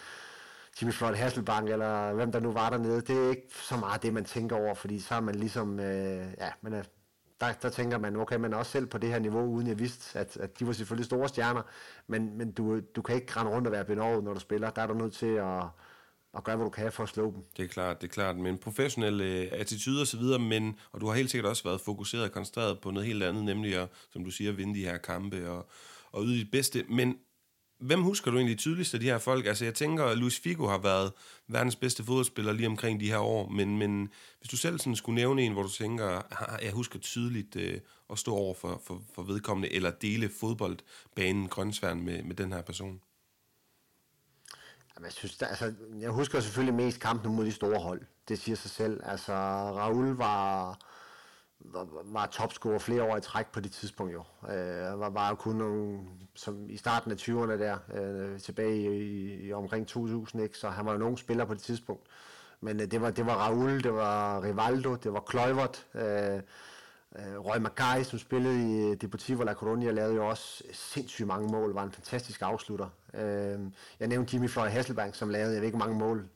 Jimmy 0.80 0.92
Floyd 0.92 1.14
Hasselbank, 1.14 1.70
eller 1.70 2.12
hvem 2.12 2.32
der 2.32 2.40
nu 2.40 2.52
var 2.52 2.70
dernede, 2.70 3.00
det 3.00 3.24
er 3.24 3.30
ikke 3.30 3.48
så 3.50 3.76
meget 3.76 4.02
det, 4.02 4.14
man 4.14 4.24
tænker 4.24 4.56
over, 4.56 4.74
fordi 4.74 5.00
så 5.00 5.14
er 5.14 5.20
man 5.20 5.34
ligesom, 5.34 5.80
øh, 5.80 6.26
ja, 6.38 6.50
men 6.60 6.74
øh, 6.74 6.84
der, 7.40 7.52
der 7.52 7.68
tænker 7.68 7.98
man, 7.98 8.16
okay, 8.16 8.36
man 8.36 8.52
er 8.52 8.56
også 8.56 8.72
selv 8.72 8.86
på 8.86 8.98
det 8.98 9.08
her 9.08 9.18
niveau, 9.18 9.44
uden 9.44 9.66
jeg 9.66 9.78
vidste, 9.78 10.18
at, 10.18 10.36
at 10.36 10.58
de 10.58 10.66
var 10.66 10.72
selvfølgelig 10.72 11.06
store 11.06 11.28
stjerner, 11.28 11.62
men, 12.06 12.38
men 12.38 12.52
du, 12.52 12.80
du 12.80 13.02
kan 13.02 13.14
ikke 13.14 13.32
rende 13.36 13.52
rundt 13.52 13.66
og 13.66 13.72
være 13.72 13.84
benovet, 13.84 14.24
når 14.24 14.34
du 14.34 14.40
spiller. 14.40 14.70
Der 14.70 14.82
er 14.82 14.86
du 14.86 14.94
nødt 14.94 15.12
til 15.12 15.26
at, 15.26 15.62
og 16.32 16.44
gør, 16.44 16.56
hvad 16.56 16.64
du 16.64 16.70
kan 16.70 16.92
for 16.92 17.02
at 17.02 17.08
slå 17.08 17.32
dem. 17.32 17.42
Det 17.56 17.64
er 17.64 17.68
klart, 17.68 18.00
det 18.00 18.08
er 18.08 18.12
klart. 18.12 18.36
Men 18.36 18.58
professionel 18.58 19.20
øh, 19.20 19.48
attitude 19.52 20.00
og 20.00 20.06
så 20.06 20.16
videre, 20.16 20.38
men, 20.38 20.78
og 20.92 21.00
du 21.00 21.06
har 21.06 21.14
helt 21.14 21.30
sikkert 21.30 21.50
også 21.50 21.64
været 21.64 21.80
fokuseret 21.80 22.24
og 22.24 22.32
koncentreret 22.32 22.80
på 22.80 22.90
noget 22.90 23.06
helt 23.06 23.22
andet, 23.22 23.44
nemlig 23.44 23.76
at, 23.76 23.88
som 24.12 24.24
du 24.24 24.30
siger, 24.30 24.52
vinde 24.52 24.74
de 24.74 24.84
her 24.84 24.98
kampe 24.98 25.50
og, 25.50 25.68
og 26.12 26.24
yde 26.24 26.38
dit 26.38 26.50
bedste. 26.50 26.84
Men 26.88 27.16
Hvem 27.80 28.02
husker 28.02 28.30
du 28.30 28.36
egentlig 28.36 28.58
tydeligst 28.58 28.94
af 28.94 29.00
de 29.00 29.06
her 29.06 29.18
folk? 29.18 29.46
Altså, 29.46 29.64
jeg 29.64 29.74
tænker, 29.74 30.04
at 30.04 30.18
Luis 30.18 30.38
Figo 30.38 30.66
har 30.66 30.78
været 30.78 31.12
verdens 31.48 31.76
bedste 31.76 32.04
fodboldspiller 32.04 32.52
lige 32.52 32.66
omkring 32.66 33.00
de 33.00 33.10
her 33.10 33.18
år, 33.18 33.48
men, 33.48 33.78
men 33.78 34.08
hvis 34.40 34.50
du 34.50 34.56
selv 34.56 34.78
sådan 34.78 34.96
skulle 34.96 35.14
nævne 35.14 35.42
en, 35.42 35.52
hvor 35.52 35.62
du 35.62 35.68
tænker, 35.68 36.06
ah, 36.30 36.64
jeg 36.64 36.72
husker 36.72 36.98
tydeligt 36.98 37.56
øh, 37.56 37.80
at 38.10 38.18
stå 38.18 38.34
over 38.34 38.54
for, 38.54 38.82
for, 38.84 39.02
for 39.14 39.22
vedkommende, 39.22 39.72
eller 39.72 39.90
dele 39.90 40.28
fodboldbanen 40.40 41.48
grønsværen 41.48 42.04
med, 42.04 42.22
med 42.22 42.36
den 42.36 42.52
her 42.52 42.62
person? 42.62 43.00
Jamen, 44.98 45.04
jeg, 45.04 45.12
synes, 45.12 45.36
der, 45.36 45.46
altså, 45.46 45.74
jeg 46.00 46.10
husker 46.10 46.40
selvfølgelig 46.40 46.74
mest 46.74 47.00
kampen 47.00 47.34
mod 47.34 47.44
de 47.44 47.52
store 47.52 47.80
hold. 47.80 48.02
Det 48.28 48.38
siger 48.38 48.56
sig 48.56 48.70
selv. 48.70 49.00
Altså, 49.04 49.32
Raul 49.32 50.16
var 50.16 50.78
var, 51.60 51.86
var 52.04 52.26
topscorer 52.26 52.78
flere 52.78 53.02
år 53.02 53.16
i 53.16 53.20
træk 53.20 53.46
på 53.46 53.60
det 53.60 53.72
tidspunkt 53.72 54.12
jo. 54.12 54.22
Øh, 54.48 55.00
var, 55.00 55.10
var 55.10 55.34
kun 55.34 55.56
nogle, 55.56 56.00
som 56.34 56.70
i 56.70 56.76
starten 56.76 57.10
af 57.12 57.16
20'erne 57.16 57.52
der, 57.52 57.78
øh, 57.94 58.40
tilbage 58.40 58.76
i, 58.76 59.46
i, 59.46 59.52
omkring 59.52 59.86
2000, 59.86 60.42
ikke? 60.42 60.58
så 60.58 60.68
han 60.68 60.86
var 60.86 60.92
jo 60.92 60.98
nogen 60.98 61.16
spiller 61.16 61.44
på 61.44 61.54
det 61.54 61.62
tidspunkt. 61.62 62.06
Men 62.60 62.80
øh, 62.80 62.90
det, 62.90 63.00
var, 63.00 63.10
det 63.10 63.26
var 63.26 63.34
Raul, 63.34 63.82
det 63.82 63.94
var 63.94 64.42
Rivaldo, 64.42 64.94
det 64.94 65.12
var 65.12 65.20
Kløjvert, 65.20 65.86
øh, 65.94 66.02
øh, 67.18 67.38
Roy 67.38 67.58
Mackay, 67.58 68.02
som 68.02 68.18
spillede 68.18 68.92
i 68.92 68.94
Deportivo 68.94 69.42
La 69.42 69.52
Coruña, 69.52 69.90
lavede 69.90 70.14
jo 70.14 70.28
også 70.28 70.64
sindssygt 70.72 71.28
mange 71.28 71.48
mål, 71.48 71.74
var 71.74 71.82
en 71.82 71.92
fantastisk 71.92 72.42
afslutter. 72.42 72.88
Øh, 73.14 73.58
jeg 74.00 74.08
nævnte 74.08 74.34
Jimmy 74.34 74.48
Floyd 74.48 74.68
Hasselbank, 74.68 75.14
som 75.14 75.28
lavede, 75.28 75.52
jeg 75.52 75.60
ved 75.60 75.66
ikke, 75.66 75.78
mange 75.78 75.98
mål 75.98 76.28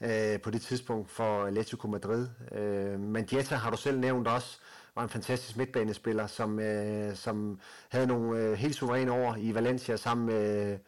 øh, 0.00 0.40
på 0.40 0.50
det 0.50 0.62
tidspunkt 0.62 1.10
for 1.10 1.44
Atletico 1.44 1.88
Madrid. 1.88 2.28
Øh, 2.52 3.00
men 3.00 3.28
Jetta 3.32 3.54
har 3.54 3.70
du 3.70 3.76
selv 3.76 4.00
nævnt 4.00 4.28
også, 4.28 4.58
var 4.94 5.02
en 5.02 5.08
fantastisk 5.08 5.56
midtbanespiller, 5.56 6.26
som, 6.26 6.60
øh, 6.60 7.16
som 7.16 7.60
havde 7.88 8.06
nogle 8.06 8.38
øh, 8.38 8.52
helt 8.52 8.74
suveræne 8.74 9.12
år 9.12 9.36
i 9.38 9.54
Valencia 9.54 9.96
sammen 9.96 10.26
med, 10.26 10.78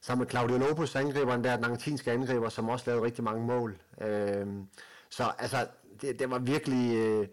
sammen 0.00 0.24
med 0.24 0.30
Claudio 0.30 0.58
Lopez, 0.58 0.96
angriberen 0.96 1.44
der, 1.44 1.56
den 1.56 1.64
argentinske 1.64 2.12
angriber, 2.12 2.48
som 2.48 2.68
også 2.68 2.84
lavede 2.86 3.04
rigtig 3.04 3.24
mange 3.24 3.46
mål. 3.46 3.78
Øh, 4.00 4.46
så 5.10 5.32
altså, 5.38 5.66
det, 6.00 6.18
det 6.18 6.30
var 6.30 6.38
virkelig... 6.38 6.96
Øh, 6.96 7.26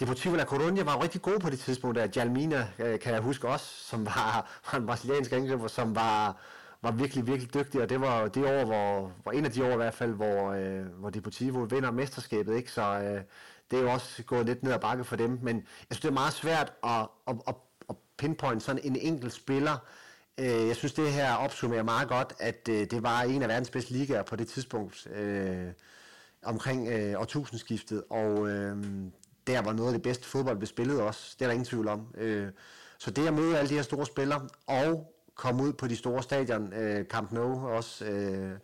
Deportivo 0.00 0.36
La 0.36 0.44
Coruña 0.44 0.82
var 0.82 0.96
jo 0.96 1.02
rigtig 1.02 1.22
god 1.22 1.38
på 1.38 1.50
det 1.50 1.58
tidspunkt 1.58 1.96
der. 1.96 2.08
Jalmina 2.16 2.68
øh, 2.78 3.00
kan 3.00 3.12
jeg 3.12 3.20
huske 3.20 3.48
også, 3.48 3.66
som 3.66 4.06
var, 4.06 4.50
var 4.72 4.78
en 4.78 4.86
brasiliansk 4.86 5.32
angriber, 5.32 5.68
som 5.68 5.94
var, 5.94 6.36
var 6.82 6.90
virkelig, 6.90 7.26
virkelig 7.26 7.54
dygtig, 7.54 7.82
og 7.82 7.88
det 7.88 8.00
var 8.00 8.28
det 8.28 8.44
år, 8.44 8.64
hvor, 8.64 9.12
hvor 9.22 9.32
en 9.32 9.44
af 9.44 9.52
de 9.52 9.64
år 9.64 9.72
i 9.72 9.76
hvert 9.76 9.94
fald, 9.94 10.12
hvor, 10.12 10.52
øh, 10.52 10.86
hvor 10.86 11.10
Deportivo 11.10 11.58
vinder 11.58 11.90
mesterskabet, 11.90 12.56
ikke? 12.56 12.72
Så 12.72 12.82
øh, 12.82 13.22
det 13.70 13.78
er 13.78 13.82
jo 13.82 13.90
også 13.90 14.22
gået 14.22 14.46
lidt 14.46 14.62
ned 14.62 14.72
ad 14.72 14.80
bakke 14.80 15.04
for 15.04 15.16
dem, 15.16 15.38
men 15.42 15.56
jeg 15.56 15.64
synes, 15.90 16.00
det 16.00 16.08
er 16.08 16.12
meget 16.12 16.32
svært 16.32 16.72
at, 16.84 17.08
at, 17.28 17.36
at, 17.48 17.54
at 17.88 17.96
pinpoint 18.18 18.62
sådan 18.62 18.80
en 18.84 18.96
enkelt 18.96 19.32
spiller. 19.32 19.76
Øh, 20.38 20.66
jeg 20.68 20.76
synes, 20.76 20.92
det 20.92 21.12
her 21.12 21.34
opsummerer 21.34 21.82
meget 21.82 22.08
godt, 22.08 22.32
at 22.38 22.68
øh, 22.70 22.86
det 22.90 23.02
var 23.02 23.22
en 23.22 23.42
af 23.42 23.48
verdens 23.48 23.70
bedste 23.70 23.92
ligaer 23.92 24.22
på 24.22 24.36
det 24.36 24.48
tidspunkt, 24.48 25.06
øh, 25.14 25.66
omkring 26.42 26.88
øh, 26.88 27.20
årtusindskiftet, 27.20 28.04
og 28.10 28.48
øh, 28.48 28.76
der 29.46 29.62
var 29.62 29.72
noget 29.72 29.88
af 29.88 29.92
det 29.92 30.02
bedste 30.02 30.28
fodbold 30.28 30.56
blev 30.56 30.66
spillet 30.66 31.00
også, 31.00 31.36
det 31.38 31.44
er 31.44 31.48
der 31.48 31.52
ingen 31.52 31.64
tvivl 31.64 31.88
om. 31.88 32.14
Øh, 32.18 32.48
så 32.98 33.10
det 33.10 33.26
at 33.26 33.34
møde 33.34 33.58
alle 33.58 33.68
de 33.68 33.74
her 33.74 33.82
store 33.82 34.06
spillere, 34.06 34.48
og 34.66 35.14
komme 35.40 35.62
ud 35.62 35.72
på 35.72 35.88
de 35.88 35.96
store 35.96 36.22
stadion, 36.22 36.72
øh, 36.72 37.04
Camp 37.04 37.32
Nou 37.32 37.68
også, 37.68 38.04
øh, 38.04 38.58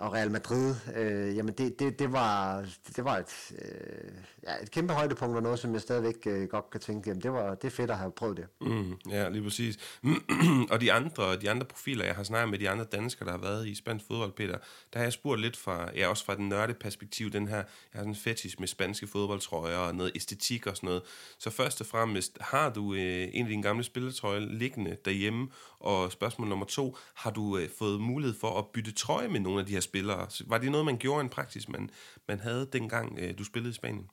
og 0.00 0.12
Real 0.12 0.30
Madrid, 0.30 0.74
øh, 0.96 1.36
jamen 1.36 1.54
det, 1.54 1.78
det, 1.78 1.98
det, 1.98 2.12
var, 2.12 2.64
det 2.96 3.04
var 3.04 3.16
et, 3.18 3.52
øh, 3.62 4.12
ja, 4.42 4.62
et 4.62 4.70
kæmpe 4.70 4.92
højdepunkt 4.92 5.36
og 5.36 5.42
noget, 5.42 5.58
som 5.58 5.72
jeg 5.72 5.80
stadigvæk 5.80 6.26
øh, 6.26 6.48
godt 6.48 6.70
kan 6.70 6.80
tænke, 6.80 7.08
jamen 7.08 7.22
det, 7.22 7.32
var, 7.32 7.54
det 7.54 7.64
er 7.64 7.70
fedt 7.70 7.90
at 7.90 7.98
have 7.98 8.12
prøvet 8.12 8.36
det. 8.36 8.46
Mm, 8.60 8.94
ja, 9.10 9.28
lige 9.28 9.42
præcis. 9.42 9.98
og 10.72 10.80
de 10.80 10.92
andre, 10.92 11.36
de 11.36 11.50
andre 11.50 11.66
profiler, 11.66 12.04
jeg 12.04 12.14
har 12.14 12.22
snakket 12.22 12.50
med 12.50 12.58
de 12.58 12.70
andre 12.70 12.84
danskere, 12.84 13.26
der 13.26 13.32
har 13.32 13.38
været 13.38 13.68
i 13.68 13.74
spansk 13.74 14.04
fodbold, 14.06 14.32
Peter, 14.32 14.58
der 14.92 14.98
har 14.98 15.04
jeg 15.04 15.12
spurgt 15.12 15.40
lidt 15.40 15.56
fra, 15.56 15.90
ja, 15.96 16.08
også 16.08 16.24
fra 16.24 16.36
den 16.36 16.48
nørde 16.48 16.74
perspektiv, 16.74 17.30
den 17.30 17.48
her, 17.48 17.56
jeg 17.56 17.64
har 17.92 18.00
sådan 18.00 18.10
en 18.10 18.16
fetish 18.16 18.56
med 18.58 18.68
spanske 18.68 19.06
fodboldtrøjer 19.06 19.76
og 19.76 19.94
noget 19.94 20.12
æstetik 20.14 20.66
og 20.66 20.76
sådan 20.76 20.86
noget. 20.86 21.02
Så 21.38 21.50
først 21.50 21.80
og 21.80 21.86
fremmest, 21.86 22.38
har 22.40 22.70
du 22.70 22.94
øh, 22.94 23.28
en 23.32 23.44
af 23.44 23.48
dine 23.48 23.62
gamle 23.62 23.84
spilletrøjer 23.84 24.40
liggende 24.40 24.96
derhjemme, 25.04 25.48
og 25.80 26.12
spørgsmål 26.12 26.48
nummer 26.48 26.66
to, 26.66 26.96
har 27.14 27.30
du 27.30 27.58
øh, 27.58 27.68
fået 27.78 28.00
mulighed 28.00 28.38
for 28.40 28.58
at 28.58 28.66
bytte 28.66 28.92
trøje 28.92 29.28
med 29.28 29.40
nogle 29.40 29.60
af 29.60 29.66
de 29.66 29.72
her 29.72 29.80
spillere? 29.80 30.26
Var 30.46 30.58
det 30.58 30.70
noget, 30.70 30.86
man 30.86 30.98
gjorde 30.98 31.20
en 31.20 31.28
praksis, 31.28 31.68
man, 31.68 31.90
man 32.28 32.40
havde 32.40 32.68
dengang 32.72 33.18
øh, 33.18 33.38
du 33.38 33.44
spillede 33.44 33.70
i 33.70 33.74
Spanien? 33.74 34.10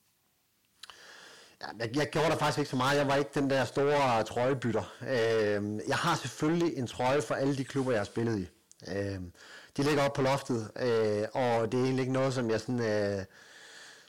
Ja, 1.62 1.68
jeg, 1.80 1.96
jeg 1.96 2.10
gjorde 2.10 2.30
der 2.30 2.38
faktisk 2.38 2.60
ikke 2.60 2.70
så 2.70 2.76
meget. 2.76 2.98
Jeg 2.98 3.08
var 3.08 3.16
ikke 3.16 3.32
den 3.34 3.50
der 3.50 3.66
store 3.66 4.24
trøjebytter. 4.24 4.94
Øh, 5.02 5.80
jeg 5.88 5.98
har 5.98 6.16
selvfølgelig 6.16 6.78
en 6.78 6.88
trøje 6.88 7.22
for 7.22 7.36
alle 7.36 7.58
de 7.58 7.64
klubber, 7.64 7.92
jeg 7.92 8.00
har 8.00 8.06
spillet 8.06 8.40
i. 8.40 8.48
Øh, 8.92 9.20
de 9.78 9.84
ligger 9.84 10.04
op 10.04 10.14
på 10.14 10.22
loftet, 10.22 10.72
øh, 10.80 11.28
og 11.34 11.72
det 11.72 11.80
er 11.80 11.84
egentlig 11.84 12.00
ikke 12.00 12.14
noget, 12.14 12.34
som 12.34 12.50
jeg 12.50 12.60
sådan... 12.60 12.82
Øh, 12.82 13.26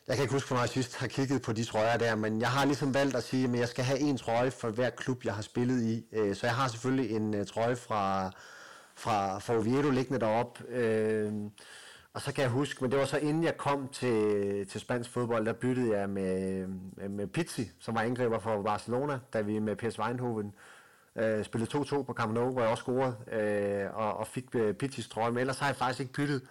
jeg 0.08 0.16
kan 0.16 0.22
ikke 0.22 0.34
huske, 0.34 0.48
hvornår 0.48 0.62
jeg 0.62 0.68
sidst 0.68 0.96
har 0.96 1.06
kigget 1.06 1.42
på 1.42 1.52
de 1.52 1.64
trøjer 1.64 1.96
der, 1.96 2.14
men 2.14 2.40
jeg 2.40 2.48
har 2.48 2.64
ligesom 2.64 2.94
valgt 2.94 3.16
at 3.16 3.24
sige, 3.24 3.48
at 3.48 3.58
jeg 3.58 3.68
skal 3.68 3.84
have 3.84 3.98
en 3.98 4.16
trøje 4.16 4.50
for 4.50 4.70
hver 4.70 4.90
klub, 4.90 5.24
jeg 5.24 5.34
har 5.34 5.42
spillet 5.42 5.82
i. 5.82 6.06
Øh, 6.12 6.36
så 6.36 6.46
jeg 6.46 6.54
har 6.54 6.68
selvfølgelig 6.68 7.16
en 7.16 7.34
øh, 7.34 7.46
trøje 7.46 7.76
fra, 7.76 8.30
fra, 8.94 9.38
fra 9.38 9.54
Oviedo 9.54 9.90
liggende 9.90 10.20
deroppe. 10.20 10.64
Øh, 10.68 11.32
og 12.14 12.20
så 12.20 12.32
kan 12.32 12.42
jeg 12.42 12.50
huske, 12.50 12.84
men 12.84 12.90
det 12.90 12.98
var 12.98 13.04
så 13.04 13.18
inden 13.18 13.44
jeg 13.44 13.56
kom 13.56 13.88
til, 13.88 14.66
til 14.68 14.80
spansk 14.80 15.10
fodbold, 15.10 15.46
der 15.46 15.52
byttede 15.52 15.98
jeg 15.98 16.10
med, 16.10 16.66
med 17.08 17.26
Pizzi, 17.26 17.70
som 17.78 17.94
var 17.94 18.00
angriber 18.00 18.38
for 18.38 18.62
Barcelona, 18.62 19.18
da 19.32 19.40
vi 19.40 19.58
med 19.58 19.76
PS 19.76 19.98
Weinhoven 19.98 20.52
øh, 21.16 21.44
spillede 21.44 21.78
2-2 21.78 22.02
på 22.02 22.12
Camp 22.12 22.34
Nou, 22.34 22.52
hvor 22.52 22.60
jeg 22.60 22.70
også 22.70 22.82
scorede, 22.82 23.16
øh, 23.32 23.96
og, 23.96 24.16
og 24.16 24.26
fik 24.26 24.44
Pizzis 24.78 25.08
trøje. 25.08 25.30
Men 25.30 25.38
ellers 25.38 25.58
har 25.58 25.66
jeg 25.66 25.76
faktisk 25.76 26.00
ikke 26.00 26.12
byttet 26.12 26.42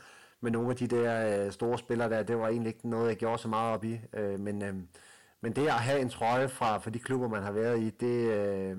med 0.42 0.52
nogle 0.52 0.70
af 0.70 0.76
de 0.76 0.88
der 0.88 1.46
øh, 1.46 1.52
store 1.52 1.78
spillere 1.78 2.10
der, 2.10 2.24
det 2.24 2.38
var 2.38 2.48
egentlig 2.48 2.68
ikke 2.68 2.90
noget, 2.90 3.08
jeg 3.10 3.18
gjorde 3.18 3.42
så 3.42 3.48
meget 3.48 3.74
op 3.74 3.84
i. 3.84 4.00
Øh, 4.14 4.40
men, 4.40 4.64
øh, 4.64 4.76
men 5.42 5.56
det 5.56 5.68
at 5.68 5.74
have 5.74 6.00
en 6.02 6.10
trøje 6.10 6.50
fra, 6.50 6.78
fra 6.78 6.90
de 6.90 7.00
klubber, 7.00 7.28
man 7.28 7.44
har 7.44 7.52
været 7.52 7.80
i, 7.80 7.90
det, 7.90 8.32
øh, 8.32 8.78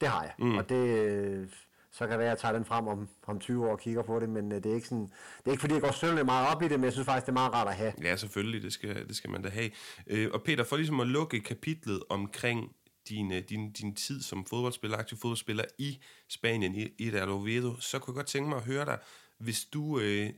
Det 0.00 0.08
har 0.08 0.22
jeg. 0.22 0.32
Mm. 0.38 0.56
Og 0.56 0.68
det, 0.68 0.88
øh, 0.88 1.48
så 1.92 1.98
kan 1.98 2.10
det 2.10 2.18
være, 2.18 2.26
at 2.26 2.30
jeg 2.30 2.38
tager 2.38 2.52
den 2.52 2.64
frem 2.64 2.88
om, 2.88 3.08
om 3.26 3.38
20 3.40 3.66
år 3.66 3.72
og 3.72 3.80
kigger 3.80 4.02
på 4.02 4.20
det, 4.20 4.28
men 4.28 4.52
øh, 4.52 4.62
det 4.62 4.70
er 4.70 4.74
ikke 4.74 4.88
sådan, 4.88 5.04
det 5.38 5.46
er 5.46 5.50
ikke 5.50 5.60
fordi, 5.60 5.74
jeg 5.74 5.82
går 5.82 5.92
søvnligt 5.92 6.26
meget 6.26 6.56
op 6.56 6.62
i 6.62 6.68
det, 6.68 6.80
men 6.80 6.84
jeg 6.84 6.92
synes 6.92 7.06
faktisk, 7.06 7.26
det 7.26 7.32
er 7.32 7.40
meget 7.40 7.52
rart 7.52 7.68
at 7.68 7.74
have. 7.74 7.92
Ja, 8.02 8.16
selvfølgelig, 8.16 8.62
det 8.62 8.72
skal, 8.72 9.08
det 9.08 9.16
skal 9.16 9.30
man 9.30 9.42
da 9.42 9.48
have. 9.48 9.70
Øh, 10.06 10.30
og 10.32 10.42
Peter, 10.42 10.64
for 10.64 10.76
ligesom 10.76 11.00
at 11.00 11.06
lukke 11.06 11.40
kapitlet 11.40 12.02
omkring 12.08 12.72
din, 13.08 13.32
øh, 13.32 13.42
din, 13.48 13.72
din 13.72 13.94
tid 13.94 14.22
som 14.22 14.44
fodboldspiller, 14.44 14.98
aktiv 14.98 15.18
fodboldspiller 15.18 15.64
i 15.78 16.02
Spanien, 16.28 16.74
i, 16.74 16.88
i 16.98 17.10
Real 17.10 17.30
Oviedo, 17.30 17.80
så 17.80 17.98
kunne 17.98 18.12
jeg 18.12 18.16
godt 18.16 18.26
tænke 18.26 18.48
mig 18.48 18.58
at 18.58 18.64
høre 18.64 18.84
dig, 18.84 18.98
hvis 19.42 19.64
du, 19.64 20.00
øh, 20.00 20.30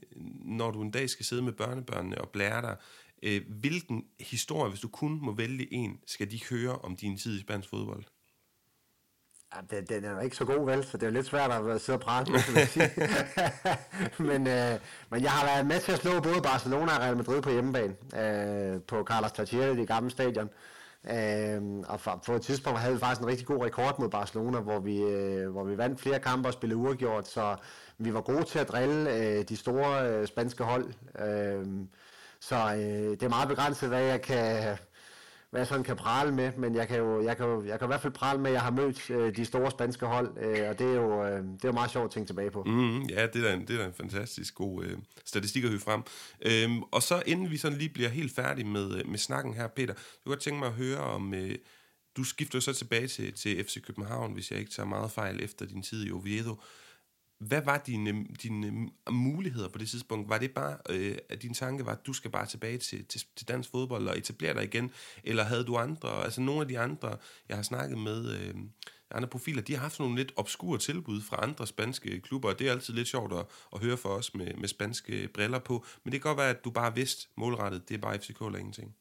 når 0.44 0.70
du 0.70 0.82
en 0.82 0.90
dag 0.90 1.10
skal 1.10 1.26
sidde 1.26 1.42
med 1.42 1.52
børnebørnene 1.52 2.20
og 2.20 2.28
blære 2.28 2.62
dig, 2.62 2.76
øh, 3.22 3.42
hvilken 3.48 4.04
historie, 4.20 4.68
hvis 4.68 4.80
du 4.80 4.88
kun 4.88 5.18
må 5.22 5.32
vælge 5.32 5.74
en, 5.74 6.00
skal 6.06 6.30
de 6.30 6.40
høre 6.50 6.72
om 6.72 6.96
din 6.96 7.18
tid 7.18 7.38
i 7.38 7.40
spansk 7.40 7.68
fodbold? 7.68 8.04
Ja, 9.54 9.76
den, 9.76 9.86
den 9.86 10.04
er 10.04 10.10
jo 10.10 10.18
ikke 10.18 10.36
så 10.36 10.44
god, 10.44 10.66
vel? 10.66 10.84
Så 10.84 10.96
det 10.96 11.02
er 11.02 11.06
jo 11.06 11.12
lidt 11.12 11.26
svært 11.26 11.50
at 11.50 11.80
sidde 11.80 11.96
og 11.96 12.00
prale 12.00 12.32
med, 12.32 12.54
vil 12.54 12.66
sige. 12.66 12.90
men, 14.30 14.46
øh, 14.46 14.80
men 15.10 15.22
jeg 15.22 15.30
har 15.30 15.46
været 15.46 15.66
med 15.66 15.80
til 15.80 15.92
at 15.92 15.98
slå 15.98 16.20
både 16.20 16.42
Barcelona 16.42 16.94
og 16.96 17.00
Real 17.00 17.16
Madrid 17.16 17.42
på 17.42 17.50
hjemmebane, 17.50 17.94
øh, 18.14 18.82
på 18.82 19.04
Carlos 19.04 19.32
Tartiere, 19.32 19.76
det 19.76 19.88
gamle 19.88 20.10
stadion. 20.10 20.46
Øh, 20.46 20.50
Øhm, 21.10 21.80
og 21.88 22.00
for, 22.00 22.22
på 22.26 22.32
et 22.32 22.42
tidspunkt 22.42 22.78
havde 22.78 22.94
vi 22.94 23.00
faktisk 23.00 23.20
en 23.20 23.26
rigtig 23.26 23.46
god 23.46 23.64
rekord 23.64 23.98
mod 23.98 24.08
Barcelona, 24.08 24.60
hvor 24.60 24.78
vi, 24.78 25.02
øh, 25.02 25.50
hvor 25.50 25.64
vi 25.64 25.78
vandt 25.78 26.00
flere 26.00 26.18
kampe 26.18 26.48
og 26.48 26.52
spillede 26.52 26.80
uafgjort, 26.80 27.28
så 27.28 27.56
vi 27.98 28.14
var 28.14 28.20
gode 28.20 28.44
til 28.44 28.58
at 28.58 28.68
drille 28.68 29.16
øh, 29.16 29.44
de 29.48 29.56
store 29.56 30.08
øh, 30.08 30.26
spanske 30.26 30.64
hold. 30.64 30.92
Øh, 31.18 31.66
så 32.40 32.56
øh, 32.56 33.10
det 33.10 33.22
er 33.22 33.28
meget 33.28 33.48
begrænset, 33.48 33.88
hvad 33.88 34.02
jeg 34.02 34.22
kan 34.22 34.78
hvad 35.54 35.60
jeg 35.60 35.68
sådan 35.68 35.84
kan 35.84 35.96
prale 35.96 36.32
med, 36.32 36.52
men 36.56 36.74
jeg 36.74 36.88
kan 36.88 36.98
jo, 36.98 37.22
jeg 37.22 37.36
kan 37.36 37.46
jo, 37.46 37.64
jeg 37.64 37.78
kan 37.78 37.86
i 37.86 37.90
hvert 37.90 38.00
fald 38.00 38.12
prale 38.12 38.40
med, 38.40 38.50
at 38.50 38.54
jeg 38.54 38.62
har 38.62 38.70
mødt 38.70 39.10
øh, 39.10 39.36
de 39.36 39.44
store 39.44 39.70
spanske 39.70 40.06
hold, 40.06 40.38
øh, 40.38 40.68
og 40.68 40.78
det 40.78 40.86
er 40.86 40.94
jo, 40.94 41.24
øh, 41.24 41.36
det 41.36 41.64
er 41.64 41.68
jo 41.68 41.72
meget 41.72 41.90
sjovt 41.90 42.04
at 42.04 42.10
tænke 42.10 42.28
tilbage 42.28 42.50
på. 42.50 42.62
Mm, 42.62 43.02
ja, 43.02 43.26
det 43.26 43.36
er 43.36 43.48
da 43.48 43.54
en, 43.54 43.60
det 43.60 43.70
er 43.70 43.78
da 43.78 43.86
en 43.86 43.92
fantastisk 43.92 44.54
god 44.54 44.84
øh, 44.84 44.98
statistik 45.24 45.64
at 45.64 45.70
høre 45.70 45.80
frem. 45.80 46.02
Øhm, 46.42 46.82
og 46.82 47.02
så 47.02 47.22
inden 47.26 47.50
vi 47.50 47.56
sådan 47.56 47.78
lige 47.78 47.88
bliver 47.88 48.08
helt 48.08 48.34
færdige 48.34 48.66
med, 48.66 48.98
øh, 48.98 49.08
med 49.08 49.18
snakken 49.18 49.54
her, 49.54 49.66
Peter, 49.66 49.94
jeg 49.94 50.22
kunne 50.24 50.30
godt 50.30 50.40
tænke 50.40 50.58
mig 50.58 50.68
at 50.68 50.74
høre 50.74 50.98
om, 50.98 51.34
øh, 51.34 51.54
du 52.16 52.24
skifter 52.24 52.60
så 52.60 52.72
tilbage 52.72 53.06
til, 53.06 53.32
til 53.32 53.64
FC 53.64 53.82
København, 53.82 54.32
hvis 54.32 54.50
jeg 54.50 54.58
ikke 54.58 54.70
tager 54.70 54.86
meget 54.86 55.10
fejl 55.10 55.44
efter 55.44 55.66
din 55.66 55.82
tid 55.82 56.06
i 56.06 56.10
Oviedo. 56.10 56.60
Hvad 57.38 57.62
var 57.62 57.78
dine, 57.78 58.26
dine 58.42 58.90
muligheder 59.10 59.68
på 59.68 59.78
det 59.78 59.88
tidspunkt? 59.88 60.28
Var 60.28 60.38
det 60.38 60.50
bare, 60.50 60.76
øh, 60.90 61.16
at 61.28 61.42
din 61.42 61.54
tanke 61.54 61.86
var, 61.86 61.92
at 61.92 62.06
du 62.06 62.12
skal 62.12 62.30
bare 62.30 62.46
tilbage 62.46 62.78
til, 62.78 63.04
til, 63.04 63.20
til 63.36 63.48
dansk 63.48 63.70
fodbold 63.70 64.08
og 64.08 64.18
etablere 64.18 64.54
dig 64.54 64.64
igen? 64.64 64.90
Eller 65.24 65.44
havde 65.44 65.64
du 65.64 65.76
andre, 65.76 66.24
altså 66.24 66.40
nogle 66.40 66.60
af 66.60 66.68
de 66.68 66.78
andre, 66.78 67.16
jeg 67.48 67.56
har 67.56 67.62
snakket 67.62 67.98
med, 67.98 68.38
øh, 68.38 68.54
andre 69.10 69.28
profiler, 69.28 69.62
de 69.62 69.74
har 69.74 69.80
haft 69.80 69.98
nogle 69.98 70.16
lidt 70.16 70.32
obskure 70.36 70.78
tilbud 70.78 71.20
fra 71.20 71.42
andre 71.42 71.66
spanske 71.66 72.20
klubber, 72.20 72.48
og 72.48 72.58
det 72.58 72.68
er 72.68 72.72
altid 72.72 72.94
lidt 72.94 73.08
sjovt 73.08 73.32
at, 73.32 73.46
at 73.72 73.80
høre 73.80 73.96
for 73.96 74.08
os 74.08 74.34
med, 74.34 74.54
med 74.54 74.68
spanske 74.68 75.28
briller 75.34 75.58
på. 75.58 75.84
Men 76.04 76.12
det 76.12 76.22
kan 76.22 76.28
godt 76.28 76.38
være, 76.38 76.50
at 76.50 76.64
du 76.64 76.70
bare 76.70 76.94
vidste 76.94 77.28
målrettet, 77.36 77.88
det 77.88 77.94
er 77.94 77.98
bare 77.98 78.18
FCK 78.18 78.40
eller 78.40 78.58
ingenting. 78.58 78.94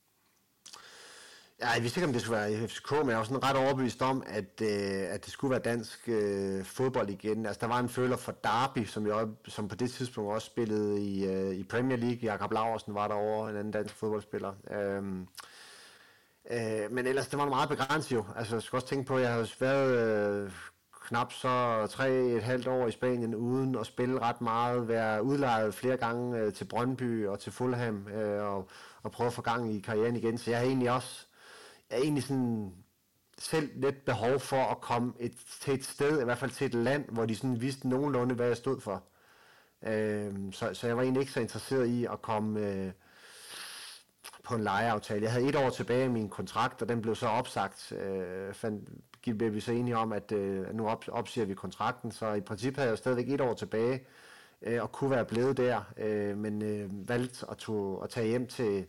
Ja, 1.61 1.69
jeg 1.69 1.81
vidste 1.81 1.99
ikke, 1.99 2.07
om 2.07 2.13
det 2.13 2.21
skulle 2.21 2.39
være 2.39 2.67
FCK, 2.67 2.91
men 2.91 3.09
jeg 3.09 3.17
var 3.17 3.23
sådan 3.23 3.43
ret 3.43 3.57
overbevist 3.57 4.01
om, 4.01 4.23
at, 4.27 4.61
øh, 4.61 5.13
at 5.13 5.25
det 5.25 5.33
skulle 5.33 5.51
være 5.51 5.59
dansk 5.59 6.09
øh, 6.09 6.65
fodbold 6.65 7.09
igen. 7.09 7.45
Altså, 7.45 7.59
der 7.61 7.67
var 7.67 7.79
en 7.79 7.89
føler 7.89 8.17
for 8.17 8.31
Derby, 8.31 8.85
som, 8.85 9.07
jeg, 9.07 9.27
som 9.47 9.67
på 9.67 9.75
det 9.75 9.91
tidspunkt 9.91 10.33
også 10.33 10.45
spillede 10.45 11.01
i, 11.01 11.25
øh, 11.25 11.55
i 11.55 11.63
Premier 11.63 11.97
League. 11.97 12.19
Jakob 12.23 12.51
Laversen 12.51 12.93
var 12.93 13.07
derovre, 13.07 13.49
en 13.49 13.55
anden 13.55 13.71
dansk 13.71 13.95
fodboldspiller. 13.95 14.53
Øhm, 14.71 15.27
øh, 16.51 16.91
men 16.91 17.07
ellers, 17.07 17.27
det 17.27 17.39
var 17.39 17.49
meget 17.49 17.69
begrænset 17.69 18.11
jo. 18.11 18.25
Altså, 18.35 18.55
jeg 18.55 18.63
skal 18.63 18.77
også 18.77 18.87
tænke 18.87 19.05
på, 19.07 19.15
at 19.15 19.21
jeg 19.21 19.31
havde 19.31 19.49
været 19.59 20.45
øh, 20.45 20.51
knap 21.07 21.33
så 21.33 21.87
tre 21.89 22.11
et 22.11 22.43
halvt 22.43 22.67
år 22.67 22.87
i 22.87 22.91
Spanien, 22.91 23.35
uden 23.35 23.75
at 23.75 23.85
spille 23.85 24.19
ret 24.19 24.41
meget, 24.41 24.87
være 24.87 25.23
udlejet 25.23 25.73
flere 25.73 25.97
gange 25.97 26.39
øh, 26.39 26.53
til 26.53 26.65
Brøndby 26.65 27.27
og 27.27 27.39
til 27.39 27.51
Fulham, 27.51 28.07
øh, 28.07 28.43
og, 28.43 28.69
og 29.03 29.11
prøve 29.11 29.27
at 29.27 29.33
få 29.33 29.41
gang 29.41 29.75
i 29.75 29.79
karrieren 29.79 30.15
igen. 30.15 30.37
Så 30.37 30.51
jeg 30.51 30.59
har 30.59 30.65
egentlig 30.65 30.91
også 30.91 31.27
er 31.89 31.97
egentlig 31.97 32.23
sådan 32.23 32.73
selv 33.37 33.69
lidt 33.75 34.05
behov 34.05 34.39
for 34.39 34.63
at 34.63 34.81
komme 34.81 35.13
et, 35.19 35.33
til 35.61 35.73
et 35.73 35.83
sted, 35.83 36.21
i 36.21 36.23
hvert 36.23 36.37
fald 36.37 36.51
til 36.51 36.65
et 36.65 36.73
land, 36.73 37.09
hvor 37.09 37.25
de 37.25 37.35
sådan 37.35 37.61
vidste 37.61 37.89
nogenlunde, 37.89 38.35
hvad 38.35 38.47
jeg 38.47 38.57
stod 38.57 38.81
for. 38.81 39.03
Øh, 39.83 40.33
så, 40.51 40.73
så 40.73 40.87
jeg 40.87 40.97
var 40.97 41.03
egentlig 41.03 41.21
ikke 41.21 41.33
så 41.33 41.39
interesseret 41.39 41.87
i 41.87 42.05
at 42.05 42.21
komme 42.21 42.59
øh, 42.59 42.91
på 44.43 44.55
en 44.55 44.63
lejeaftale. 44.63 45.23
Jeg 45.23 45.31
havde 45.31 45.47
et 45.47 45.55
år 45.55 45.69
tilbage 45.69 46.05
i 46.05 46.09
min 46.09 46.29
kontrakt, 46.29 46.81
og 46.81 46.89
den 46.89 47.01
blev 47.01 47.15
så 47.15 47.27
opsagt. 47.27 47.91
Øh, 47.91 48.53
fandt, 48.53 48.89
blev 49.21 49.53
vi 49.53 49.59
så 49.59 49.71
enige 49.71 49.97
om, 49.97 50.13
at 50.13 50.31
øh, 50.31 50.75
nu 50.75 50.87
op, 50.87 51.05
opsiger 51.07 51.45
vi 51.45 51.53
kontrakten, 51.53 52.11
så 52.11 52.33
i 52.33 52.41
princippet 52.41 52.77
havde 52.77 52.89
jeg 52.89 52.97
stadigvæk 52.97 53.29
et 53.29 53.41
år 53.41 53.53
tilbage, 53.53 54.05
øh, 54.61 54.81
og 54.81 54.91
kunne 54.91 55.11
være 55.11 55.25
blevet 55.25 55.57
der, 55.57 55.81
øh, 55.97 56.37
men 56.37 56.61
øh, 56.61 57.09
valgte 57.09 57.45
at, 57.51 57.57
tog, 57.57 58.03
at 58.03 58.09
tage 58.09 58.27
hjem 58.27 58.47
til, 58.47 58.85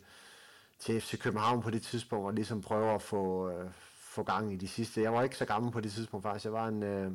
til 0.84 1.00
FC 1.00 1.18
København 1.18 1.62
på 1.62 1.70
det 1.70 1.82
tidspunkt, 1.82 2.26
og 2.26 2.34
ligesom 2.34 2.60
prøve 2.60 2.94
at 2.94 3.02
få, 3.02 3.50
øh, 3.50 3.70
få 3.98 4.22
gang 4.22 4.52
i 4.52 4.56
de 4.56 4.68
sidste. 4.68 5.02
Jeg 5.02 5.12
var 5.12 5.22
ikke 5.22 5.36
så 5.36 5.44
gammel 5.44 5.72
på 5.72 5.80
det 5.80 5.92
tidspunkt 5.92 6.22
faktisk. 6.22 6.44
Jeg 6.44 6.52
var 6.52 6.68
en... 6.68 6.82
Øh, 6.82 7.12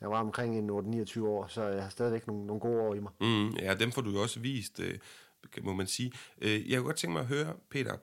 jeg 0.00 0.10
var 0.10 0.20
omkring 0.20 0.58
en 0.58 0.66
29 0.84 1.28
år, 1.28 1.46
så 1.46 1.62
jeg 1.62 1.82
har 1.82 1.90
stadigvæk 1.90 2.26
nogle, 2.26 2.46
nogle 2.46 2.60
gode 2.60 2.80
år 2.80 2.94
i 2.94 3.00
mig. 3.00 3.12
Mm, 3.20 3.50
ja, 3.50 3.74
dem 3.74 3.92
får 3.92 4.02
du 4.02 4.10
jo 4.10 4.22
også 4.22 4.40
vist, 4.40 4.80
øh, 4.80 4.98
må 5.62 5.72
man 5.72 5.86
sige. 5.86 6.12
Øh, 6.40 6.70
jeg 6.70 6.78
kunne 6.78 6.86
godt 6.86 6.96
tænke 6.96 7.12
mig 7.12 7.20
at 7.20 7.26
høre, 7.26 7.54
Peter, 7.70 7.96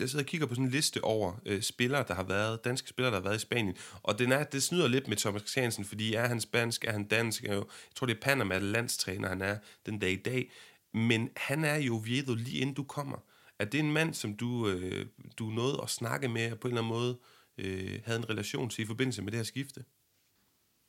jeg 0.00 0.08
sidder 0.08 0.24
og 0.24 0.28
kigger 0.28 0.46
på 0.46 0.54
sådan 0.54 0.64
en 0.64 0.70
liste 0.70 1.04
over 1.04 1.32
øh, 1.46 1.62
spillere, 1.62 2.04
der 2.08 2.14
har 2.14 2.22
været, 2.22 2.64
danske 2.64 2.88
spillere, 2.88 3.14
der 3.14 3.20
har 3.20 3.24
været 3.28 3.36
i 3.36 3.40
Spanien, 3.40 3.76
og 4.02 4.18
den 4.18 4.32
er, 4.32 4.44
det 4.44 4.62
snyder 4.62 4.88
lidt 4.88 5.08
med 5.08 5.16
Thomas 5.16 5.42
Christiansen, 5.42 5.84
fordi 5.84 6.14
er 6.14 6.26
han 6.26 6.40
spansk, 6.40 6.84
er 6.84 6.92
han 6.92 7.04
dansk, 7.04 7.44
er 7.44 7.54
jo, 7.54 7.60
jeg 7.60 7.94
tror 7.94 8.06
det 8.06 8.16
er 8.16 8.20
Panama, 8.20 8.58
landstræner 8.58 9.28
han 9.28 9.42
er 9.42 9.58
den 9.86 9.98
dag 9.98 10.10
i 10.10 10.22
dag, 10.22 10.50
men 10.94 11.30
han 11.36 11.64
er 11.64 11.76
jo 11.76 11.96
Viedo 12.04 12.34
lige 12.34 12.58
inden 12.58 12.74
du 12.74 12.84
kommer. 12.84 13.16
Er 13.60 13.64
det 13.64 13.80
en 13.80 13.92
mand, 13.92 14.14
som 14.14 14.34
du, 14.34 14.68
øh, 14.68 15.06
du 15.38 15.44
nåede 15.44 15.80
at 15.82 15.90
snakke 15.90 16.28
med, 16.28 16.52
og 16.52 16.60
på 16.60 16.68
en 16.68 16.74
eller 16.74 16.82
anden 16.82 16.98
måde 16.98 17.18
øh, 17.58 18.00
havde 18.04 18.18
en 18.18 18.30
relation 18.30 18.68
til 18.70 18.82
i 18.82 18.86
forbindelse 18.86 19.22
med 19.22 19.32
det 19.32 19.38
her 19.38 19.44
skifte? 19.44 19.84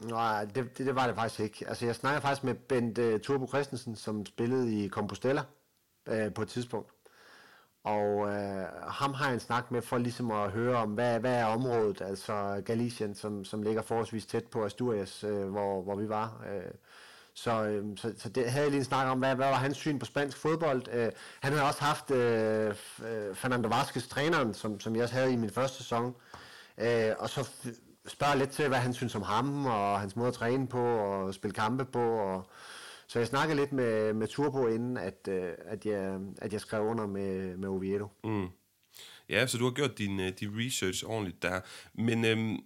Nej, 0.06 0.46
det, 0.46 0.56
det, 0.56 0.86
det 0.86 0.96
var 0.96 1.08
det 1.08 1.16
faktisk 1.16 1.40
ikke. 1.40 1.68
Altså, 1.68 1.86
jeg 1.86 1.96
snakkede 1.96 2.22
faktisk 2.22 2.44
med 2.44 2.56
Bent 2.56 2.98
uh, 2.98 3.20
Turbo 3.20 3.48
Christensen, 3.48 3.96
som 3.96 4.26
spillede 4.26 4.84
i 4.86 4.90
Compostela 4.90 5.44
uh, 6.12 6.34
på 6.36 6.42
et 6.42 6.48
tidspunkt. 6.48 6.92
Og 7.84 8.18
uh, 8.18 8.32
ham 8.92 9.14
har 9.14 9.26
jeg 9.26 9.34
en 9.34 9.40
snak 9.40 9.72
med 9.72 9.82
for 9.82 9.98
ligesom 9.98 10.32
at 10.32 10.52
høre 10.52 10.78
om, 10.78 10.94
hvad, 10.94 11.20
hvad 11.20 11.36
er 11.36 11.46
området, 11.46 12.02
altså 12.02 12.62
Galicien, 12.66 13.16
som, 13.16 13.46
som 13.46 13.64
ligger 13.64 13.82
forholdsvis 13.82 14.26
tæt 14.26 14.48
på 14.48 14.66
Asturias, 14.66 15.24
uh, 15.24 15.50
hvor, 15.50 15.82
hvor 15.82 15.96
vi 15.96 16.10
var. 16.10 16.44
Uh, 16.56 16.72
så, 17.34 17.64
øh, 17.64 17.98
så, 17.98 18.14
så 18.18 18.30
det 18.30 18.52
havde 18.52 18.64
jeg 18.64 18.72
lige 18.72 18.80
en 18.80 18.86
snak 18.86 19.08
om, 19.08 19.20
hvad, 19.20 19.36
hvad 19.36 19.48
var 19.48 19.56
hans 19.56 19.78
syn 19.78 20.00
på 20.00 20.06
spansk 20.06 20.38
fodbold. 20.38 20.84
Øh, 20.94 21.12
han 21.40 21.54
havde 21.54 21.68
også 21.68 21.82
haft 21.82 22.12
øh, 22.12 22.68
øh 22.70 23.36
Fernando 23.36 23.70
Vázquez, 23.70 24.10
træneren, 24.10 24.54
som, 24.54 24.80
som 24.80 24.96
jeg 24.96 25.04
også 25.04 25.16
havde 25.16 25.34
i 25.34 25.36
min 25.36 25.50
første 25.50 25.78
sæson. 25.78 26.16
Øh, 26.78 27.12
og 27.20 27.30
så 27.30 27.50
spørger 28.08 28.36
lidt 28.36 28.50
til, 28.50 28.68
hvad 28.68 28.78
han 28.78 28.94
synes 28.94 29.16
om 29.16 29.22
ham, 29.22 29.66
og 29.66 30.00
hans 30.00 30.16
måde 30.16 30.28
at 30.28 30.34
træne 30.34 30.68
på, 30.68 30.84
og 30.84 31.34
spille 31.34 31.54
kampe 31.54 31.86
på. 31.86 32.18
Og, 32.18 32.50
så 33.08 33.20
jeg 33.20 33.28
snakkede 33.28 33.60
lidt 33.60 33.72
med, 33.72 34.14
med 34.14 34.28
Turbo, 34.28 34.68
inden 34.68 34.98
at, 34.98 35.28
øh, 35.30 35.54
at, 35.66 35.86
jeg, 35.86 36.20
at 36.38 36.54
jeg 36.54 36.62
skrev 36.62 36.84
under 36.84 37.08
med, 37.08 37.58
med 37.58 37.70
Oviedo. 37.70 38.08
Mm. 38.24 38.48
Ja, 39.30 39.48
så 39.48 39.58
du 39.58 39.64
har 39.64 39.72
gjort 39.72 39.98
din, 39.98 40.20
øh, 40.20 40.32
din 40.40 40.50
research 40.54 41.04
ordentligt 41.06 41.44
der. 41.44 41.60
Men 41.94 42.26
øhm, 42.26 42.60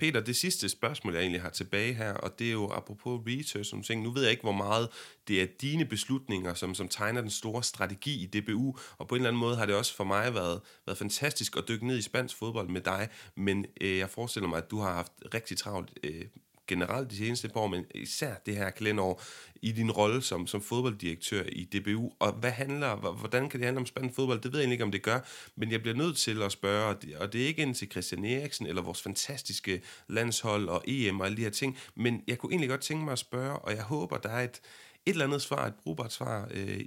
Peter, 0.00 0.20
det 0.20 0.36
sidste 0.36 0.68
spørgsmål, 0.68 1.14
jeg 1.14 1.20
egentlig 1.20 1.42
har 1.42 1.50
tilbage 1.50 1.94
her, 1.94 2.12
og 2.12 2.38
det 2.38 2.48
er 2.48 2.52
jo 2.52 2.70
apropos 2.70 3.20
research 3.26 3.70
som 3.70 3.82
ting. 3.82 4.02
Nu 4.02 4.10
ved 4.10 4.22
jeg 4.22 4.30
ikke, 4.30 4.42
hvor 4.42 4.52
meget 4.52 4.88
det 5.28 5.42
er 5.42 5.46
dine 5.60 5.84
beslutninger, 5.84 6.54
som, 6.54 6.74
som 6.74 6.88
tegner 6.88 7.20
den 7.20 7.30
store 7.30 7.62
strategi 7.62 8.22
i 8.22 8.26
DBU, 8.26 8.76
og 8.98 9.08
på 9.08 9.14
en 9.14 9.20
eller 9.20 9.28
anden 9.28 9.40
måde 9.40 9.56
har 9.56 9.66
det 9.66 9.74
også 9.74 9.94
for 9.94 10.04
mig 10.04 10.34
været, 10.34 10.60
været 10.86 10.98
fantastisk 10.98 11.56
at 11.56 11.64
dykke 11.68 11.86
ned 11.86 11.98
i 11.98 12.02
spansk 12.02 12.36
fodbold 12.36 12.68
med 12.68 12.80
dig, 12.80 13.08
men 13.36 13.66
øh, 13.80 13.98
jeg 13.98 14.10
forestiller 14.10 14.48
mig, 14.48 14.58
at 14.58 14.70
du 14.70 14.78
har 14.78 14.92
haft 14.92 15.12
rigtig 15.34 15.56
travlt 15.56 15.90
øh, 16.04 16.24
generelt 16.70 17.10
de 17.10 17.16
seneste 17.16 17.48
par 17.48 17.60
år, 17.60 17.66
men 17.66 17.84
især 17.94 18.34
det 18.46 18.56
her 18.56 18.70
kalenderår, 18.70 19.22
i 19.62 19.72
din 19.72 19.90
rolle 19.90 20.22
som, 20.22 20.46
som 20.46 20.62
fodbolddirektør 20.62 21.42
i 21.52 21.64
DBU, 21.64 22.10
og 22.18 22.32
hvad 22.32 22.50
handler, 22.50 22.96
hvordan 22.96 23.48
kan 23.48 23.60
det 23.60 23.66
handle 23.66 23.80
om 23.80 23.86
spændende 23.86 24.14
fodbold? 24.14 24.40
Det 24.40 24.52
ved 24.52 24.60
jeg 24.60 24.72
ikke, 24.72 24.84
om 24.84 24.92
det 24.92 25.02
gør, 25.02 25.20
men 25.56 25.72
jeg 25.72 25.82
bliver 25.82 25.96
nødt 25.96 26.16
til 26.16 26.42
at 26.42 26.52
spørge, 26.52 26.96
og 27.18 27.32
det 27.32 27.42
er 27.42 27.46
ikke 27.46 27.62
ind 27.62 27.74
til 27.74 27.90
Christian 27.90 28.24
Eriksen, 28.24 28.66
eller 28.66 28.82
vores 28.82 29.02
fantastiske 29.02 29.82
landshold 30.08 30.68
og 30.68 30.84
EM 30.86 31.20
og 31.20 31.26
alle 31.26 31.36
de 31.36 31.42
her 31.42 31.50
ting, 31.50 31.78
men 31.94 32.22
jeg 32.26 32.38
kunne 32.38 32.52
egentlig 32.52 32.70
godt 32.70 32.80
tænke 32.80 33.04
mig 33.04 33.12
at 33.12 33.18
spørge, 33.18 33.58
og 33.58 33.74
jeg 33.74 33.82
håber, 33.82 34.16
der 34.16 34.28
er 34.28 34.44
et, 34.44 34.60
et 35.06 35.12
eller 35.12 35.24
andet 35.24 35.42
svar, 35.42 35.66
et 35.66 35.74
brugbart 35.74 36.12
svar, 36.12 36.48
øh, 36.50 36.80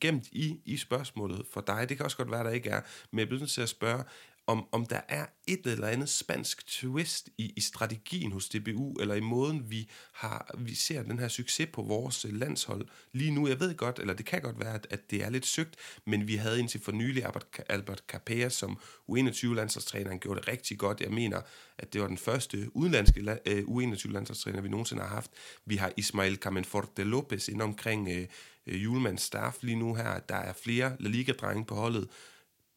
gemt 0.00 0.28
i, 0.32 0.60
i 0.64 0.76
spørgsmålet 0.76 1.46
for 1.52 1.60
dig. 1.60 1.88
Det 1.88 1.96
kan 1.96 2.04
også 2.04 2.16
godt 2.16 2.30
være, 2.30 2.44
der 2.44 2.50
ikke 2.50 2.70
er, 2.70 2.80
men 3.10 3.18
jeg 3.18 3.28
bliver 3.28 3.40
nødt 3.40 3.50
til 3.50 3.60
at 3.60 3.68
spørge, 3.68 4.04
om, 4.46 4.66
om 4.72 4.86
der 4.86 5.00
er 5.08 5.26
et 5.46 5.66
eller 5.66 5.88
andet 5.88 6.08
spansk 6.08 6.66
twist 6.66 7.28
i, 7.38 7.52
i 7.56 7.60
strategien 7.60 8.32
hos 8.32 8.48
DBU, 8.48 8.92
eller 8.92 9.14
i 9.14 9.20
måden, 9.20 9.70
vi, 9.70 9.90
har, 10.12 10.54
vi 10.58 10.74
ser 10.74 11.02
den 11.02 11.18
her 11.18 11.28
succes 11.28 11.68
på 11.72 11.82
vores 11.82 12.24
øh, 12.24 12.32
landshold 12.32 12.86
lige 13.12 13.30
nu. 13.30 13.48
Jeg 13.48 13.60
ved 13.60 13.76
godt, 13.76 13.98
eller 13.98 14.14
det 14.14 14.26
kan 14.26 14.42
godt 14.42 14.60
være, 14.60 14.74
at, 14.74 14.86
at 14.90 15.10
det 15.10 15.24
er 15.24 15.30
lidt 15.30 15.46
søgt, 15.46 15.76
men 16.04 16.28
vi 16.28 16.36
havde 16.36 16.60
indtil 16.60 16.80
for 16.80 16.92
nylig 16.92 17.24
Albert, 17.24 17.46
Albert 17.68 18.02
Capea, 18.08 18.48
som 18.48 18.78
U21-landsholdstræner. 19.10 20.10
Han 20.10 20.18
gjorde 20.18 20.40
det 20.40 20.48
rigtig 20.48 20.78
godt. 20.78 21.00
Jeg 21.00 21.10
mener, 21.10 21.40
at 21.78 21.92
det 21.92 22.00
var 22.00 22.06
den 22.06 22.18
første 22.18 22.76
udenlandske 22.76 23.20
uh, 23.22 23.82
U21-landsholdstræner, 23.82 24.60
vi 24.60 24.68
nogensinde 24.68 25.02
har 25.02 25.14
haft. 25.14 25.30
Vi 25.64 25.76
har 25.76 25.92
Ismael 25.96 26.36
Camenforte 26.36 27.04
Lopez 27.04 27.48
ind 27.48 27.62
omkring 27.62 28.08
øh, 28.08 28.26
uh, 28.66 28.74
uh, 28.74 28.84
Julemands 28.84 29.22
staff 29.22 29.56
lige 29.62 29.78
nu 29.78 29.94
her. 29.94 30.18
Der 30.18 30.36
er 30.36 30.52
flere 30.52 30.96
La 31.00 31.08
Liga-drenge 31.08 31.64
på 31.64 31.74
holdet, 31.74 32.08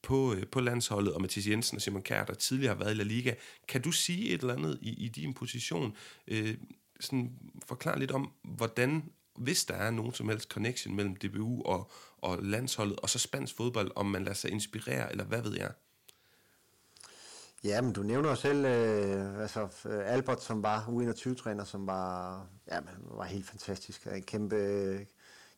på, 0.02 0.34
øh, 0.34 0.48
på 0.48 0.60
landsholdet, 0.60 1.14
og 1.14 1.22
Mathias 1.22 1.48
Jensen 1.48 1.76
og 1.76 1.82
Simon 1.82 2.02
Kjær, 2.02 2.26
der 2.26 2.34
tidligere 2.34 2.76
har 2.76 2.84
været 2.84 2.92
i 2.92 2.98
La 2.98 3.04
Liga. 3.04 3.34
Kan 3.68 3.82
du 3.82 3.92
sige 3.92 4.30
et 4.30 4.42
eller 4.42 4.54
andet 4.54 4.80
i, 4.82 5.06
i 5.06 5.08
din 5.08 5.34
position? 5.34 5.96
Øh, 6.28 6.58
sådan 7.00 7.32
forklar 7.68 7.98
lidt 7.98 8.12
om, 8.12 8.32
hvordan, 8.44 9.12
hvis 9.36 9.66
der 9.66 9.74
er 9.74 9.92
nogen 9.92 10.14
som 10.14 10.30
helst 10.30 10.50
connection 10.50 10.96
mellem 10.96 11.16
DBU 11.16 11.64
og, 11.64 11.92
og 12.18 12.44
landsholdet, 12.44 13.00
og 13.00 13.10
så 13.10 13.20
spansk 13.20 13.56
fodbold, 13.56 13.92
om 13.96 14.06
man 14.06 14.24
lader 14.24 14.36
sig 14.36 14.52
inspirere, 14.52 15.12
eller 15.12 15.24
hvad 15.24 15.42
ved 15.42 15.56
jeg? 15.58 15.72
Ja, 17.64 17.82
men 17.82 17.94
du 17.94 18.04
nævner 18.04 18.30
jo 18.30 18.36
selv 18.36 18.66
øh, 18.66 19.42
altså, 19.42 19.62
øh, 19.86 20.14
Albert, 20.14 20.44
som 20.44 20.64
var 20.64 20.80
U21-træner, 20.82 21.64
som 21.64 21.88
var, 21.88 22.46
ja, 22.72 22.80
var 23.00 23.24
helt 23.24 23.46
fantastisk. 23.46 24.08
En 24.16 24.24
kæmpe, 24.24 25.06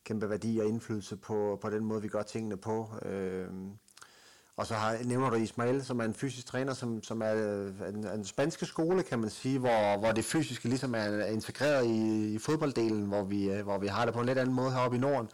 kæmpe 0.04 0.30
værdi 0.30 0.60
og 0.60 0.68
indflydelse 0.68 1.18
på, 1.18 1.60
på 1.62 1.70
den 1.70 1.86
måde, 1.86 2.02
vi 2.02 2.08
gør 2.08 2.24
tingene 2.24 2.58
på. 2.58 2.90
Øh, 3.06 3.48
og 4.62 4.68
så 4.68 4.74
har, 4.74 4.98
nævner 5.04 5.30
du 5.30 5.36
Ismail, 5.36 5.86
som 5.86 6.00
er 6.00 6.04
en 6.04 6.14
fysisk 6.14 6.48
træner, 6.48 6.74
som, 6.74 7.04
som 7.04 7.22
er 7.22 7.34
øh, 7.36 7.90
en, 7.90 8.08
en 8.08 8.26
spanske 8.26 8.66
skole, 8.66 9.04
kan 9.04 9.20
man 9.20 9.30
sige, 9.30 9.60
hvor, 9.60 9.98
hvor 9.98 10.12
det 10.12 10.26
fysiske 10.26 10.70
ligesom 10.70 10.96
er 10.96 11.26
integreret 11.26 11.86
i, 11.86 12.34
i 12.34 12.40
fodbolddelen, 12.40 13.06
hvor 13.06 13.24
vi, 13.24 13.50
øh, 13.50 13.64
hvor 13.64 13.78
vi 13.78 13.88
har 13.88 14.06
det 14.06 14.14
på 14.14 14.20
en 14.20 14.26
lidt 14.26 14.38
anden 14.38 14.56
måde 14.56 14.72
heroppe 14.72 14.98
i 14.98 15.00
Norden. 15.00 15.30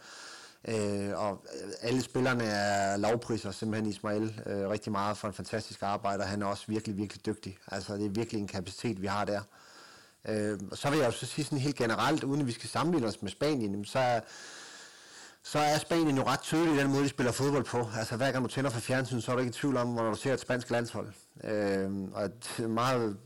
Øh, 0.68 1.10
og 1.14 1.44
øh, 1.64 1.70
alle 1.82 2.02
spillerne 2.02 2.44
er 2.44 2.96
lavpriser, 2.96 3.50
simpelthen 3.50 3.90
Ismail, 3.90 4.42
øh, 4.46 4.68
rigtig 4.68 4.92
meget 4.92 5.16
for 5.16 5.28
en 5.28 5.34
fantastisk 5.34 5.82
arbejde, 5.82 6.22
og 6.22 6.28
han 6.28 6.42
er 6.42 6.46
også 6.46 6.64
virkelig, 6.68 6.96
virkelig 6.96 7.26
dygtig. 7.26 7.58
Altså 7.66 7.94
det 7.94 8.06
er 8.06 8.10
virkelig 8.10 8.40
en 8.40 8.48
kapacitet, 8.48 9.02
vi 9.02 9.06
har 9.06 9.24
der. 9.24 9.40
Øh, 10.28 10.58
så 10.74 10.90
vil 10.90 10.98
jeg 10.98 11.06
også 11.06 11.26
sige 11.26 11.44
sådan 11.44 11.58
helt 11.58 11.76
generelt, 11.76 12.24
uden 12.24 12.40
at 12.40 12.46
vi 12.46 12.52
skal 12.52 12.68
sammenligne 12.68 13.08
os 13.08 13.22
med 13.22 13.30
Spanien, 13.30 13.84
så 13.84 13.98
er 13.98 14.20
så 15.52 15.58
er 15.58 15.78
Spanien 15.78 16.16
jo 16.16 16.22
ret 16.22 16.40
tydelig 16.40 16.74
i 16.74 16.78
den 16.78 16.92
måde, 16.92 17.04
de 17.04 17.08
spiller 17.08 17.32
fodbold 17.32 17.64
på. 17.64 17.88
Altså 17.98 18.16
hver 18.16 18.32
gang 18.32 18.44
du 18.44 18.48
tænder 18.48 18.70
for 18.70 18.80
fjernsyn, 18.80 19.20
så 19.20 19.30
er 19.30 19.36
du 19.36 19.40
ikke 19.40 19.50
i 19.50 19.52
tvivl 19.52 19.76
om, 19.76 19.88
når 19.88 20.10
du 20.10 20.16
ser 20.16 20.34
et 20.34 20.40
spansk 20.40 20.70
landshold. 20.70 21.12
Øh, 21.44 21.90
og 22.12 22.30
meget, 22.68 23.16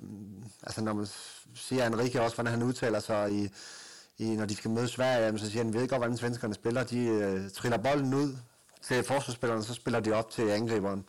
altså 0.62 0.80
når 0.80 0.92
man 0.92 1.06
siger 1.54 1.86
Enrique 1.86 2.22
også, 2.22 2.36
hvordan 2.36 2.52
han 2.52 2.62
udtaler 2.62 3.00
sig 3.00 3.32
i, 3.32 3.48
i 4.18 4.36
når 4.36 4.44
de 4.44 4.56
skal 4.56 4.70
møde 4.70 4.88
Sverige, 4.88 5.38
så 5.38 5.50
siger 5.50 5.64
han, 5.64 5.74
ved 5.74 5.88
godt, 5.88 6.00
hvordan 6.00 6.16
svenskerne 6.16 6.54
spiller. 6.54 6.84
De 6.84 6.98
øh, 6.98 7.50
triller 7.50 7.78
bolden 7.78 8.14
ud 8.14 8.36
til 8.82 9.04
forsvarsspillerne, 9.04 9.64
så 9.64 9.74
spiller 9.74 10.00
de 10.00 10.12
op 10.12 10.30
til 10.30 10.50
angriberen. 10.50 11.04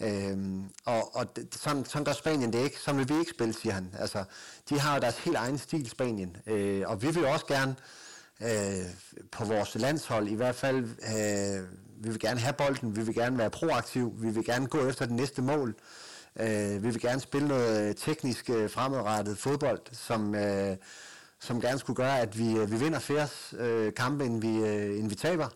Øhm, 0.00 0.64
og 0.84 1.16
og 1.16 1.36
det, 1.36 1.54
sådan, 1.54 1.84
sådan 1.84 2.04
gør 2.04 2.12
Spanien 2.12 2.52
det 2.52 2.64
ikke. 2.64 2.80
Sådan 2.80 2.98
vil 2.98 3.08
vi 3.08 3.18
ikke 3.20 3.30
spille, 3.30 3.54
siger 3.54 3.72
han. 3.72 3.94
Altså, 3.98 4.24
de 4.68 4.80
har 4.80 4.98
deres 4.98 5.18
helt 5.18 5.36
egen 5.36 5.58
stil, 5.58 5.90
Spanien. 5.90 6.36
Øh, 6.46 6.82
og 6.86 7.02
vi 7.02 7.10
vil 7.10 7.26
også 7.26 7.46
gerne 7.46 7.70
øh, 7.70 8.05
Øh, 8.42 8.86
på 9.32 9.44
vores 9.44 9.74
landshold. 9.74 10.28
I 10.28 10.34
hvert 10.34 10.54
fald, 10.54 10.84
øh, 10.84 11.64
vi 12.04 12.10
vil 12.10 12.20
gerne 12.20 12.40
have 12.40 12.52
bolden, 12.52 12.96
vi 12.96 13.02
vil 13.02 13.14
gerne 13.14 13.38
være 13.38 13.50
proaktiv, 13.50 14.14
vi 14.18 14.30
vil 14.30 14.44
gerne 14.44 14.66
gå 14.66 14.88
efter 14.88 15.06
det 15.06 15.14
næste 15.14 15.42
mål. 15.42 15.74
Øh, 16.40 16.82
vi 16.82 16.88
vil 16.88 17.00
gerne 17.00 17.20
spille 17.20 17.48
noget 17.48 17.88
øh, 17.88 17.94
teknisk 17.94 18.50
øh, 18.50 18.70
fremadrettet 18.70 19.38
fodbold, 19.38 19.80
som, 19.92 20.34
øh, 20.34 20.76
som 21.40 21.60
gerne 21.60 21.78
skulle 21.78 21.96
gøre, 21.96 22.20
at 22.20 22.38
vi, 22.38 22.56
øh, 22.56 22.70
vi 22.70 22.76
vinder 22.76 22.98
flere 22.98 23.28
øh, 23.58 23.94
kampe, 23.94 24.24
end 24.24 24.40
vi, 24.40 24.56
øh, 24.56 24.98
end 24.98 25.08
vi 25.08 25.14
taber. 25.14 25.48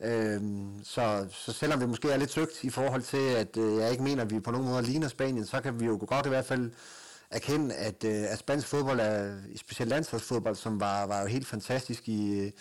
Øh, 0.00 0.40
så, 0.84 1.26
så 1.30 1.52
selvom 1.52 1.80
vi 1.80 1.86
måske 1.86 2.10
er 2.10 2.16
lidt 2.16 2.32
søgt 2.32 2.64
i 2.64 2.70
forhold 2.70 3.02
til, 3.02 3.28
at 3.36 3.56
øh, 3.56 3.76
jeg 3.76 3.90
ikke 3.90 4.02
mener, 4.02 4.22
at 4.22 4.30
vi 4.30 4.40
på 4.40 4.50
nogen 4.50 4.68
måde 4.68 4.82
ligner 4.82 5.08
Spanien, 5.08 5.46
så 5.46 5.60
kan 5.60 5.80
vi 5.80 5.86
jo 5.86 6.04
godt 6.06 6.26
i 6.26 6.28
hvert 6.28 6.46
fald 6.46 6.70
erkende, 7.32 7.74
at, 7.74 8.04
øh, 8.04 8.24
at 8.28 8.38
spansk 8.38 8.68
fodbold 8.68 9.00
er, 9.00 9.36
specielt 9.56 9.90
landsholdsfodbold, 9.90 10.54
som 10.54 10.80
var, 10.80 11.06
var 11.06 11.20
jo 11.20 11.26
helt 11.26 11.46
fantastisk 11.46 12.08
i, 12.08 12.52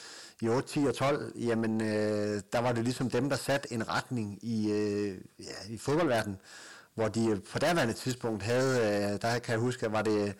i 0.41 0.47
8, 0.47 0.67
10 0.67 0.79
og 0.87 0.95
12, 0.95 1.33
jamen 1.35 1.81
øh, 1.81 2.41
der 2.53 2.59
var 2.59 2.71
det 2.71 2.83
ligesom 2.83 3.09
dem, 3.09 3.29
der 3.29 3.35
satte 3.35 3.73
en 3.73 3.89
retning 3.89 4.39
i, 4.41 4.71
øh, 4.71 5.17
ja, 5.39 5.73
i 5.73 5.77
fodboldverdenen, 5.77 6.37
hvor 6.95 7.07
de 7.07 7.41
på 7.51 7.59
daværende 7.59 7.93
tidspunkt 7.93 8.43
havde, 8.43 8.79
øh, 8.79 9.21
der 9.21 9.39
kan 9.39 9.51
jeg 9.51 9.59
huske, 9.59 9.91
var 9.91 10.01
det, 10.01 10.35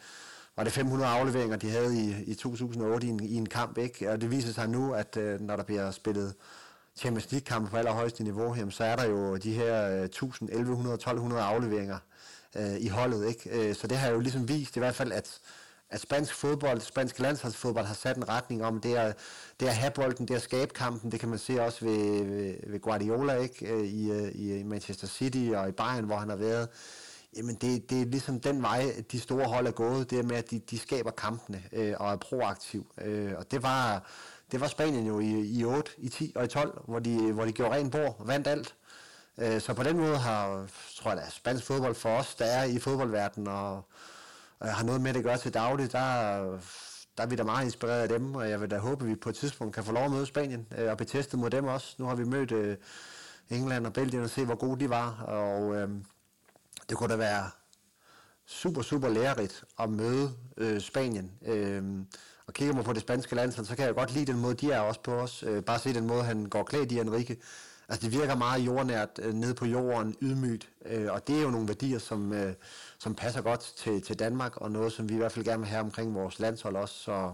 var 0.56 0.64
det 0.64 0.74
500 0.74 1.12
afleveringer, 1.12 1.58
de 1.58 1.70
havde 1.70 2.00
i, 2.00 2.24
i 2.24 2.36
2008 2.36 3.08
i 3.08 3.10
en, 3.10 3.24
i 3.24 3.36
en 3.36 3.50
kamp, 3.50 3.78
ikke? 3.78 4.12
og 4.12 4.22
det 4.22 4.32
viser 4.32 4.54
sig 4.54 4.70
nu, 4.70 4.94
at 4.94 5.18
øh, 5.18 5.42
når 5.42 5.56
der 5.56 5.64
bliver 5.64 5.92
spillet 5.92 6.34
Champions 6.96 7.32
League-kampe 7.32 7.70
på 7.70 7.78
allerhøjeste 7.78 8.24
niveau, 8.24 8.56
jamen, 8.56 8.72
så 8.72 8.84
er 8.84 8.96
der 8.96 9.06
jo 9.06 9.38
de 9.38 9.54
her 9.54 10.04
1000, 10.04 10.50
1100, 10.50 10.94
1200 10.94 11.44
afleveringer 11.44 11.98
øh, 12.56 12.76
i 12.80 12.88
holdet. 12.88 13.28
Ikke? 13.28 13.70
Øh, 13.70 13.76
så 13.76 13.88
det 13.88 13.98
har 13.98 14.10
jo 14.10 14.20
ligesom 14.20 14.48
vist 14.48 14.76
i 14.76 14.80
hvert 14.80 14.96
fald, 14.96 15.12
at, 15.12 15.40
at 15.90 16.02
spansk 16.02 16.34
fodbold, 16.34 16.82
spansk 16.82 17.20
landsholdsfodbold 17.20 17.86
har 17.86 17.94
sat 17.94 18.18
en 18.18 18.30
retning 18.30 18.66
om, 18.66 18.82
det 18.82 18.98
er, 18.98 19.14
det 19.60 19.66
er 19.66 19.70
at 19.70 19.78
have 19.78 19.92
bolden, 19.92 20.28
det 20.28 20.34
er 20.34 20.38
at 20.38 20.44
skabe 20.44 20.74
kampen, 20.74 21.12
det 21.12 21.20
kan 21.20 21.30
man 21.30 21.40
se 21.40 21.62
også 21.62 21.86
ved, 21.86 22.24
ved, 22.24 22.56
ved 22.68 22.80
Guardiola 22.80 23.36
ikke? 23.36 23.68
Øh, 23.68 23.80
øh, 23.80 24.32
I, 24.32 24.60
i 24.60 24.64
Manchester 24.64 25.08
City 25.08 25.52
og 25.56 25.70
i 25.70 25.72
Bayern, 25.72 26.06
hvor 26.06 26.16
han 26.16 26.30
har 26.30 26.36
været. 26.36 26.70
Jamen 27.38 27.56
det, 27.56 27.90
det 27.90 28.02
er 28.02 28.06
ligesom 28.06 28.40
den 28.40 28.62
vej, 28.62 29.04
de 29.12 29.20
store 29.20 29.46
hold 29.46 29.68
er 29.68 29.72
gået, 29.72 30.10
det 30.10 30.20
er 30.20 30.24
med, 30.24 30.36
at 30.36 30.52
de, 30.52 30.60
de 30.60 30.80
skaber 30.80 31.12
kampene 31.12 31.64
øh, 31.72 31.94
og 32.00 32.12
er 32.12 32.16
proaktiv. 32.16 32.88
Øh, 33.02 33.34
og 33.38 33.52
det 33.52 33.64
var, 33.64 34.10
det 34.52 34.62
var 34.62 34.68
Spanien 34.68 35.08
jo 35.08 35.20
i, 35.20 35.30
i 35.30 35.66
8, 35.66 35.92
i 35.98 36.10
10 36.10 36.34
og 36.36 36.46
i 36.46 36.48
12, 36.48 36.82
hvor 36.88 37.00
de, 37.00 37.32
hvor 37.32 37.46
de 37.46 37.52
gjorde 37.52 37.76
ren 37.76 37.90
bord, 37.90 38.26
vandt 38.26 38.48
alt. 38.48 38.76
Øh, 39.38 39.62
så 39.62 39.74
på 39.74 39.84
den 39.84 39.98
måde 39.98 40.18
har, 40.18 40.68
tror 40.96 41.12
jeg, 41.12 41.24
at 41.24 41.32
spansk 41.32 41.66
fodbold 41.66 41.96
for 41.96 42.10
os, 42.10 42.36
der 42.36 42.46
er 42.46 42.64
i 42.64 42.80
fodboldverdenen 42.80 43.48
og 43.48 43.84
har 44.62 44.84
noget 44.84 45.02
med 45.02 45.14
det 45.14 45.20
at 45.20 45.26
gøre 45.26 45.38
til 45.38 45.54
daglig, 45.54 45.92
der, 45.92 46.00
der 47.18 47.24
er 47.24 47.26
vi 47.26 47.36
da 47.36 47.44
meget 47.44 47.66
inspireret 47.66 48.02
af 48.02 48.10
dem, 48.10 48.36
og 48.36 48.50
jeg 48.50 48.62
vil 48.62 48.72
da 48.72 48.78
håbe, 48.78 49.04
at 49.04 49.10
vi 49.10 49.16
på 49.16 49.30
et 49.30 49.36
tidspunkt 49.36 49.76
kan 49.76 49.84
få 49.84 49.92
lov 49.92 50.04
at 50.04 50.12
møde 50.12 50.26
Spanien 50.26 50.68
øh, 50.78 50.92
og 50.92 50.98
beteste 50.98 51.38
mod 51.38 51.50
dem 51.50 51.66
også. 51.66 51.96
Nu 51.98 52.06
har 52.06 52.16
vi 52.16 52.24
mødt 52.24 52.52
øh, 52.52 52.78
England 53.50 53.86
og 53.86 53.94
Belgien 53.94 54.24
og 54.24 54.30
se, 54.30 54.46
hvor 54.46 54.56
gode 54.56 54.80
de 54.80 54.90
var, 54.90 55.22
og 55.22 55.76
øh, 55.76 55.90
det 56.90 56.98
kunne 56.98 57.10
da 57.12 57.16
være 57.16 57.50
super, 58.46 58.82
super 58.82 59.10
lærerigt 59.10 59.64
at 59.80 59.90
møde 59.90 60.32
øh, 60.58 60.82
Spanien. 60.82 61.32
Øh, 61.46 61.84
og 62.48 62.54
kigger 62.54 62.76
man 62.76 62.84
på 62.84 62.94
det 62.94 63.02
spanske 63.02 63.36
land, 63.36 63.52
så 63.52 63.76
kan 63.76 63.86
jeg 63.86 63.96
godt 63.96 64.14
lide 64.14 64.32
den 64.32 64.42
måde, 64.42 64.54
de 64.54 64.72
er 64.72 64.80
også 64.80 65.00
på 65.04 65.14
os. 65.14 65.44
Øh, 65.44 65.64
bare 65.64 65.80
se 65.80 65.94
den 65.94 66.08
måde, 66.08 66.24
han 66.24 66.46
går 66.46 66.64
klædt 66.64 66.92
i, 66.92 67.00
Enrique. 67.00 67.38
Altså 67.92 68.10
det 68.10 68.20
virker 68.20 68.36
meget 68.36 68.66
jordnært, 68.66 69.20
øh, 69.22 69.56
på 69.56 69.66
jorden, 69.66 70.16
ydmygt, 70.22 70.70
øh, 70.86 71.12
og 71.12 71.28
det 71.28 71.38
er 71.38 71.42
jo 71.42 71.50
nogle 71.50 71.68
værdier, 71.68 72.00
som, 72.00 72.34
øh, 72.34 72.54
som 73.00 73.16
passer 73.16 73.42
godt 73.42 73.74
til, 73.78 74.02
til 74.02 74.20
Danmark, 74.20 74.58
og 74.58 74.72
noget, 74.72 74.92
som 74.92 75.10
vi 75.10 75.14
i 75.14 75.18
hvert 75.18 75.32
fald 75.32 75.46
gerne 75.46 75.60
vil 75.60 75.68
have 75.68 75.82
omkring 75.82 76.16
vores 76.16 76.40
landshold 76.40 76.76
også. 76.76 76.96
Så, 76.96 77.34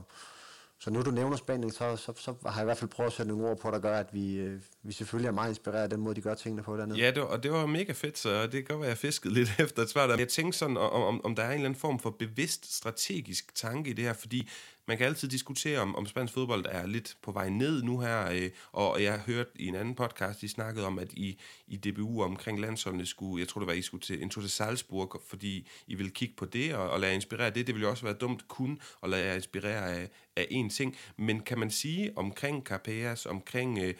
så 0.79 0.89
nu 0.89 1.01
du 1.01 1.11
nævner 1.11 1.37
Spanien, 1.37 1.71
så, 1.71 1.95
så, 1.95 2.13
så 2.15 2.33
har 2.45 2.53
jeg 2.53 2.61
i 2.61 2.65
hvert 2.65 2.77
fald 2.77 2.89
prøvet 2.89 3.07
at 3.07 3.13
sætte 3.13 3.31
nogle 3.31 3.49
ord 3.49 3.59
på, 3.59 3.71
der 3.71 3.79
gør, 3.79 3.99
at 3.99 4.07
vi, 4.13 4.35
øh, 4.35 4.61
vi 4.83 4.93
selvfølgelig 4.93 5.27
er 5.27 5.33
meget 5.33 5.49
inspireret 5.49 5.83
af 5.83 5.89
den 5.89 5.99
måde, 5.99 6.15
de 6.15 6.21
gør 6.21 6.35
tingene 6.35 6.63
på 6.63 6.77
dernede. 6.77 6.99
Ja, 6.99 7.11
det 7.11 7.21
var, 7.21 7.27
og 7.27 7.43
det 7.43 7.51
var 7.51 7.65
mega 7.65 7.91
fedt, 7.91 8.17
så 8.17 8.43
det 8.43 8.51
kan 8.51 8.63
godt 8.63 8.79
være, 8.79 8.89
jeg 8.89 8.97
fiskede 8.97 9.33
lidt 9.33 9.49
efter 9.59 9.81
et 9.81 9.89
svar 9.89 10.07
der. 10.07 10.17
Jeg 10.17 10.27
tænkte 10.27 10.59
sådan, 10.59 10.77
om, 10.77 11.03
om, 11.03 11.25
om 11.25 11.35
der 11.35 11.43
er 11.43 11.47
en 11.47 11.53
eller 11.53 11.65
anden 11.65 11.79
form 11.79 11.99
for 11.99 12.09
bevidst 12.09 12.75
strategisk 12.75 13.55
tanke 13.55 13.89
i 13.89 13.93
det 13.93 14.05
her, 14.05 14.13
fordi 14.13 14.49
man 14.87 14.97
kan 14.97 15.07
altid 15.07 15.27
diskutere, 15.27 15.79
om, 15.79 15.95
om 15.95 16.05
spansk 16.05 16.33
fodbold 16.33 16.65
er 16.69 16.85
lidt 16.85 17.17
på 17.21 17.31
vej 17.31 17.49
ned 17.49 17.83
nu 17.83 17.99
her, 17.99 18.31
øh, 18.31 18.49
og 18.71 19.03
jeg 19.03 19.11
har 19.11 19.19
hørt 19.19 19.47
i 19.55 19.67
en 19.67 19.75
anden 19.75 19.95
podcast, 19.95 20.41
de 20.41 20.49
snakkede 20.49 20.85
om, 20.85 20.99
at 20.99 21.13
I, 21.13 21.39
i 21.67 21.77
DBU 21.77 22.23
omkring 22.23 22.59
landsholdene 22.59 23.05
skulle, 23.05 23.39
jeg 23.41 23.47
tror 23.47 23.61
det 23.61 23.67
var, 23.67 23.73
I 23.73 23.81
skulle 23.81 24.01
til, 24.01 24.23
en 24.23 24.29
tur 24.29 24.41
til 24.41 24.51
Salzburg, 24.51 25.21
fordi 25.27 25.67
I 25.87 25.95
vil 25.95 26.11
kigge 26.11 26.35
på 26.37 26.45
det 26.45 26.75
og, 26.75 26.89
og 26.89 26.99
lade 26.99 27.11
jer 27.11 27.15
inspirere 27.15 27.49
det. 27.49 27.67
Det 27.67 27.75
ville 27.75 27.85
jo 27.85 27.89
også 27.89 28.03
være 28.03 28.13
dumt 28.13 28.47
kun 28.47 28.79
at 29.03 29.09
lade 29.09 29.25
jer 29.25 29.33
inspirere 29.33 29.95
af, 29.95 30.09
af 30.35 30.47
én 30.51 30.69
ting. 30.69 30.97
Men 31.17 31.39
kan 31.39 31.59
man 31.59 31.71
sige 31.71 32.11
omkring 32.15 32.63
Carpeas, 32.63 33.25
omkring... 33.25 33.79
Øh, 33.79 33.93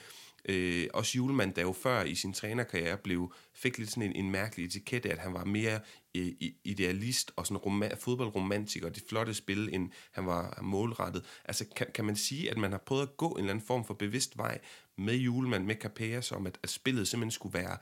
Øh, 0.48 0.88
også 0.94 1.12
Julemand, 1.16 1.54
der 1.54 1.62
jo 1.62 1.72
før 1.72 2.04
i 2.04 2.16
sin 2.16 2.34
trænerkarriere 2.34 2.98
blev, 2.98 3.34
fik 3.54 3.78
lidt 3.78 3.90
sådan 3.90 4.04
en, 4.04 4.26
en 4.26 4.32
mærkelig 4.32 4.66
etikette, 4.66 5.12
at 5.12 5.18
han 5.18 5.34
var 5.34 5.46
mere 5.46 5.80
øh, 6.16 6.32
idealist 6.64 7.32
og 7.36 7.48
sådan 7.48 7.62
roma- 7.62 7.96
fodboldromantiker, 7.96 8.88
og 8.88 8.96
det 8.96 9.04
flotte 9.10 9.34
spil, 9.34 9.70
end 9.74 9.90
han 10.12 10.26
var 10.26 10.60
målrettet. 10.62 11.26
Altså, 11.46 11.66
kan, 11.76 11.88
kan 11.94 12.06
man 12.06 12.16
sige, 12.16 12.52
at 12.52 12.58
man 12.58 12.72
har 12.72 12.84
prøvet 12.86 13.02
at 13.02 13.18
gå 13.18 13.30
en 13.30 13.38
eller 13.38 13.50
anden 13.50 13.66
form 13.66 13.86
for 13.86 13.94
bevidst 13.94 14.38
vej 14.38 14.60
med 14.98 15.16
Julemand, 15.16 15.66
med 15.66 15.76
Capella, 15.76 16.22
som 16.22 16.48
at, 16.48 16.60
at 16.64 16.70
spillet 16.70 17.08
simpelthen 17.08 17.32
skulle 17.32 17.54
være 17.54 17.78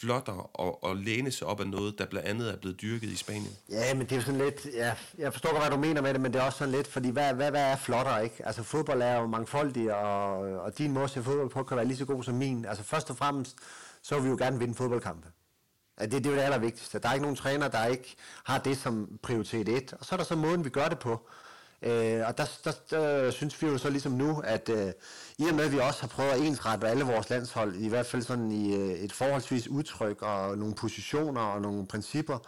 flottere 0.00 0.42
og, 0.54 0.84
og 0.84 0.96
læne 0.96 1.30
sig 1.30 1.46
op 1.46 1.60
af 1.60 1.66
noget, 1.66 1.98
der 1.98 2.06
blandt 2.06 2.28
andet 2.28 2.50
er 2.50 2.56
blevet 2.56 2.80
dyrket 2.80 3.08
i 3.08 3.16
Spanien. 3.16 3.56
Ja, 3.68 3.94
men 3.94 4.02
det 4.02 4.12
er 4.12 4.16
jo 4.16 4.22
sådan 4.22 4.40
lidt, 4.40 4.66
ja, 4.74 4.94
jeg 5.18 5.32
forstår 5.32 5.50
godt, 5.50 5.62
hvad 5.62 5.70
du 5.70 5.76
mener 5.76 6.00
med 6.00 6.12
det, 6.12 6.20
men 6.20 6.32
det 6.32 6.40
er 6.40 6.44
også 6.44 6.58
sådan 6.58 6.74
lidt, 6.74 6.86
fordi 6.86 7.10
hvad, 7.10 7.34
hvad, 7.34 7.50
hvad 7.50 7.62
er 7.62 7.76
flottere, 7.76 8.24
ikke? 8.24 8.46
Altså 8.46 8.62
fodbold 8.62 9.02
er 9.02 9.20
jo 9.20 9.26
mangfoldig, 9.26 9.94
og, 9.94 10.38
og 10.38 10.78
din 10.78 10.92
måde 10.92 11.04
at 11.04 11.10
se 11.10 11.22
fodbold 11.22 11.50
på 11.50 11.62
kan 11.62 11.76
være 11.76 11.86
lige 11.86 11.96
så 11.96 12.04
god 12.04 12.24
som 12.24 12.34
min. 12.34 12.64
Altså 12.64 12.84
først 12.84 13.10
og 13.10 13.16
fremmest, 13.16 13.56
så 14.02 14.14
vil 14.14 14.24
vi 14.24 14.28
jo 14.28 14.36
gerne 14.36 14.58
vinde 14.58 14.74
fodboldkampe. 14.74 15.28
Det, 16.00 16.12
det 16.12 16.26
er 16.26 16.30
jo 16.30 16.36
det 16.36 16.42
allervigtigste. 16.42 16.98
Der 16.98 17.08
er 17.08 17.12
ikke 17.12 17.22
nogen 17.22 17.36
træner, 17.36 17.68
der 17.68 17.86
ikke 17.86 18.16
har 18.44 18.58
det 18.58 18.78
som 18.78 19.18
prioritet 19.22 19.68
1. 19.68 19.94
Og 20.00 20.04
så 20.06 20.14
er 20.14 20.16
der 20.16 20.24
så 20.24 20.36
måden, 20.36 20.64
vi 20.64 20.70
gør 20.70 20.88
det 20.88 20.98
på. 20.98 21.28
Øh, 21.82 22.22
og 22.26 22.38
der, 22.38 22.44
der, 22.64 22.72
der 22.90 23.30
synes 23.30 23.62
vi 23.62 23.66
jo 23.66 23.78
så 23.78 23.90
ligesom 23.90 24.12
nu, 24.12 24.40
at 24.44 24.68
øh, 24.68 24.92
i 25.38 25.46
og 25.48 25.54
med, 25.54 25.64
at 25.64 25.72
vi 25.72 25.78
også 25.78 26.00
har 26.00 26.08
prøvet 26.08 26.30
at 26.30 26.40
ensrette 26.40 26.88
alle 26.88 27.04
vores 27.04 27.30
landshold, 27.30 27.76
i 27.76 27.88
hvert 27.88 28.06
fald 28.06 28.22
sådan 28.22 28.52
i 28.52 28.74
øh, 28.74 28.90
et 28.90 29.12
forholdsvis 29.12 29.68
udtryk 29.68 30.22
og 30.22 30.58
nogle 30.58 30.74
positioner 30.74 31.40
og 31.40 31.62
nogle 31.62 31.86
principper, 31.86 32.38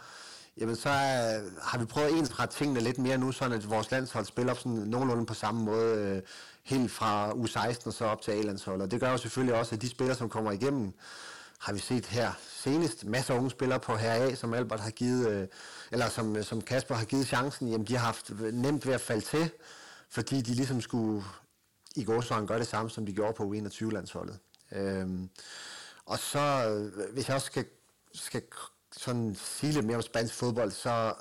jamen 0.57 0.75
så 0.75 0.89
øh, 0.89 1.51
har 1.61 1.77
vi 1.77 1.85
prøvet 1.85 2.07
at 2.07 2.13
ensrette 2.13 2.55
tingene 2.55 2.79
lidt 2.79 2.97
mere 2.97 3.17
nu, 3.17 3.31
sådan 3.31 3.57
at 3.57 3.69
vores 3.69 3.91
landshold 3.91 4.25
spiller 4.25 4.53
sådan 4.53 4.71
nogenlunde 4.71 5.25
på 5.25 5.33
samme 5.33 5.63
måde, 5.63 5.95
øh, 5.95 6.21
helt 6.63 6.91
fra 6.91 7.31
U16 7.31 7.87
og 7.87 7.93
så 7.93 8.05
op 8.05 8.21
til 8.21 8.31
A-landsholdet. 8.31 8.83
Og 8.83 8.91
det 8.91 8.99
gør 8.99 9.11
jo 9.11 9.17
selvfølgelig 9.17 9.55
også, 9.55 9.75
at 9.75 9.81
de 9.81 9.89
spillere, 9.89 10.17
som 10.17 10.29
kommer 10.29 10.51
igennem, 10.51 10.93
har 11.63 11.73
vi 11.73 11.79
set 11.79 12.05
her 12.05 12.31
senest 12.49 13.05
masser 13.05 13.33
af 13.33 13.37
unge 13.37 13.51
spillere 13.51 13.79
på 13.79 13.93
A, 13.93 14.35
som 14.35 14.53
Albert 14.53 14.79
har 14.79 14.89
givet, 14.89 15.29
øh, 15.29 15.47
eller 15.91 16.09
som, 16.09 16.35
øh, 16.35 16.43
som 16.43 16.61
Kasper 16.61 16.95
har 16.95 17.05
givet 17.05 17.27
chancen, 17.27 17.67
jamen 17.67 17.87
de 17.87 17.97
har 17.97 18.05
haft 18.05 18.31
nemt 18.53 18.85
ved 18.85 18.93
at 18.93 19.01
falde 19.01 19.25
til, 19.25 19.51
fordi 20.09 20.41
de 20.41 20.53
ligesom 20.53 20.81
skulle 20.81 21.23
i 21.95 22.03
gårsøjne 22.03 22.47
gøre 22.47 22.59
det 22.59 22.67
samme, 22.67 22.89
som 22.89 23.05
de 23.05 23.13
gjorde 23.13 23.33
på 23.33 23.43
U21-landsholdet. 23.43 24.39
Øhm, 24.71 25.29
og 26.05 26.19
så, 26.19 26.39
øh, 26.39 27.13
hvis 27.13 27.27
jeg 27.27 27.35
også 27.35 27.47
skal, 27.47 27.65
skal 28.13 28.41
sådan 28.97 29.35
sige 29.35 29.73
lidt 29.73 29.85
mere 29.85 29.97
om 29.97 30.01
spansk 30.01 30.33
fodbold, 30.33 30.71
så 30.71 31.13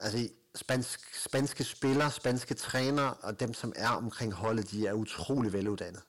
altså, 0.00 0.28
spansk, 0.54 1.14
spanske 1.14 1.64
spillere, 1.64 2.10
spanske 2.10 2.54
trænere 2.54 3.14
og 3.14 3.40
dem, 3.40 3.54
som 3.54 3.72
er 3.76 3.88
omkring 3.88 4.32
holdet, 4.32 4.70
de 4.70 4.86
er 4.86 4.92
utrolig 4.92 5.52
veluddannede. 5.52 6.02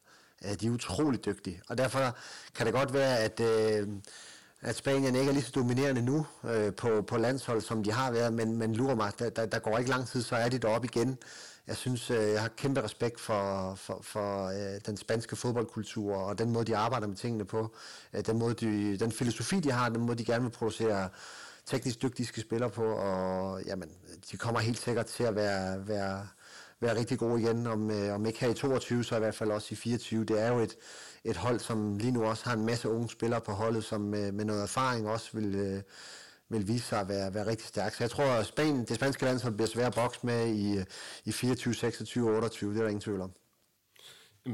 De 0.62 0.68
er 0.68 0.72
utrolig 0.72 1.26
dygtige, 1.26 1.62
og 1.68 1.78
derfor 1.78 2.18
kan 2.56 2.66
det 2.66 2.74
godt 2.74 2.94
være, 2.94 3.20
at, 3.20 3.40
øh, 3.40 3.88
at 4.62 4.76
Spanien 4.76 5.16
ikke 5.16 5.30
er 5.30 5.34
lige 5.34 5.44
så 5.44 5.52
dominerende 5.56 6.02
nu 6.02 6.26
øh, 6.44 6.74
på, 6.74 7.02
på 7.02 7.18
landshold, 7.18 7.62
som 7.62 7.84
de 7.84 7.92
har 7.92 8.12
været, 8.12 8.34
men, 8.34 8.58
men 8.58 8.76
lurer 8.76 8.96
mig, 8.96 9.12
der, 9.20 9.30
der, 9.30 9.46
der 9.46 9.60
går 9.60 9.78
ikke 9.78 9.90
lang 9.90 10.08
tid, 10.08 10.22
så 10.22 10.36
er 10.36 10.50
de 10.50 10.58
deroppe 10.58 10.88
igen. 10.94 11.18
Jeg 11.68 11.78
synes, 11.78 12.12
øh, 12.12 12.32
jeg 12.32 12.42
har 12.42 12.48
kæmpe 12.48 12.84
respekt 12.84 13.20
for, 13.20 13.76
for, 13.76 14.00
for 14.02 14.48
øh, 14.48 14.82
den 14.86 14.98
spanske 14.98 15.36
fodboldkultur, 15.36 16.16
og 16.16 16.38
den 16.38 16.52
måde, 16.52 16.66
de 16.66 16.78
arbejder 16.78 17.08
med 17.08 17.16
tingene 17.16 17.46
på, 17.46 17.76
øh, 18.14 18.26
den, 18.26 18.40
måde, 18.40 18.54
de, 18.54 18.98
den 18.98 19.12
filosofi, 19.12 19.60
de 19.60 19.72
har, 19.72 19.90
den 19.90 20.02
måde, 20.02 20.18
de 20.18 20.26
gerne 20.26 20.44
vil 20.44 20.52
producere 20.52 21.10
teknisk 21.66 22.02
dygtige 22.02 22.42
spillere 22.42 22.70
på, 22.70 22.84
og 22.84 23.64
jamen, 23.64 23.90
de 24.32 24.38
kommer 24.38 24.60
helt 24.60 24.80
sikkert 24.80 25.06
til 25.06 25.24
at 25.24 25.36
være, 25.36 25.88
være 25.88 26.28
være 26.84 26.98
rigtig 26.98 27.20
god 27.20 27.40
igen, 27.40 27.68
om, 27.68 27.92
øh, 27.92 28.16
om 28.16 28.26
ikke 28.26 28.40
her 28.40 28.50
i 28.50 28.54
22, 28.54 29.04
så 29.04 29.16
i 29.16 29.20
hvert 29.20 29.36
fald 29.36 29.52
også 29.52 29.68
i 29.72 29.76
24. 29.76 30.26
Det 30.26 30.42
er 30.42 30.48
jo 30.48 30.60
et, 30.60 30.76
et 31.24 31.38
hold, 31.38 31.60
som 31.60 31.98
lige 31.98 32.12
nu 32.12 32.24
også 32.24 32.46
har 32.46 32.54
en 32.54 32.66
masse 32.66 32.90
unge 32.90 33.10
spillere 33.10 33.42
på 33.42 33.52
holdet, 33.52 33.84
som 33.84 34.02
med, 34.02 34.32
med 34.32 34.46
noget 34.46 34.64
erfaring 34.64 35.08
også 35.08 35.30
vil, 35.34 35.56
øh, 35.56 35.82
vil 36.50 36.68
vise 36.68 36.86
sig 36.86 37.00
at 37.00 37.10
være, 37.10 37.34
være 37.34 37.48
rigtig 37.48 37.68
stærk. 37.68 37.94
Så 37.94 38.04
jeg 38.04 38.12
tror, 38.12 38.26
at 38.26 38.46
Spanien, 38.46 38.86
det 38.86 38.96
spanske 38.96 39.26
landshold 39.26 39.54
bliver 39.54 39.68
svært 39.68 39.88
at 39.88 39.96
bokse 39.96 40.20
med 40.24 40.48
i, 40.48 40.78
øh, 40.78 40.86
i 41.26 41.32
24, 41.32 41.74
26, 41.74 42.36
28. 42.36 42.72
Det 42.72 42.78
er 42.78 42.82
der 42.82 42.90
ingen 42.90 43.02
tvivl 43.02 43.22
om. 43.22 43.32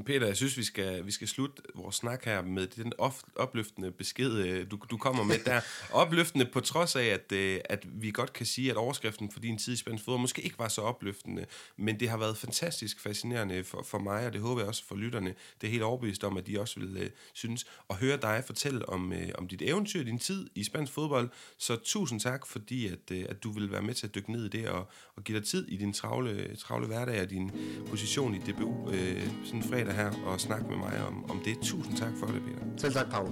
Peter, 0.06 0.28
jeg 0.28 0.38
synes, 0.38 0.58
vi 0.58 0.64
skal, 0.64 1.06
vi 1.06 1.12
skal 1.12 1.28
slutte 1.28 1.62
vores 1.76 1.96
snak 1.96 2.26
her 2.26 2.42
med 2.42 2.68
den 2.68 2.94
of, 2.98 3.22
opløftende 3.36 3.92
besked, 3.92 4.34
øh, 4.34 4.72
du, 4.72 4.80
du 4.92 4.98
kommer 4.98 5.24
med 5.24 5.40
der. 5.46 5.62
Opløftende 5.92 6.46
på 6.46 6.60
trods 6.60 6.96
af, 6.96 7.04
at, 7.04 7.32
øh, 7.32 7.60
at 7.66 7.86
vi 8.02 8.12
godt 8.12 8.34
kan 8.34 8.46
sige, 8.46 8.72
at 8.72 8.78
overskriften 8.78 9.32
for 9.32 9.40
din 9.40 9.58
tid 9.58 9.74
i 9.74 9.78
Spansk 9.78 10.04
fodbold 10.04 10.22
måske 10.22 10.42
ikke 10.42 10.60
var 10.60 10.68
så 10.68 10.82
opløftende, 10.82 11.46
men 11.78 12.00
det 12.00 12.10
har 12.10 12.18
været 12.18 12.38
fantastisk 12.38 13.00
fascinerende 13.00 13.64
for, 13.64 13.84
for 13.84 14.00
mig, 14.00 14.26
og 14.26 14.34
det 14.34 14.42
håber 14.42 14.62
jeg 14.62 14.68
også 14.68 14.84
for 14.86 14.96
lytterne. 14.96 15.36
Det 15.62 15.68
er 15.68 15.72
helt 15.72 15.84
overbevist 15.84 16.24
om, 16.24 16.38
at 16.38 16.48
de 16.48 16.60
også 16.60 16.80
vil 16.80 16.98
øh, 16.98 17.10
synes 17.34 17.66
at 17.90 17.96
høre 17.96 18.18
dig 18.18 18.44
fortælle 18.46 18.90
om, 18.90 19.14
om 19.36 19.48
dit 19.48 19.62
eventyr, 19.62 20.04
din 20.04 20.20
tid 20.20 20.50
i 20.56 20.64
spansk 20.64 20.94
fodbold. 20.94 21.30
Så 21.58 21.76
tusind 21.76 22.20
tak, 22.20 22.48
fordi 22.48 22.88
at, 22.88 23.12
at 23.12 23.44
du 23.44 23.52
vil 23.52 23.72
være 23.72 23.82
med 23.82 23.94
til 23.94 24.08
at 24.08 24.16
dykke 24.16 24.32
ned 24.32 24.46
i 24.46 24.50
det 24.50 24.70
og, 24.70 24.90
og 25.16 25.24
give 25.24 25.38
dig 25.40 25.48
tid 25.48 25.68
i 25.68 25.78
din 25.78 25.94
travle, 25.94 26.56
travle 26.56 26.88
hverdag 26.88 27.22
og 27.22 27.30
din 27.30 27.52
position 27.88 28.36
i 28.36 28.40
DBU 28.40 28.92
øh, 28.92 29.28
sådan 29.46 29.64
fredag 29.80 29.96
her 29.96 30.12
og 30.26 30.40
snakke 30.40 30.66
med 30.70 30.78
mig 30.78 30.94
om, 31.08 31.32
om 31.32 31.40
det. 31.46 31.60
Tusind 31.62 31.98
tak 31.98 32.12
for 32.20 32.26
det, 32.26 32.42
Peter. 32.42 32.66
Selv 32.78 32.94
tak, 32.94 33.12
Paul. 33.12 33.28